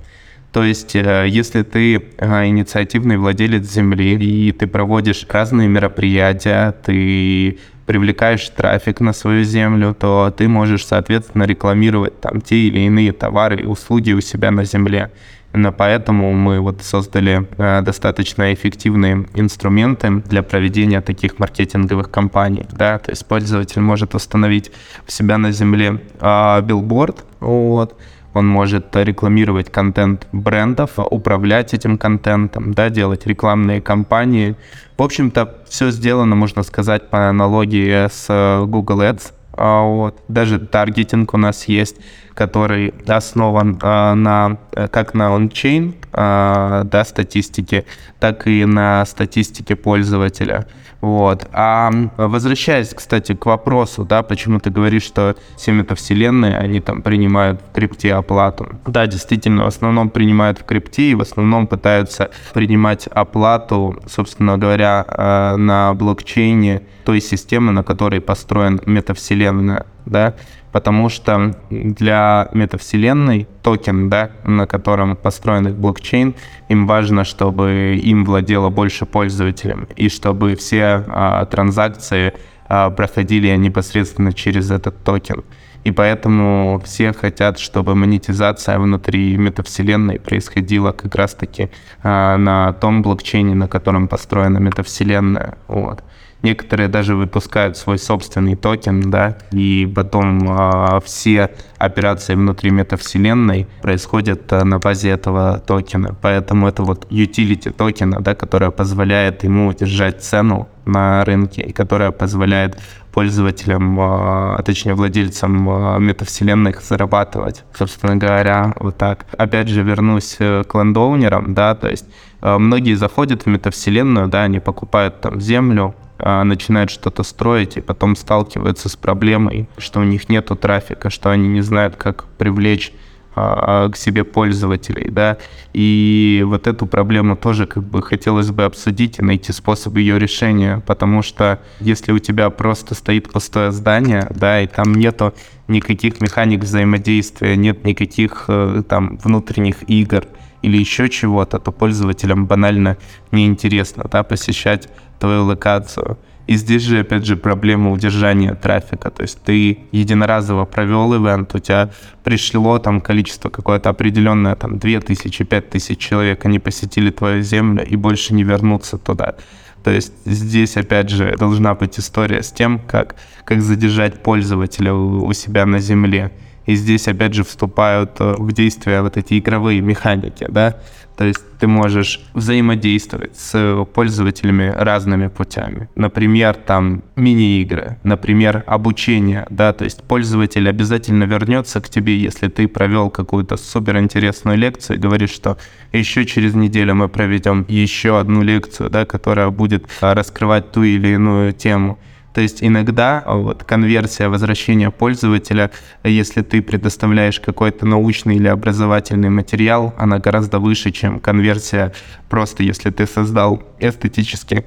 То 0.56 0.64
есть, 0.64 0.96
э, 0.96 1.26
если 1.28 1.64
ты 1.64 2.02
э, 2.18 2.46
инициативный 2.46 3.18
владелец 3.18 3.70
земли, 3.70 4.16
и 4.16 4.52
ты 4.52 4.68
проводишь 4.68 5.26
разные 5.30 5.68
мероприятия, 5.68 6.74
ты 6.86 7.60
привлекаешь 7.86 8.50
трафик 8.50 9.00
на 9.00 9.13
свою 9.13 9.43
землю, 9.43 9.95
то 9.98 10.34
ты 10.36 10.48
можешь, 10.48 10.86
соответственно, 10.86 11.43
рекламировать 11.43 12.19
там 12.19 12.41
те 12.41 12.56
или 12.56 12.80
иные 12.80 13.12
товары 13.12 13.62
и 13.62 13.65
услуги 13.65 14.12
у 14.12 14.21
себя 14.21 14.52
на 14.52 14.65
земле. 14.65 15.12
Именно 15.56 15.72
поэтому 15.72 16.34
мы 16.34 16.60
вот 16.60 16.82
создали 16.82 17.48
э, 17.58 17.82
достаточно 17.82 18.54
эффективные 18.54 19.26
инструменты 19.36 20.22
для 20.28 20.44
проведения 20.44 21.00
таких 21.00 21.39
маркетинговых 21.39 22.12
кампаний. 22.12 22.65
Да? 22.74 23.00
То 23.00 23.12
есть 23.12 23.26
пользователь 23.26 23.80
может 23.80 24.15
установить 24.15 24.72
у 25.08 25.12
себя 25.12 25.38
на 25.38 25.54
земле 25.54 26.02
э, 26.20 26.62
билборд, 26.62 27.24
вот, 27.39 27.98
он 28.34 28.48
может 28.50 28.94
рекламировать 28.98 29.72
контент 29.72 30.28
брендов, 30.34 30.91
управлять 30.98 31.74
этим 31.74 31.98
контентом, 31.98 32.74
да, 32.74 32.89
делать 32.89 33.26
рекламные 33.26 33.82
кампании. 33.82 34.58
В 34.98 35.04
общем-то, 35.04 35.56
все 35.70 35.89
сделано, 35.89 36.36
можно 36.36 36.63
сказать, 36.63 37.10
по 37.10 37.30
аналогии 37.30 38.10
с 38.10 38.26
э, 38.28 38.65
Google 38.65 39.04
Ads. 39.04 39.32
А 39.58 39.84
вот. 39.84 40.22
Даже 40.28 40.60
таргетинг 40.60 41.34
у 41.34 41.38
нас 41.38 41.68
есть, 41.68 41.98
который 42.34 42.94
основан 43.08 43.80
э, 43.82 44.13
на 44.13 44.58
как 44.91 45.13
на 45.13 45.36
ончейн 45.36 45.96
э, 46.12 46.84
да, 46.86 47.06
статистике, 47.06 47.86
так 48.20 48.48
и 48.48 48.65
на 48.65 49.06
статистике 49.06 49.76
пользователя. 49.76 50.68
Вот. 51.06 51.48
А 51.54 51.91
возвращаясь, 52.18 52.91
кстати, 52.91 53.36
к 53.36 53.46
вопросу, 53.46 54.04
да, 54.06 54.24
почему 54.24 54.60
ты 54.60 54.72
говоришь, 54.72 55.04
что 55.04 55.36
все 55.56 55.72
метавселенные, 55.72 56.58
они 56.58 56.80
там 56.80 57.04
принимают 57.04 57.62
в 57.62 57.76
крипте 57.76 58.15
оплату. 58.15 58.70
Да, 58.88 59.06
действительно, 59.06 59.65
в 59.65 59.68
основном 59.68 60.10
принимают 60.10 60.58
в 60.58 60.63
крипте 60.63 61.12
и 61.12 61.13
в 61.13 61.22
основном 61.22 61.68
пытаются 61.68 62.32
принимать 62.56 63.06
оплату, 63.06 64.02
собственно 64.08 64.58
говоря, 64.58 65.06
э, 65.08 65.58
на 65.58 65.94
блокчейне 65.94 66.82
той 67.04 67.22
системы, 67.22 67.72
на 67.72 67.84
которой 67.84 68.20
построен 68.20 68.82
метавселенная, 68.88 69.86
да, 70.08 70.34
потому 70.76 71.08
что 71.08 71.56
для 71.70 72.50
метавселенной 72.52 73.48
токен, 73.64 74.10
да, 74.10 74.32
на 74.44 74.68
котором 74.68 75.16
построен 75.16 75.70
их 75.70 75.76
блокчейн, 75.76 76.36
им 76.68 76.86
важно, 76.86 77.24
чтобы 77.24 77.98
им 78.04 78.26
владело 78.26 78.70
больше 78.70 79.06
пользователей, 79.06 79.88
и 79.96 80.10
чтобы 80.10 80.58
все 80.58 81.06
а, 81.08 81.46
транзакции 81.46 82.34
а, 82.68 82.90
проходили 82.90 83.56
непосредственно 83.56 84.34
через 84.34 84.70
этот 84.70 85.02
токен. 85.02 85.46
И 85.86 85.92
поэтому 85.92 86.82
все 86.84 87.14
хотят, 87.14 87.58
чтобы 87.58 87.96
монетизация 87.96 88.78
внутри 88.78 89.38
метавселенной 89.38 90.20
происходила 90.20 90.92
как 90.92 91.16
раз-таки 91.16 91.70
а, 92.04 92.36
на 92.36 92.74
том 92.74 93.02
блокчейне, 93.02 93.56
на 93.56 93.70
котором 93.70 94.10
построена 94.10 94.58
метавселенная. 94.58 95.58
Вот. 95.70 96.04
Некоторые 96.46 96.90
даже 96.90 97.16
выпускают 97.16 97.76
свой 97.76 97.98
собственный 97.98 98.56
токен, 98.56 99.10
да, 99.10 99.36
и 99.52 99.92
потом 99.96 100.48
э, 100.48 101.00
все 101.04 101.50
операции 101.80 102.36
внутри 102.36 102.70
метавселенной 102.70 103.68
происходят 103.82 104.54
э, 104.54 104.64
на 104.64 104.78
базе 104.78 105.10
этого 105.10 105.58
токена. 105.66 106.16
Поэтому 106.22 106.68
это 106.68 106.84
вот 106.84 107.08
utility 107.10 107.72
токена, 107.72 108.22
да, 108.22 108.36
которая 108.36 108.70
позволяет 108.70 109.44
ему 109.44 109.70
удержать 109.70 110.22
цену 110.24 110.70
на 110.86 111.26
рынке 111.26 111.64
и 111.64 111.72
которая 111.72 112.12
позволяет 112.12 112.80
пользователям, 113.12 114.00
а 114.00 114.62
точнее 114.64 114.94
владельцам 114.94 116.04
метавселенных 116.06 116.84
зарабатывать, 116.84 117.64
собственно 117.74 118.18
говоря, 118.18 118.76
вот 118.80 118.98
так. 118.98 119.26
Опять 119.36 119.70
же, 119.70 119.82
вернусь 119.82 120.36
к 120.38 120.68
лендоунерам, 120.76 121.56
да, 121.56 121.74
то 121.74 121.90
есть 121.90 122.06
многие 122.42 122.94
заходят 122.94 123.44
в 123.44 123.48
метавселенную, 123.48 124.28
да, 124.28 124.44
они 124.44 124.60
покупают 124.60 125.22
там 125.22 125.42
землю, 125.42 125.96
а, 125.96 126.05
начинают 126.17 126.91
что-то 126.91 127.23
строить 127.23 127.78
и 127.78 127.82
потом 127.82 128.15
сталкиваются 128.15 128.89
с 128.89 128.95
проблемой, 128.95 129.67
что 129.78 129.99
у 129.99 130.04
них 130.04 130.30
нету 130.30 130.56
трафика, 130.56 131.10
что 131.10 131.30
они 131.30 131.47
не 131.47 131.62
знают, 131.62 131.95
как 131.97 132.25
привлечь 132.38 132.93
а, 133.38 133.89
к 133.89 133.97
себе 133.97 134.23
пользователей, 134.23 135.10
да, 135.10 135.38
и 135.73 136.41
вот 136.45 136.67
эту 136.67 136.86
проблему 136.86 137.36
тоже 137.36 137.65
как 137.65 137.84
бы 137.84 138.01
хотелось 138.01 138.49
бы 138.51 138.63
обсудить 138.63 139.19
и 139.19 139.21
найти 139.21 139.51
способ 139.51 139.97
ее 139.97 140.17
решения, 140.17 140.82
потому 140.88 141.21
что 141.21 141.60
если 141.82 142.13
у 142.13 142.19
тебя 142.19 142.49
просто 142.49 142.95
стоит 142.95 143.30
пустое 143.30 143.73
здание, 143.73 144.25
да, 144.34 144.62
и 144.62 144.67
там 144.67 144.95
нету 144.95 145.34
никаких 145.67 146.21
механик 146.21 146.62
взаимодействия, 146.62 147.58
нет 147.58 147.84
никаких 147.84 148.45
э, 148.47 148.84
там 148.88 149.17
внутренних 149.17 149.84
игр 149.89 150.25
или 150.62 150.78
еще 150.78 151.10
чего-то, 151.10 151.60
то 151.60 151.73
пользователям 151.73 152.45
банально 152.45 152.95
неинтересно, 153.32 154.06
да, 154.10 154.23
посещать 154.23 154.88
твою 155.19 155.45
локацию. 155.45 156.17
И 156.47 156.58
здесь 156.58 156.84
же, 156.84 156.99
опять 156.99 157.25
же, 157.25 157.38
проблема 157.38 157.91
удержания 157.91 158.54
трафика. 158.54 159.10
То 159.10 159.23
есть 159.23 159.39
ты 159.43 159.80
единоразово 159.91 160.65
провел 160.65 161.15
ивент, 161.15 161.56
у 161.56 161.60
тебя 161.60 161.89
пришло 162.23 162.78
там 162.78 163.01
количество 163.01 163.49
какое-то 163.49 163.89
определенное, 163.89 164.56
там 164.56 164.78
2000, 164.78 165.43
5000 165.43 165.97
человек, 165.97 166.45
они 166.45 166.60
посетили 166.60 167.10
твою 167.10 167.41
землю 167.41 167.84
и 167.84 167.95
больше 167.95 168.34
не 168.34 168.43
вернутся 168.43 168.97
туда. 168.97 169.36
То 169.84 169.91
есть 169.91 170.13
здесь, 170.25 170.78
опять 170.78 171.10
же, 171.10 171.36
должна 171.38 171.75
быть 171.75 171.99
история 171.99 172.41
с 172.41 172.51
тем, 172.51 172.80
как, 172.80 173.15
как 173.43 173.62
задержать 173.62 174.21
пользователя 174.21 174.93
у, 174.93 175.25
у 175.25 175.34
себя 175.34 175.65
на 175.65 175.80
земле. 175.80 176.32
И 176.65 176.75
здесь, 176.75 177.08
опять 177.08 177.34
же, 177.36 177.43
вступают 177.43 178.19
э, 178.19 178.36
в 178.38 178.51
действие 178.51 179.04
вот 179.04 179.17
эти 179.17 179.38
игровые 179.38 179.82
механики, 179.82 180.47
да, 180.49 180.78
то 181.17 181.25
есть 181.25 181.41
ты 181.60 181.67
можешь 181.67 182.21
взаимодействовать 182.34 183.38
с 183.38 183.86
пользователями 183.93 184.73
разными 184.75 185.28
путями. 185.28 185.89
Например, 185.95 186.56
там 186.56 187.04
мини-игры, 187.15 187.97
например, 188.04 188.63
обучение, 188.67 189.45
да, 189.49 189.73
то 189.73 189.86
есть 189.86 190.04
пользователь 190.04 190.67
обязательно 190.67 191.23
вернется 191.23 191.82
к 191.82 191.89
тебе, 191.89 192.17
если 192.17 192.47
ты 192.47 192.67
провел 192.67 193.10
какую-то 193.10 193.58
суперинтересную 193.58 194.58
лекцию 194.58 194.97
и 194.97 194.99
говоришь, 194.99 195.32
что 195.32 195.58
еще 195.91 196.25
через 196.25 196.54
неделю 196.54 196.95
мы 196.95 197.08
проведем 197.08 197.65
еще 197.69 198.19
одну 198.19 198.41
лекцию, 198.41 198.89
да, 198.89 199.06
которая 199.06 199.49
будет 199.49 199.86
а, 200.01 200.13
раскрывать 200.13 200.71
ту 200.71 200.84
или 200.84 201.10
иную 201.10 201.54
тему. 201.54 201.97
То 202.36 202.41
есть 202.41 202.62
иногда 202.62 203.24
а, 203.26 203.38
вот 203.38 203.63
конверсия 203.63 204.28
возвращения 204.28 204.91
пользователя, 204.91 205.71
если 206.04 206.41
ты 206.41 206.62
предоставляешь 206.62 207.39
какой-то 207.39 207.86
научный 207.86 208.36
или 208.36 208.50
образовательный 208.50 209.30
материал, 209.30 209.93
она 209.98 210.19
гораздо 210.19 210.60
выше, 210.60 210.91
чем 210.91 211.21
конверсия 211.21 211.93
просто 212.30 212.63
если 212.63 212.89
ты 212.89 213.08
создал 213.08 213.63
эстетически 213.80 214.66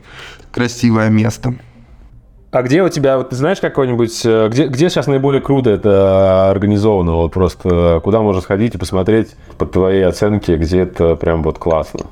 красивое 0.51 1.11
место. 1.11 1.57
А 2.53 2.63
где 2.63 2.83
у 2.83 2.89
тебя, 2.89 3.19
вот 3.19 3.29
ты 3.29 3.37
знаешь 3.37 3.61
какой-нибудь, 3.61 4.23
э, 4.25 4.49
где, 4.49 4.69
где 4.69 4.89
сейчас 4.89 5.07
наиболее 5.07 5.43
круто 5.43 5.69
это 5.69 6.49
организовано? 6.49 7.17
Вот 7.17 7.35
просто 7.35 8.01
куда 8.03 8.23
можно 8.23 8.41
сходить 8.41 8.77
и 8.77 8.79
посмотреть 8.79 9.37
по 9.59 9.67
твоей 9.67 10.07
оценке, 10.07 10.57
где 10.57 10.81
это 10.81 11.17
прям 11.17 11.43
вот 11.43 11.59
классно? 11.59 12.07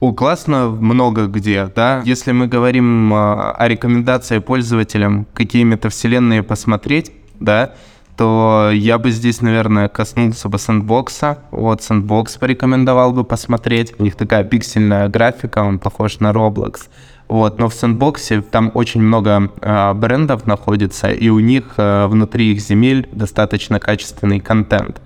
Классно 0.00 0.68
много 0.68 1.26
где, 1.26 1.66
да. 1.66 2.02
Если 2.06 2.32
мы 2.32 2.46
говорим 2.46 3.12
а, 3.12 3.52
о 3.52 3.68
рекомендации 3.68 4.38
пользователям, 4.38 5.26
какие 5.34 5.62
метавселенные 5.64 6.42
посмотреть, 6.42 7.12
да, 7.38 7.74
то 8.16 8.70
я 8.72 8.98
бы 8.98 9.10
здесь, 9.10 9.40
наверное, 9.40 9.88
коснулся 9.88 10.48
бы 10.48 10.58
сэндбокса. 10.58 11.38
Вот 11.50 11.82
сэндбокс 11.82 12.36
порекомендовал 12.38 13.12
бы 13.12 13.24
посмотреть. 13.24 13.94
У 13.98 14.02
них 14.02 14.14
такая 14.16 14.44
пиксельная 14.44 15.08
графика, 15.08 15.60
он 15.60 15.78
похож 15.78 16.18
на 16.18 16.30
Roblox. 16.30 16.88
Вот, 17.28 17.58
но 17.58 17.68
в 17.68 17.74
сэндбоксе 17.74 18.42
там 18.42 18.72
очень 18.74 19.00
много 19.00 19.50
э, 19.60 19.94
брендов 19.94 20.46
находится, 20.46 21.10
и 21.10 21.28
у 21.28 21.38
них 21.38 21.74
э, 21.76 22.06
внутри 22.08 22.52
их 22.52 22.60
земель 22.60 23.08
достаточно 23.12 23.78
качественный 23.78 24.40
контент. 24.40 25.00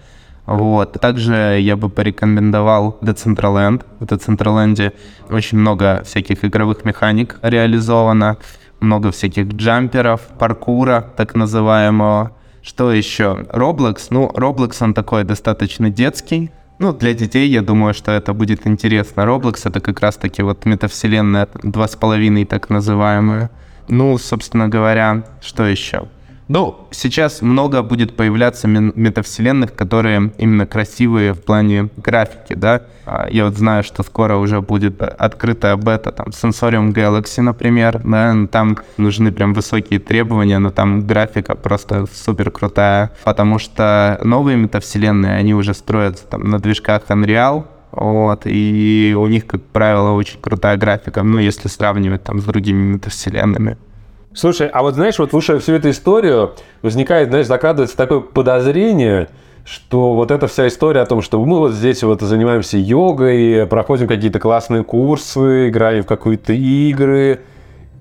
Вот. 0.46 1.00
Также 1.00 1.58
я 1.60 1.76
бы 1.76 1.88
порекомендовал 1.88 2.98
Decentraland. 3.00 3.84
В 3.98 4.04
Decentraland 4.04 4.92
очень 5.30 5.58
много 5.58 6.02
всяких 6.04 6.44
игровых 6.44 6.84
механик 6.84 7.38
реализовано, 7.42 8.36
много 8.80 9.10
всяких 9.10 9.48
джамперов, 9.48 10.20
паркура 10.38 11.12
так 11.16 11.34
называемого. 11.34 12.32
Что 12.62 12.92
еще? 12.92 13.46
Roblox. 13.52 14.06
Ну, 14.10 14.30
Roblox, 14.34 14.76
он 14.80 14.94
такой 14.94 15.24
достаточно 15.24 15.90
детский. 15.90 16.50
Ну, 16.78 16.92
для 16.92 17.14
детей, 17.14 17.48
я 17.48 17.62
думаю, 17.62 17.94
что 17.94 18.10
это 18.10 18.32
будет 18.32 18.66
интересно. 18.66 19.20
Roblox— 19.22 19.60
это 19.64 19.80
как 19.80 20.00
раз-таки 20.00 20.42
вот 20.42 20.64
метавселенная, 20.66 21.48
два 21.62 21.86
с 21.86 21.94
половиной 21.94 22.44
так 22.46 22.68
называемая. 22.68 23.50
Ну, 23.88 24.18
собственно 24.18 24.68
говоря, 24.68 25.24
что 25.40 25.64
еще? 25.66 26.08
Ну, 26.46 26.88
сейчас 26.90 27.40
много 27.40 27.82
будет 27.82 28.16
появляться 28.16 28.68
метавселенных, 28.68 29.74
которые 29.74 30.32
именно 30.36 30.66
красивые 30.66 31.32
в 31.32 31.42
плане 31.42 31.88
графики, 31.96 32.54
да. 32.54 32.82
А, 33.06 33.28
я 33.30 33.46
вот 33.46 33.56
знаю, 33.56 33.82
что 33.82 34.02
скоро 34.02 34.36
уже 34.36 34.60
будет 34.60 35.00
открытая 35.00 35.76
бета, 35.76 36.12
там, 36.12 36.28
Sensorium 36.28 36.92
Galaxy, 36.92 37.40
например, 37.40 38.00
да, 38.04 38.34
там 38.50 38.78
нужны 38.98 39.32
прям 39.32 39.54
высокие 39.54 40.00
требования, 40.00 40.58
но 40.58 40.70
там 40.70 41.06
графика 41.06 41.54
просто 41.54 42.06
супер 42.12 42.50
крутая, 42.50 43.12
потому 43.24 43.58
что 43.58 44.20
новые 44.22 44.58
метавселенные, 44.58 45.36
они 45.36 45.54
уже 45.54 45.72
строятся 45.72 46.26
там 46.26 46.50
на 46.50 46.58
движках 46.58 47.04
Unreal, 47.08 47.64
вот, 47.90 48.42
и 48.44 49.14
у 49.16 49.26
них, 49.28 49.46
как 49.46 49.62
правило, 49.62 50.10
очень 50.10 50.40
крутая 50.40 50.76
графика, 50.76 51.22
ну, 51.22 51.38
если 51.38 51.68
сравнивать 51.68 52.24
там 52.24 52.40
с 52.40 52.44
другими 52.44 52.94
метавселенными. 52.94 53.78
Слушай, 54.34 54.66
а 54.66 54.82
вот 54.82 54.94
знаешь, 54.94 55.18
вот 55.18 55.30
слушая 55.30 55.60
всю 55.60 55.74
эту 55.74 55.90
историю, 55.90 56.54
возникает, 56.82 57.28
знаешь, 57.28 57.46
закрадывается 57.46 57.96
такое 57.96 58.18
подозрение, 58.18 59.28
что 59.64 60.14
вот 60.14 60.32
эта 60.32 60.48
вся 60.48 60.66
история 60.66 61.02
о 61.02 61.06
том, 61.06 61.22
что 61.22 61.42
мы 61.44 61.58
вот 61.60 61.72
здесь 61.72 62.02
вот 62.02 62.20
занимаемся 62.20 62.76
йогой, 62.76 63.66
проходим 63.66 64.08
какие-то 64.08 64.40
классные 64.40 64.82
курсы, 64.82 65.68
играем 65.68 66.02
в 66.02 66.06
какие-то 66.06 66.52
игры 66.52 67.42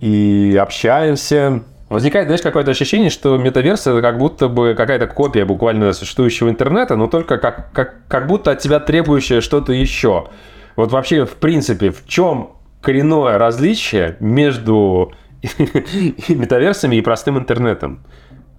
и 0.01 0.57
общаемся. 0.59 1.61
Возникает, 1.89 2.25
знаешь, 2.25 2.41
какое-то 2.41 2.71
ощущение, 2.71 3.11
что 3.11 3.37
метаверс 3.37 3.85
это 3.85 4.01
как 4.01 4.17
будто 4.17 4.47
бы 4.47 4.73
какая-то 4.75 5.05
копия 5.05 5.45
буквально 5.45 5.93
существующего 5.93 6.49
интернета, 6.49 6.95
но 6.95 7.05
только 7.05 7.37
как, 7.37 7.71
как, 7.71 8.07
как 8.07 8.25
будто 8.25 8.49
от 8.49 8.59
тебя 8.59 8.79
требующее 8.79 9.41
что-то 9.41 9.71
еще. 9.71 10.29
Вот 10.75 10.91
вообще, 10.91 11.25
в 11.25 11.35
принципе, 11.35 11.91
в 11.91 12.07
чем 12.07 12.53
коренное 12.81 13.37
различие 13.37 14.17
между 14.19 15.13
и 15.43 16.35
метаверсами, 16.35 16.95
и 16.95 17.01
простым 17.01 17.37
интернетом. 17.37 18.03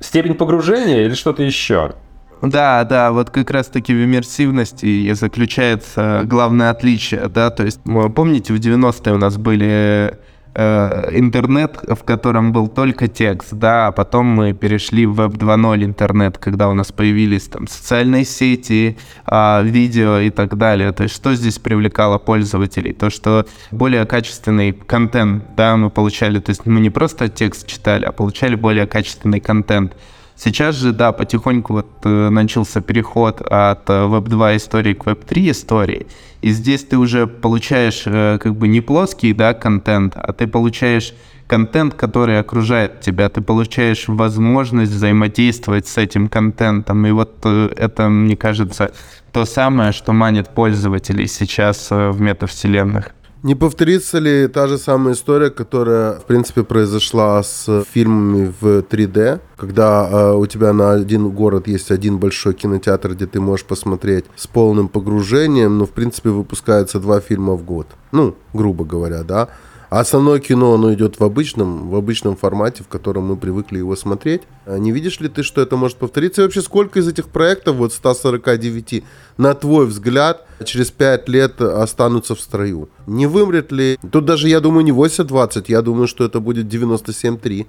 Степень 0.00 0.34
погружения 0.34 1.04
или 1.04 1.14
что-то 1.14 1.42
еще? 1.42 1.94
Да, 2.42 2.84
да, 2.84 3.12
вот 3.12 3.30
как 3.30 3.50
раз-таки 3.50 3.94
в 3.94 4.04
иммерсивности 4.04 4.86
и 4.86 5.12
заключается 5.14 6.22
главное 6.24 6.70
отличие, 6.70 7.28
да, 7.28 7.50
то 7.50 7.64
есть, 7.64 7.80
помните, 8.14 8.52
в 8.52 8.58
90-е 8.58 9.14
у 9.14 9.18
нас 9.18 9.38
были 9.38 10.18
Э, 10.56 11.08
интернет, 11.10 11.80
в 11.82 12.04
котором 12.04 12.52
был 12.52 12.68
только 12.68 13.08
текст, 13.08 13.54
да, 13.54 13.88
а 13.88 13.92
потом 13.92 14.26
мы 14.26 14.52
перешли 14.52 15.04
в 15.04 15.20
Web 15.20 15.36
2.0 15.36 15.84
интернет, 15.84 16.38
когда 16.38 16.68
у 16.68 16.74
нас 16.74 16.92
появились 16.92 17.48
там 17.48 17.66
социальные 17.66 18.24
сети, 18.24 18.96
э, 19.26 19.62
видео 19.64 20.18
и 20.18 20.30
так 20.30 20.56
далее. 20.56 20.92
То 20.92 21.02
есть 21.02 21.16
что 21.16 21.34
здесь 21.34 21.58
привлекало 21.58 22.18
пользователей? 22.18 22.92
То, 22.92 23.10
что 23.10 23.46
более 23.72 24.06
качественный 24.06 24.70
контент, 24.70 25.42
да, 25.56 25.76
мы 25.76 25.90
получали, 25.90 26.38
то 26.38 26.50
есть 26.50 26.66
мы 26.66 26.78
не 26.78 26.90
просто 26.90 27.28
текст 27.28 27.66
читали, 27.66 28.04
а 28.04 28.12
получали 28.12 28.54
более 28.54 28.86
качественный 28.86 29.40
контент. 29.40 29.96
Сейчас 30.36 30.74
же, 30.74 30.92
да, 30.92 31.12
потихоньку 31.12 31.74
вот 31.74 31.88
э, 32.04 32.28
начался 32.28 32.80
переход 32.80 33.40
от 33.40 33.88
Web 33.88 34.26
э, 34.26 34.30
2 34.30 34.56
истории 34.56 34.94
к 34.94 35.04
Web 35.04 35.24
3 35.26 35.50
истории. 35.50 36.06
И 36.42 36.50
здесь 36.50 36.84
ты 36.84 36.98
уже 36.98 37.26
получаешь 37.26 38.02
э, 38.06 38.38
как 38.40 38.56
бы 38.56 38.66
не 38.66 38.80
плоский, 38.80 39.32
да, 39.32 39.54
контент, 39.54 40.14
а 40.16 40.32
ты 40.32 40.48
получаешь 40.48 41.14
контент, 41.46 41.94
который 41.94 42.40
окружает 42.40 43.00
тебя. 43.00 43.28
Ты 43.28 43.42
получаешь 43.42 44.08
возможность 44.08 44.90
взаимодействовать 44.90 45.86
с 45.86 45.98
этим 45.98 46.28
контентом. 46.28 47.06
И 47.06 47.12
вот 47.12 47.44
это, 47.44 48.08
мне 48.08 48.36
кажется, 48.36 48.92
то 49.30 49.44
самое, 49.44 49.92
что 49.92 50.12
манит 50.12 50.48
пользователей 50.48 51.28
сейчас 51.28 51.90
в 51.90 52.20
метавселенных. 52.20 53.12
Не 53.44 53.54
повторится 53.54 54.20
ли 54.20 54.48
та 54.48 54.66
же 54.68 54.78
самая 54.78 55.12
история, 55.12 55.50
которая, 55.50 56.12
в 56.14 56.24
принципе, 56.24 56.62
произошла 56.62 57.42
с 57.42 57.84
фильмами 57.92 58.50
в 58.58 58.80
3D, 58.80 59.38
когда 59.58 60.08
э, 60.10 60.32
у 60.32 60.46
тебя 60.46 60.72
на 60.72 60.92
один 60.92 61.28
город 61.28 61.68
есть 61.68 61.90
один 61.90 62.16
большой 62.16 62.54
кинотеатр, 62.54 63.12
где 63.12 63.26
ты 63.26 63.40
можешь 63.40 63.66
посмотреть 63.66 64.24
с 64.34 64.46
полным 64.46 64.88
погружением, 64.88 65.76
но, 65.76 65.84
в 65.84 65.90
принципе, 65.90 66.30
выпускаются 66.30 66.98
два 67.00 67.20
фильма 67.20 67.52
в 67.52 67.62
год. 67.66 67.86
Ну, 68.12 68.34
грубо 68.54 68.86
говоря, 68.86 69.22
да. 69.24 69.48
А 69.94 70.00
основное 70.00 70.40
кино, 70.40 70.74
оно 70.74 70.92
идет 70.92 71.20
в 71.20 71.22
обычном, 71.22 71.88
в 71.88 71.94
обычном 71.94 72.34
формате, 72.34 72.82
в 72.82 72.88
котором 72.88 73.26
мы 73.26 73.36
привыкли 73.36 73.78
его 73.78 73.94
смотреть. 73.94 74.42
А 74.66 74.76
не 74.76 74.90
видишь 74.90 75.20
ли 75.20 75.28
ты, 75.28 75.44
что 75.44 75.60
это 75.60 75.76
может 75.76 75.98
повториться? 75.98 76.42
И 76.42 76.44
вообще, 76.44 76.62
сколько 76.62 76.98
из 76.98 77.06
этих 77.06 77.28
проектов, 77.28 77.76
вот 77.76 77.92
149, 77.92 79.04
на 79.36 79.54
твой 79.54 79.86
взгляд, 79.86 80.48
через 80.64 80.90
5 80.90 81.28
лет 81.28 81.60
останутся 81.60 82.34
в 82.34 82.40
строю? 82.40 82.88
Не 83.06 83.28
вымрет 83.28 83.70
ли? 83.70 83.96
Тут 84.10 84.24
даже, 84.24 84.48
я 84.48 84.58
думаю, 84.58 84.84
не 84.84 84.90
80-20, 84.90 85.66
я 85.68 85.80
думаю, 85.80 86.08
что 86.08 86.24
это 86.24 86.40
будет 86.40 86.66
97-3 86.66 87.64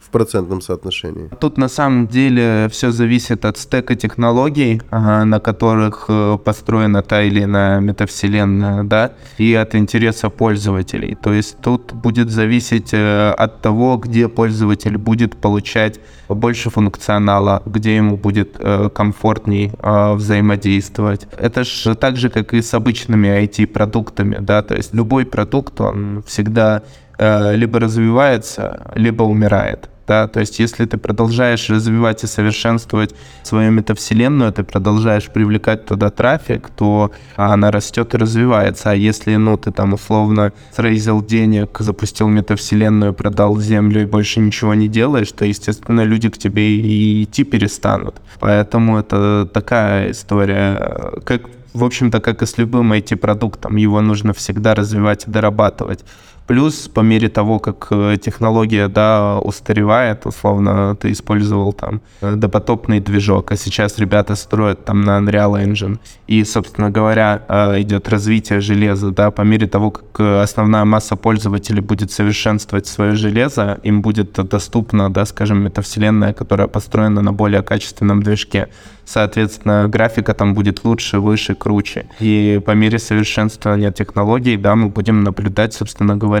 в 0.00 0.10
процентном 0.10 0.60
соотношении? 0.60 1.28
Тут 1.40 1.58
на 1.58 1.68
самом 1.68 2.06
деле 2.06 2.68
все 2.70 2.90
зависит 2.90 3.44
от 3.44 3.58
стека 3.58 3.94
технологий, 3.94 4.80
на 4.90 5.40
которых 5.40 6.06
э, 6.08 6.38
построена 6.44 7.02
та 7.02 7.22
или 7.22 7.44
иная 7.44 7.80
метавселенная, 7.80 8.84
да, 8.84 9.12
и 9.38 9.54
от 9.54 9.74
интереса 9.74 10.30
пользователей. 10.30 11.14
То 11.14 11.32
есть 11.32 11.58
тут 11.60 11.92
будет 11.92 12.30
зависеть 12.30 12.90
э, 12.92 13.30
от 13.30 13.60
того, 13.60 13.96
где 13.96 14.28
пользователь 14.28 14.96
будет 14.96 15.36
получать 15.36 16.00
больше 16.28 16.70
функционала, 16.70 17.62
где 17.66 17.96
ему 17.96 18.16
будет 18.16 18.56
э, 18.58 18.90
комфортней 18.94 19.72
взаимодействовать. 19.82 21.26
Это 21.38 21.64
же 21.64 21.94
так 21.94 22.16
же, 22.16 22.30
как 22.30 22.54
и 22.54 22.62
с 22.62 22.74
обычными 22.74 23.28
IT-продуктами, 23.28 24.38
да, 24.40 24.62
то 24.62 24.74
есть 24.74 24.94
любой 24.94 25.24
продукт, 25.24 25.80
он 25.80 26.22
всегда 26.26 26.82
либо 27.18 27.80
развивается, 27.80 28.92
либо 28.94 29.24
умирает. 29.24 29.88
да, 30.08 30.26
то 30.26 30.40
есть 30.40 30.58
если 30.58 30.86
ты 30.86 30.96
продолжаешь 30.96 31.68
развивать 31.68 32.24
и 32.24 32.26
совершенствовать 32.26 33.14
свою 33.42 33.70
метавселенную, 33.70 34.52
ты 34.52 34.64
продолжаешь 34.64 35.28
привлекать 35.28 35.84
туда 35.84 36.10
трафик, 36.10 36.70
то 36.70 37.12
она 37.36 37.70
растет 37.70 38.14
и 38.14 38.16
развивается, 38.16 38.90
а 38.90 38.94
если, 38.94 39.36
ну, 39.36 39.56
ты 39.56 39.70
там 39.70 39.92
условно 39.92 40.52
срейзил 40.72 41.22
денег, 41.22 41.76
запустил 41.80 42.28
метавселенную, 42.28 43.12
продал 43.12 43.60
землю 43.60 44.02
и 44.02 44.06
больше 44.06 44.40
ничего 44.40 44.74
не 44.74 44.88
делаешь, 44.88 45.30
то, 45.32 45.44
естественно, 45.44 46.04
люди 46.04 46.30
к 46.30 46.38
тебе 46.38 46.70
и 46.70 47.24
идти 47.24 47.44
перестанут. 47.44 48.14
Поэтому 48.40 48.98
это 48.98 49.46
такая 49.52 50.10
история, 50.10 51.20
как 51.24 51.42
в 51.74 51.84
общем-то, 51.84 52.20
как 52.20 52.42
и 52.42 52.46
с 52.46 52.58
любым 52.58 52.92
IT-продуктом, 52.92 53.76
его 53.76 54.00
нужно 54.00 54.32
всегда 54.32 54.74
развивать 54.74 55.28
и 55.28 55.30
дорабатывать. 55.30 56.00
Плюс, 56.48 56.88
по 56.88 57.00
мере 57.00 57.28
того, 57.28 57.58
как 57.58 57.88
э, 57.90 58.16
технология, 58.16 58.88
да, 58.88 59.38
устаревает, 59.38 60.24
условно, 60.24 60.96
ты 60.96 61.12
использовал 61.12 61.74
там 61.74 62.00
э, 62.22 62.36
допотопный 62.36 63.00
движок, 63.00 63.52
а 63.52 63.56
сейчас 63.56 63.98
ребята 63.98 64.34
строят 64.34 64.82
там 64.86 65.02
на 65.02 65.18
Unreal 65.18 65.62
Engine. 65.62 65.98
И, 66.26 66.44
собственно 66.44 66.90
говоря, 66.90 67.42
э, 67.48 67.82
идет 67.82 68.08
развитие 68.08 68.60
железа, 68.62 69.10
да, 69.10 69.30
по 69.30 69.42
мере 69.42 69.66
того, 69.66 69.90
как 69.90 70.20
основная 70.42 70.86
масса 70.86 71.16
пользователей 71.16 71.82
будет 71.82 72.10
совершенствовать 72.10 72.86
свое 72.86 73.14
железо, 73.14 73.78
им 73.82 74.00
будет 74.00 74.32
доступна, 74.32 75.10
да, 75.10 75.26
скажем, 75.26 75.62
метавселенная, 75.62 76.32
которая 76.32 76.66
построена 76.66 77.20
на 77.20 77.32
более 77.34 77.62
качественном 77.62 78.22
движке 78.22 78.68
соответственно, 79.08 79.88
графика 79.88 80.34
там 80.34 80.54
будет 80.54 80.84
лучше, 80.84 81.18
выше, 81.18 81.54
круче. 81.54 82.06
И 82.20 82.60
по 82.64 82.72
мере 82.72 82.98
совершенствования 82.98 83.90
технологий, 83.90 84.56
да, 84.56 84.76
мы 84.76 84.88
будем 84.88 85.24
наблюдать, 85.24 85.74
собственно 85.74 86.16
говоря, 86.16 86.37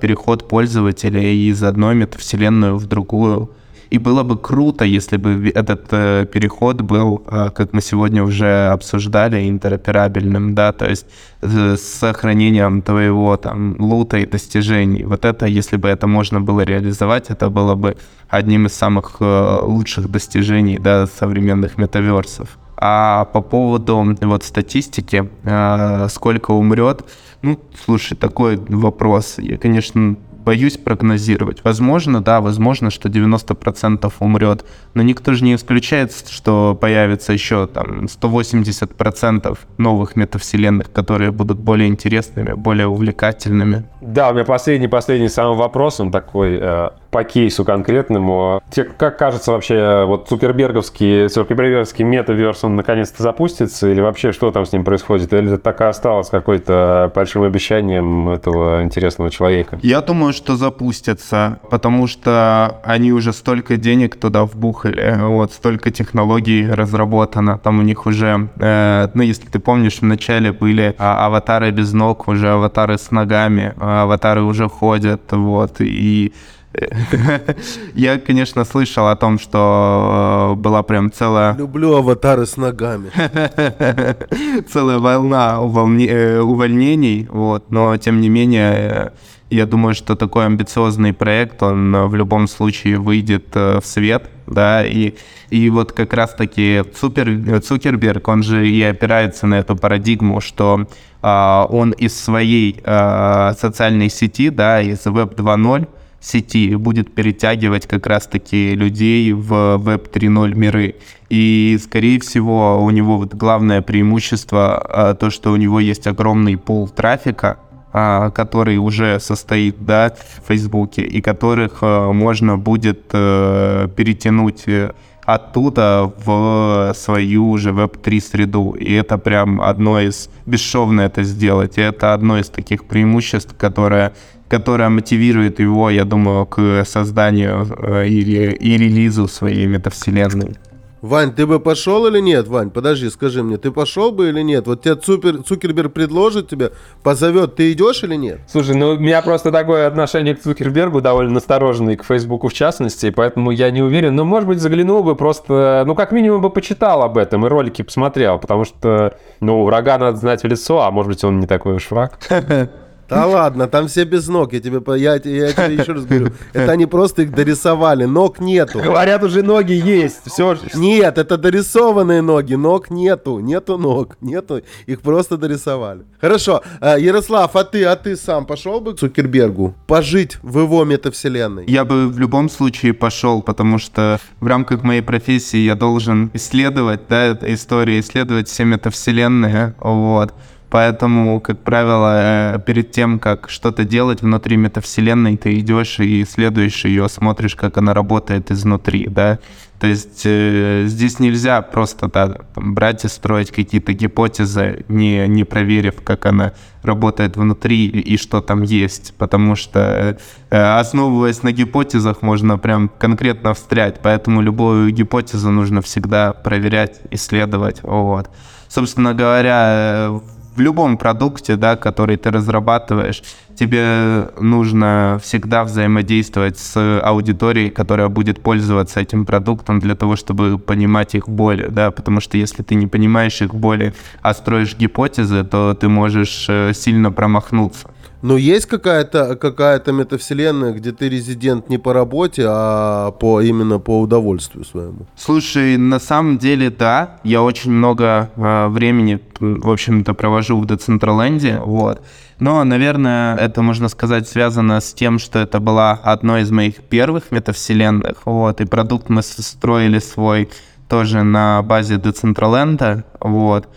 переход 0.00 0.48
пользователя 0.48 1.20
из 1.20 1.62
одной 1.62 1.94
метавселенную 1.94 2.76
в 2.76 2.86
другую. 2.86 3.50
И 3.92 3.98
было 3.98 4.22
бы 4.24 4.36
круто, 4.36 4.84
если 4.84 5.16
бы 5.16 5.52
этот 5.54 5.86
э, 5.92 6.26
переход 6.32 6.80
был, 6.80 7.22
э, 7.26 7.50
как 7.54 7.72
мы 7.72 7.80
сегодня 7.80 8.22
уже 8.24 8.72
обсуждали, 8.72 9.48
интероперабельным, 9.48 10.54
да, 10.54 10.72
то 10.72 10.86
есть 10.90 11.06
э, 11.42 11.76
с 11.76 11.82
сохранением 11.82 12.82
твоего 12.82 13.36
там 13.36 13.76
лута 13.78 14.18
и 14.18 14.26
достижений. 14.26 15.04
Вот 15.04 15.24
это, 15.24 15.46
если 15.46 15.76
бы 15.76 15.88
это 15.88 16.08
можно 16.08 16.40
было 16.40 16.62
реализовать, 16.62 17.30
это 17.30 17.48
было 17.48 17.76
бы 17.76 17.96
одним 18.28 18.66
из 18.66 18.72
самых 18.72 19.16
э, 19.20 19.58
лучших 19.62 20.10
достижений, 20.10 20.78
да, 20.78 21.06
современных 21.06 21.78
метаверсов. 21.78 22.58
А 22.76 23.24
по 23.26 23.40
поводу 23.40 24.16
вот 24.20 24.44
статистики, 24.44 25.28
э, 25.44 26.08
сколько 26.10 26.50
умрет, 26.52 27.04
ну, 27.42 27.58
слушай, 27.84 28.16
такой 28.16 28.56
вопрос. 28.56 29.36
Я, 29.38 29.56
конечно, 29.56 30.16
боюсь 30.46 30.76
прогнозировать. 30.76 31.64
Возможно, 31.64 32.22
да, 32.22 32.40
возможно, 32.40 32.90
что 32.90 33.08
90% 33.08 34.12
умрет, 34.20 34.64
но 34.94 35.02
никто 35.02 35.34
же 35.34 35.44
не 35.44 35.56
исключает, 35.56 36.12
что 36.28 36.78
появится 36.80 37.32
еще 37.32 37.66
там 37.66 38.04
180% 38.04 39.58
новых 39.76 40.14
метавселенных, 40.14 40.92
которые 40.92 41.32
будут 41.32 41.58
более 41.58 41.88
интересными, 41.88 42.52
более 42.52 42.86
увлекательными. 42.86 43.84
Да, 44.00 44.30
у 44.30 44.34
меня 44.34 44.44
последний, 44.44 44.86
последний 44.86 45.28
самый 45.28 45.56
вопрос, 45.56 45.98
он 45.98 46.12
такой 46.12 46.58
э, 46.60 46.90
по 47.16 47.24
кейсу 47.24 47.64
конкретному. 47.64 48.60
Тебе 48.70 48.90
как 48.98 49.18
кажется 49.18 49.52
вообще, 49.52 50.04
вот 50.04 50.28
Цукерберговский, 50.28 51.28
Цукерберговский 51.28 52.04
метаверс, 52.04 52.62
он 52.62 52.76
наконец-то 52.76 53.22
запустится? 53.22 53.88
Или 53.88 54.02
вообще 54.02 54.32
что 54.32 54.50
там 54.50 54.66
с 54.66 54.72
ним 54.72 54.84
происходит? 54.84 55.32
Или 55.32 55.46
это 55.46 55.56
так 55.56 55.80
и 55.80 55.84
осталось 55.84 56.28
какой-то 56.28 57.10
большим 57.14 57.44
обещанием 57.44 58.28
этого 58.28 58.82
интересного 58.82 59.30
человека? 59.30 59.78
Я 59.80 60.02
думаю, 60.02 60.34
что 60.34 60.56
запустятся, 60.56 61.58
потому 61.70 62.06
что 62.06 62.82
они 62.84 63.14
уже 63.14 63.32
столько 63.32 63.78
денег 63.78 64.16
туда 64.16 64.44
вбухали, 64.44 65.16
вот, 65.18 65.54
столько 65.54 65.90
технологий 65.90 66.68
разработано, 66.70 67.56
там 67.56 67.78
у 67.78 67.82
них 67.82 68.04
уже, 68.04 68.50
э, 68.58 69.08
ну, 69.14 69.22
если 69.22 69.46
ты 69.46 69.58
помнишь, 69.58 70.02
вначале 70.02 70.52
были 70.52 70.94
а, 70.98 71.24
аватары 71.24 71.70
без 71.70 71.94
ног, 71.94 72.28
уже 72.28 72.50
аватары 72.50 72.98
с 72.98 73.10
ногами, 73.10 73.72
а 73.78 74.02
аватары 74.02 74.42
уже 74.42 74.68
ходят, 74.68 75.22
вот, 75.32 75.80
и 75.80 76.34
я, 77.94 78.18
конечно, 78.18 78.64
слышал 78.64 79.08
о 79.08 79.16
том, 79.16 79.38
что 79.38 80.52
э, 80.52 80.60
была 80.60 80.82
прям 80.82 81.10
целая... 81.10 81.54
Люблю 81.56 81.94
аватары 81.94 82.46
с 82.46 82.56
ногами. 82.56 83.10
целая 84.68 84.98
волна 84.98 85.58
э, 85.58 86.40
увольнений, 86.40 87.26
вот, 87.30 87.70
но 87.70 87.96
тем 87.96 88.20
не 88.20 88.28
менее 88.28 88.72
э, 88.74 89.10
я 89.50 89.66
думаю, 89.66 89.94
что 89.94 90.16
такой 90.16 90.46
амбициозный 90.46 91.12
проект, 91.12 91.62
он 91.62 92.08
в 92.08 92.14
любом 92.14 92.48
случае 92.48 92.98
выйдет 92.98 93.54
в 93.54 93.82
свет, 93.84 94.28
да, 94.46 94.84
и, 94.84 95.14
и 95.50 95.70
вот 95.70 95.92
как 95.92 96.12
раз-таки 96.12 96.82
Супер, 96.94 97.60
Цукерберг, 97.60 98.26
он 98.26 98.42
же 98.42 98.68
и 98.68 98.82
опирается 98.82 99.46
на 99.46 99.54
эту 99.54 99.76
парадигму, 99.76 100.40
что 100.40 100.88
а, 101.22 101.66
он 101.70 101.92
из 101.92 102.18
своей 102.18 102.80
а, 102.84 103.54
социальной 103.58 104.10
сети, 104.10 104.50
да, 104.50 104.80
из 104.80 105.06
Web 105.06 105.34
2.0, 105.36 105.88
сети 106.26 106.74
будет 106.74 107.14
перетягивать 107.14 107.86
как 107.86 108.06
раз-таки 108.06 108.74
людей 108.74 109.32
в 109.32 109.52
Web 109.52 110.10
3.0 110.10 110.54
миры. 110.54 110.96
И, 111.30 111.78
скорее 111.82 112.18
всего, 112.20 112.82
у 112.82 112.90
него 112.90 113.18
вот 113.18 113.34
главное 113.34 113.80
преимущество 113.80 114.78
а, 114.78 115.14
то, 115.14 115.30
что 115.30 115.52
у 115.52 115.56
него 115.56 115.78
есть 115.78 116.06
огромный 116.06 116.56
пол 116.56 116.88
трафика, 116.88 117.58
а, 117.92 118.30
который 118.30 118.78
уже 118.78 119.20
состоит 119.20 119.84
да, 119.84 120.10
в 120.10 120.48
Фейсбуке, 120.48 121.02
и 121.02 121.20
которых 121.20 121.78
а, 121.82 122.12
можно 122.12 122.58
будет 122.58 123.04
а, 123.12 123.88
перетянуть 123.88 124.64
э, 124.66 124.92
оттуда 125.26 126.12
в 126.24 126.94
свою 126.94 127.50
уже 127.50 127.70
Web3 127.70 128.20
среду. 128.20 128.76
И 128.78 128.92
это 128.94 129.18
прям 129.18 129.60
одно 129.60 130.00
из... 130.00 130.30
Бесшовно 130.46 131.02
это 131.02 131.24
сделать. 131.24 131.78
И 131.78 131.80
это 131.80 132.14
одно 132.14 132.38
из 132.38 132.48
таких 132.48 132.84
преимуществ, 132.84 133.54
которое 133.58 134.12
которая 134.48 134.88
мотивирует 134.90 135.58
его, 135.58 135.90
я 135.90 136.04
думаю, 136.04 136.46
к 136.46 136.84
созданию 136.84 137.66
э, 137.78 138.06
или 138.06 138.52
и 138.52 138.78
релизу 138.78 139.26
своей 139.26 139.66
метавселенной. 139.66 140.54
Вань, 141.02 141.32
ты 141.32 141.46
бы 141.46 141.60
пошел 141.60 142.06
или 142.06 142.20
нет, 142.20 142.48
Вань? 142.48 142.70
Подожди, 142.70 143.10
скажи 143.10 143.42
мне, 143.42 143.58
ты 143.58 143.70
пошел 143.70 144.12
бы 144.12 144.30
или 144.30 144.40
нет? 144.40 144.66
Вот 144.66 144.82
тебе 144.82 144.94
Цупер, 144.94 145.42
Цукерберг 145.42 145.92
предложит 145.92 146.48
тебе, 146.48 146.72
позовет, 147.02 147.54
ты 147.56 147.72
идешь 147.72 148.02
или 148.02 148.14
нет? 148.14 148.40
Слушай, 148.48 148.76
ну 148.76 148.90
у 148.90 148.98
меня 148.98 149.20
просто 149.20 149.52
такое 149.52 149.86
отношение 149.86 150.34
к 150.34 150.40
Цукербергу 150.40 151.02
довольно 151.02 151.32
настороженное, 151.32 151.96
к 151.96 152.04
Фейсбуку 152.04 152.48
в 152.48 152.54
частности, 152.54 153.10
поэтому 153.10 153.50
я 153.50 153.70
не 153.70 153.82
уверен. 153.82 154.16
Но, 154.16 154.24
может 154.24 154.48
быть, 154.48 154.58
заглянул 154.58 155.02
бы 155.02 155.16
просто, 155.16 155.84
ну, 155.86 155.94
как 155.94 156.12
минимум 156.12 156.40
бы 156.40 156.50
почитал 156.50 157.02
об 157.02 157.18
этом 157.18 157.44
и 157.44 157.48
ролики 157.48 157.82
посмотрел, 157.82 158.38
потому 158.38 158.64
что, 158.64 159.18
ну, 159.40 159.64
врага 159.64 159.98
надо 159.98 160.16
знать 160.16 160.42
в 160.42 160.46
лицо, 160.46 160.80
а 160.80 160.90
может 160.90 161.12
быть, 161.12 161.24
он 161.24 161.40
не 161.40 161.46
такой 161.46 161.74
уж 161.74 161.90
враг. 161.90 162.18
Да 163.08 163.26
ладно, 163.26 163.68
там 163.68 163.86
все 163.88 164.04
без 164.04 164.28
ног, 164.28 164.52
я 164.52 164.60
тебе, 164.60 164.80
я, 164.98 165.14
я 165.14 165.52
тебе 165.52 165.74
еще 165.74 165.92
раз 165.92 166.04
говорю. 166.04 166.32
Это 166.52 166.72
они 166.72 166.86
просто 166.86 167.22
их 167.22 167.32
дорисовали, 167.32 168.04
ног 168.04 168.40
нету. 168.40 168.80
Говорят, 168.80 169.22
уже 169.22 169.42
ноги 169.42 169.72
есть, 169.72 170.20
все. 170.26 170.56
Нет, 170.74 171.18
это 171.18 171.36
дорисованные 171.36 172.22
ноги, 172.22 172.54
ног 172.54 172.90
нету, 172.90 173.38
нету 173.38 173.78
ног, 173.78 174.16
нету, 174.20 174.62
их 174.86 175.00
просто 175.00 175.36
дорисовали. 175.36 176.02
Хорошо, 176.20 176.62
э, 176.80 176.96
Ярослав, 176.98 177.54
а 177.54 177.64
ты, 177.64 177.84
а 177.84 177.94
ты 177.96 178.16
сам 178.16 178.46
пошел 178.46 178.80
бы 178.80 178.94
к 178.94 178.98
Цукербергу 178.98 179.74
пожить 179.86 180.38
в 180.42 180.58
его 180.60 180.84
метавселенной? 180.84 181.64
Я 181.68 181.84
бы 181.84 182.08
в 182.08 182.18
любом 182.18 182.48
случае 182.48 182.92
пошел, 182.92 183.42
потому 183.42 183.78
что 183.78 184.18
в 184.40 184.46
рамках 184.46 184.82
моей 184.82 185.02
профессии 185.02 185.58
я 185.58 185.74
должен 185.74 186.30
исследовать, 186.34 187.00
да, 187.08 187.38
историю, 187.42 188.00
исследовать 188.00 188.48
все 188.48 188.64
метавселенные, 188.64 189.74
вот. 189.78 190.34
Поэтому, 190.68 191.40
как 191.40 191.60
правило, 191.60 192.54
э, 192.56 192.58
перед 192.66 192.90
тем, 192.90 193.18
как 193.18 193.48
что-то 193.48 193.84
делать 193.84 194.22
внутри 194.22 194.56
метавселенной, 194.56 195.36
ты 195.36 195.58
идешь 195.60 196.00
и 196.00 196.22
исследуешь 196.22 196.84
ее, 196.84 197.08
смотришь, 197.08 197.54
как 197.54 197.78
она 197.78 197.94
работает 197.94 198.50
изнутри, 198.50 199.06
да. 199.08 199.38
То 199.78 199.86
есть 199.86 200.22
э, 200.24 200.84
здесь 200.86 201.20
нельзя 201.20 201.60
просто 201.60 202.08
да, 202.08 202.38
там, 202.54 202.74
брать 202.74 203.04
и 203.04 203.08
строить 203.08 203.50
какие-то 203.50 203.92
гипотезы, 203.92 204.84
не, 204.88 205.28
не 205.28 205.44
проверив, 205.44 206.02
как 206.02 206.26
она 206.26 206.52
работает 206.82 207.36
внутри 207.36 207.86
и 207.86 208.16
что 208.16 208.40
там 208.40 208.62
есть, 208.62 209.14
потому 209.18 209.54
что 209.54 210.18
э, 210.50 210.78
основываясь 210.78 211.42
на 211.42 211.52
гипотезах, 211.52 212.22
можно 212.22 212.58
прям 212.58 212.88
конкретно 212.88 213.52
встрять, 213.52 214.00
поэтому 214.02 214.40
любую 214.40 214.90
гипотезу 214.92 215.50
нужно 215.50 215.82
всегда 215.82 216.32
проверять, 216.32 217.00
исследовать, 217.10 217.82
вот. 217.82 218.30
Собственно 218.68 219.14
говоря, 219.14 220.10
э, 220.10 220.20
в 220.56 220.60
любом 220.60 220.96
продукте, 220.96 221.56
да, 221.56 221.76
который 221.76 222.16
ты 222.16 222.30
разрабатываешь, 222.30 223.22
тебе 223.54 224.28
нужно 224.40 225.20
всегда 225.22 225.64
взаимодействовать 225.64 226.58
с 226.58 227.00
аудиторией, 227.00 227.70
которая 227.70 228.08
будет 228.08 228.42
пользоваться 228.42 229.00
этим 229.00 229.26
продуктом 229.26 229.80
для 229.80 229.94
того, 229.94 230.16
чтобы 230.16 230.58
понимать 230.58 231.14
их 231.14 231.28
боли, 231.28 231.68
да, 231.70 231.90
потому 231.90 232.20
что 232.20 232.38
если 232.38 232.62
ты 232.62 232.74
не 232.74 232.86
понимаешь 232.86 233.42
их 233.42 233.54
боли, 233.54 233.94
а 234.22 234.34
строишь 234.34 234.76
гипотезы, 234.76 235.44
то 235.44 235.74
ты 235.74 235.88
можешь 235.88 236.46
э, 236.48 236.72
сильно 236.74 237.12
промахнуться. 237.12 237.90
Но 238.26 238.36
есть 238.36 238.66
какая-то 238.66 239.36
какая-то 239.36 239.92
метавселенная, 239.92 240.72
где 240.72 240.90
ты 240.90 241.08
резидент 241.08 241.68
не 241.68 241.78
по 241.78 241.92
работе, 241.92 242.42
а 242.48 243.12
по 243.12 243.40
именно 243.40 243.78
по 243.78 244.00
удовольствию 244.00 244.64
своему? 244.64 245.06
Слушай, 245.16 245.76
на 245.76 246.00
самом 246.00 246.36
деле, 246.36 246.70
да. 246.70 247.20
Я 247.22 247.42
очень 247.42 247.70
много 247.70 248.32
э, 248.34 248.66
времени, 248.66 249.20
в 249.38 249.70
общем-то, 249.70 250.12
провожу 250.14 250.58
в 250.58 250.66
Децентраленде, 250.66 251.60
вот. 251.64 252.02
Но, 252.40 252.64
наверное, 252.64 253.36
это, 253.36 253.62
можно 253.62 253.88
сказать, 253.88 254.28
связано 254.28 254.80
с 254.80 254.92
тем, 254.92 255.20
что 255.20 255.38
это 255.38 255.60
была 255.60 255.92
одной 255.92 256.42
из 256.42 256.50
моих 256.50 256.82
первых 256.82 257.30
метавселенных, 257.30 258.22
вот, 258.24 258.60
и 258.60 258.64
продукт 258.64 259.08
мы 259.08 259.22
строили 259.22 260.00
свой 260.00 260.48
тоже 260.88 261.22
на 261.22 261.62
базе 261.62 261.96
Децентраленда, 261.96 263.04
вот. 263.20 263.68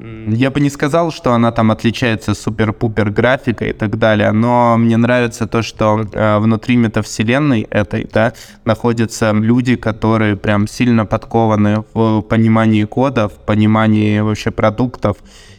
Я 0.00 0.50
бы 0.50 0.60
не 0.60 0.70
сказал, 0.70 1.10
что 1.10 1.32
она 1.32 1.50
там 1.50 1.70
отличается 1.70 2.34
супер-пупер 2.34 3.10
графикой 3.10 3.70
и 3.70 3.72
так 3.72 3.98
далее, 3.98 4.32
но 4.32 4.76
мне 4.76 4.96
нравится 4.96 5.46
то, 5.46 5.62
что 5.62 6.06
э, 6.12 6.38
внутри 6.38 6.76
метавселенной 6.76 7.62
этой, 7.62 8.08
да, 8.12 8.32
находятся 8.64 9.32
люди, 9.32 9.76
которые 9.76 10.36
прям 10.36 10.68
сильно 10.68 11.06
подкованы 11.06 11.84
в 11.94 12.20
понимании 12.22 12.84
кода, 12.84 13.28
в 13.28 13.34
понимании 13.46 14.20
вообще 14.20 14.50
продуктов. 14.50 15.16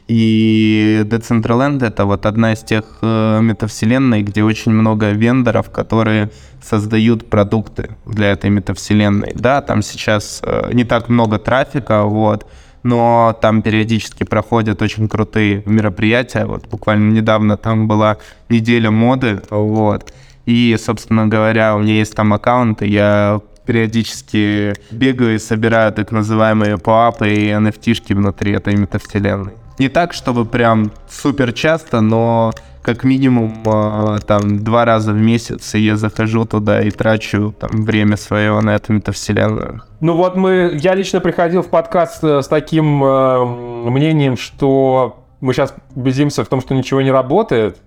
И 0.07 1.01
Decentraland 1.05 1.85
это 1.85 2.05
вот 2.05 2.25
одна 2.25 2.53
из 2.53 2.59
тех 2.59 2.83
э, 3.01 3.39
метавселенной, 3.41 4.23
где 4.23 4.43
очень 4.43 4.71
много 4.71 5.11
вендоров, 5.11 5.69
которые 5.69 6.31
создают 6.63 7.29
продукты 7.29 7.91
для 8.05 8.31
этой 8.31 8.49
метавселенной. 8.49 9.33
Да, 9.35 9.61
там 9.61 9.81
сейчас 9.83 10.41
э, 10.43 10.71
не 10.73 10.83
так 10.83 11.09
много 11.09 11.37
трафика, 11.37 12.03
вот, 12.03 12.47
но 12.83 13.37
там 13.41 13.61
периодически 13.61 14.23
проходят 14.23 14.81
очень 14.81 15.07
крутые 15.07 15.63
мероприятия. 15.65 16.45
Вот 16.45 16.67
буквально 16.67 17.11
недавно 17.11 17.57
там 17.57 17.87
была 17.87 18.17
неделя 18.49 18.91
моды, 18.91 19.41
вот. 19.49 20.13
И, 20.45 20.75
собственно 20.79 21.27
говоря, 21.27 21.75
у 21.75 21.79
меня 21.79 21.93
есть 21.93 22.15
там 22.15 22.33
аккаунты, 22.33 22.87
я 22.87 23.41
периодически 23.65 24.73
бегаю 24.89 25.35
и 25.35 25.39
собираю 25.39 25.93
так 25.93 26.11
называемые 26.11 26.79
папы 26.79 27.29
и 27.29 27.49
NFT-шки 27.49 28.15
внутри 28.15 28.53
этой 28.53 28.75
метавселенной. 28.75 29.53
Не 29.77 29.89
так, 29.89 30.13
чтобы 30.13 30.45
прям 30.45 30.91
супер 31.07 31.53
часто, 31.53 32.01
но 32.01 32.51
как 32.93 33.03
минимум 33.03 33.53
а, 33.67 34.17
там 34.19 34.63
два 34.63 34.83
раза 34.83 35.13
в 35.13 35.17
месяц, 35.17 35.75
я 35.75 35.95
захожу 35.95 36.45
туда 36.45 36.81
и 36.81 36.89
трачу 36.89 37.53
там 37.59 37.85
время 37.85 38.17
свое 38.17 38.59
на 38.61 38.75
эту 38.75 38.93
метавселенную. 38.93 39.83
Ну 39.99 40.15
вот 40.15 40.35
мы, 40.35 40.75
я 40.81 40.95
лично 40.95 41.19
приходил 41.19 41.61
в 41.61 41.67
подкаст 41.67 42.23
э, 42.23 42.41
с 42.41 42.47
таким 42.47 43.03
э, 43.03 43.45
мнением, 43.89 44.37
что 44.37 45.23
мы 45.39 45.53
сейчас 45.53 45.75
убедимся 45.95 46.43
в 46.43 46.47
том, 46.47 46.61
что 46.61 46.73
ничего 46.73 47.01
не 47.01 47.11
работает, 47.11 47.77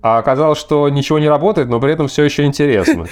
а 0.00 0.18
оказалось, 0.18 0.58
что 0.58 0.88
ничего 0.88 1.18
не 1.18 1.28
работает, 1.28 1.68
но 1.68 1.80
при 1.80 1.92
этом 1.92 2.08
все 2.08 2.24
еще 2.24 2.44
интересно. 2.44 3.06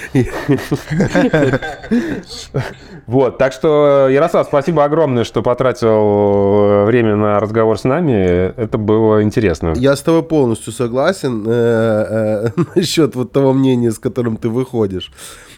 Вот, 3.07 3.39
так 3.39 3.53
что, 3.53 4.09
Ярослав, 4.09 4.49
спасибо 4.49 4.83
огромное, 4.83 5.23
что 5.23 5.41
потратил 5.41 5.89
э, 5.89 6.85
время 6.87 7.15
на 7.15 7.39
разговор 7.39 7.79
с 7.79 7.85
нами. 7.85 8.53
Это 8.57 8.79
было 8.79 9.23
интересно. 9.23 9.75
Я 9.77 9.95
с 9.95 10.03
тобой 10.03 10.25
полностью 10.25 10.73
согласен 10.73 11.45
э, 11.47 12.51
э, 12.57 12.63
насчет 12.75 13.15
вот 13.15 13.31
того 13.31 13.53
мнения, 13.53 13.93
с 13.93 14.01
которым 14.01 14.37
ты 14.37 14.49
выходишь. 14.49 15.13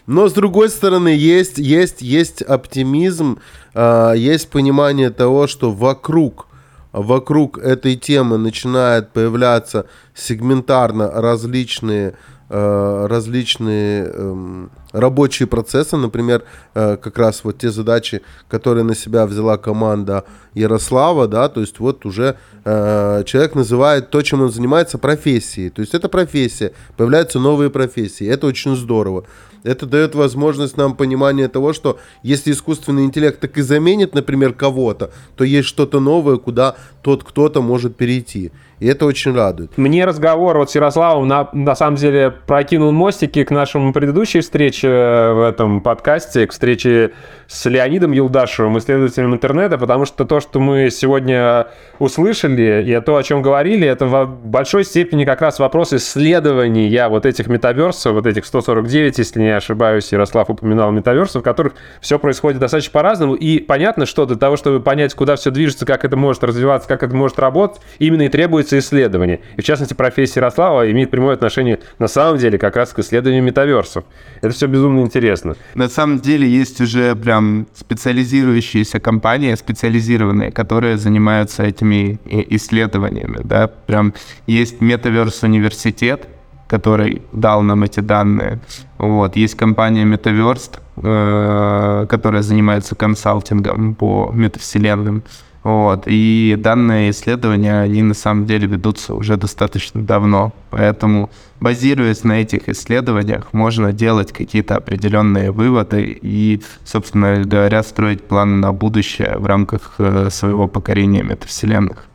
Но 0.05 0.29
с 0.29 0.33
другой 0.33 0.69
стороны, 0.69 1.09
есть, 1.09 1.57
есть, 1.57 2.03
есть 2.03 2.43
оптимизм, 2.43 3.39
есть 3.75 4.49
понимание 4.49 5.09
того, 5.11 5.45
что 5.45 5.71
вокруг 5.71 6.48
вокруг 6.91 7.57
этой 7.57 7.95
темы 7.95 8.37
начинают 8.37 9.11
появляться 9.11 9.85
сегментарно 10.15 11.11
различные 11.11 12.15
э, 12.49 13.05
различные 13.07 14.05
эм, 14.05 14.71
рабочие 14.91 15.47
процессы, 15.47 15.97
например, 15.97 16.43
э, 16.73 16.97
как 16.97 17.17
раз 17.19 17.43
вот 17.43 17.59
те 17.59 17.69
задачи, 17.69 18.21
которые 18.47 18.83
на 18.83 18.95
себя 18.95 19.27
взяла 19.27 19.57
команда 19.57 20.23
Ярослава, 20.55 21.27
да, 21.27 21.47
то 21.47 21.61
есть 21.61 21.79
вот 21.79 22.05
уже 22.05 22.37
э, 22.65 23.23
человек 23.25 23.55
называет 23.55 24.09
то, 24.09 24.21
чем 24.23 24.41
он 24.41 24.51
занимается, 24.51 24.97
профессией, 24.97 25.69
то 25.69 25.81
есть 25.81 25.93
это 25.93 26.09
профессия, 26.09 26.73
появляются 26.97 27.39
новые 27.39 27.69
профессии, 27.69 28.27
это 28.27 28.47
очень 28.47 28.75
здорово. 28.75 29.25
Это 29.63 29.85
дает 29.85 30.15
возможность 30.15 30.77
нам 30.77 30.95
понимания 30.95 31.47
того, 31.47 31.73
что 31.73 31.99
если 32.23 32.51
искусственный 32.51 33.05
интеллект 33.05 33.39
так 33.39 33.57
и 33.57 33.61
заменит, 33.61 34.13
например, 34.13 34.53
кого-то, 34.53 35.11
то 35.35 35.43
есть 35.43 35.67
что-то 35.67 35.99
новое, 35.99 36.37
куда 36.37 36.75
тот 37.01 37.23
кто-то 37.23 37.61
может 37.61 37.95
перейти. 37.95 38.51
И 38.79 38.87
это 38.87 39.05
очень 39.05 39.35
радует. 39.35 39.77
Мне 39.77 40.05
разговор 40.05 40.57
вот 40.57 40.71
с 40.71 40.75
Ярославом 40.75 41.27
на, 41.27 41.49
на 41.53 41.75
самом 41.75 41.97
деле 41.97 42.31
прокинул 42.31 42.91
мостики 42.91 43.43
к 43.43 43.51
нашему 43.51 43.91
предыдущей 43.91 44.39
встрече 44.39 44.87
в 44.87 45.47
этом 45.49 45.81
подкасте, 45.81 46.47
к 46.47 46.51
встрече 46.51 47.11
с 47.47 47.65
Леонидом 47.65 48.11
Юлдашевым, 48.11 48.77
исследователем 48.77 49.33
интернета, 49.33 49.77
потому 49.77 50.05
что 50.05 50.23
то, 50.23 50.39
что 50.39 50.59
мы 50.59 50.89
сегодня 50.91 51.67
услышали, 51.97 52.83
и 52.87 53.01
то, 53.01 53.17
о 53.17 53.23
чем 53.23 53.41
говорили, 53.41 53.87
это 53.87 54.05
в 54.05 54.25
большой 54.25 54.85
степени 54.85 55.25
как 55.25 55.41
раз 55.41 55.59
вопрос 55.59 55.91
исследования 55.93 57.07
вот 57.09 57.25
этих 57.25 57.47
метаверсов, 57.47 58.13
вот 58.13 58.27
этих 58.27 58.45
149, 58.45 59.17
если 59.17 59.41
не 59.41 59.55
ошибаюсь, 59.55 60.11
Ярослав 60.11 60.49
упоминал 60.49 60.91
метаверсов, 60.91 61.41
в 61.41 61.43
которых 61.43 61.73
все 62.01 62.19
происходит 62.19 62.59
достаточно 62.59 62.91
по-разному, 62.93 63.33
и 63.33 63.59
понятно, 63.59 64.05
что 64.05 64.25
для 64.25 64.37
того, 64.37 64.55
чтобы 64.55 64.79
понять, 64.79 65.13
куда 65.15 65.35
все 65.35 65.51
движется, 65.51 65.85
как 65.85 66.05
это 66.05 66.15
может 66.15 66.43
развиваться, 66.43 66.87
как 66.87 67.03
это 67.03 67.15
может 67.15 67.39
работать, 67.39 67.81
именно 67.97 68.21
и 68.21 68.29
требуется 68.29 68.68
исследование. 68.77 69.41
И 69.57 69.61
в 69.61 69.63
частности, 69.65 69.93
профессия 69.93 70.39
Ярослава 70.39 70.89
имеет 70.91 71.09
прямое 71.09 71.33
отношение 71.33 71.79
на 71.97 72.07
самом 72.07 72.37
деле 72.37 72.57
как 72.57 72.75
раз 72.75 72.93
к 72.93 72.99
исследованию 72.99 73.43
метаверсов. 73.43 74.03
Это 74.41 74.53
все 74.53 74.67
безумно 74.67 75.01
интересно. 75.01 75.55
На 75.75 75.89
самом 75.89 76.19
деле 76.19 76.47
есть 76.47 76.79
уже 76.81 77.15
прям 77.15 77.67
специализирующиеся 77.73 78.99
компании, 78.99 79.55
специализированные, 79.55 80.51
которые 80.51 80.97
занимаются 80.97 81.63
этими 81.63 82.19
исследованиями, 82.25 83.39
да, 83.43 83.67
прям 83.67 84.13
есть 84.47 84.81
Metaverse 84.81 85.45
университет, 85.45 86.27
который 86.69 87.23
дал 87.31 87.63
нам 87.63 87.83
эти 87.83 87.99
данные. 87.99 88.59
Вот. 88.99 89.35
Есть 89.35 89.55
компания 89.55 90.05
Metaverse, 90.05 90.79
э, 90.97 92.05
которая 92.07 92.43
занимается 92.43 92.95
консалтингом 92.95 93.95
по 93.95 94.31
метавселенным. 94.33 95.23
Вот. 95.63 96.03
И 96.05 96.55
данные 96.57 97.11
исследования, 97.11 97.81
они 97.81 98.01
на 98.01 98.13
самом 98.13 98.45
деле 98.45 98.67
ведутся 98.67 99.13
уже 99.13 99.35
достаточно 99.35 100.01
давно. 100.01 100.53
Поэтому, 100.69 101.29
базируясь 101.59 102.23
на 102.23 102.41
этих 102.41 102.69
исследованиях, 102.69 103.51
можно 103.51 103.91
делать 103.91 104.31
какие-то 104.31 104.77
определенные 104.77 105.51
выводы 105.51 106.17
и, 106.21 106.61
собственно 106.85 107.43
говоря, 107.43 107.83
строить 107.83 108.23
планы 108.23 108.57
на 108.57 108.71
будущее 108.71 109.37
в 109.37 109.45
рамках 109.45 109.95
э, 109.97 110.29
своего 110.31 110.67
покорения 110.67 111.23
метавселенных. 111.23 112.05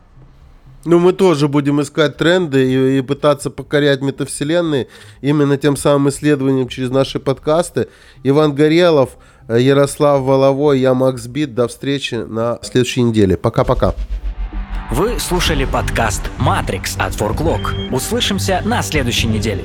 Ну, 0.85 0.99
мы 0.99 1.13
тоже 1.13 1.47
будем 1.47 1.81
искать 1.81 2.17
тренды 2.17 2.71
и, 2.71 2.97
и 2.99 3.01
пытаться 3.01 3.49
покорять 3.49 4.01
метавселенные 4.01 4.87
именно 5.21 5.57
тем 5.57 5.77
самым 5.77 6.09
исследованием 6.09 6.67
через 6.67 6.91
наши 6.91 7.19
подкасты. 7.19 7.87
Иван 8.23 8.53
Горелов– 8.55 9.11
Ярослав 9.49 10.23
Воловой, 10.23 10.79
я 10.79 10.93
Макс 10.93 11.27
Бит. 11.27 11.53
До 11.53 11.67
встречи 11.67 12.15
на 12.15 12.59
следующей 12.61 13.03
неделе. 13.03 13.37
Пока-пока. 13.37 13.93
Вы 14.91 15.19
слушали 15.19 15.65
подкаст 15.65 16.21
«Матрикс» 16.37 16.95
от 16.97 17.13
Forklog. 17.13 17.93
Услышимся 17.93 18.61
на 18.65 18.81
следующей 18.81 19.27
неделе. 19.27 19.63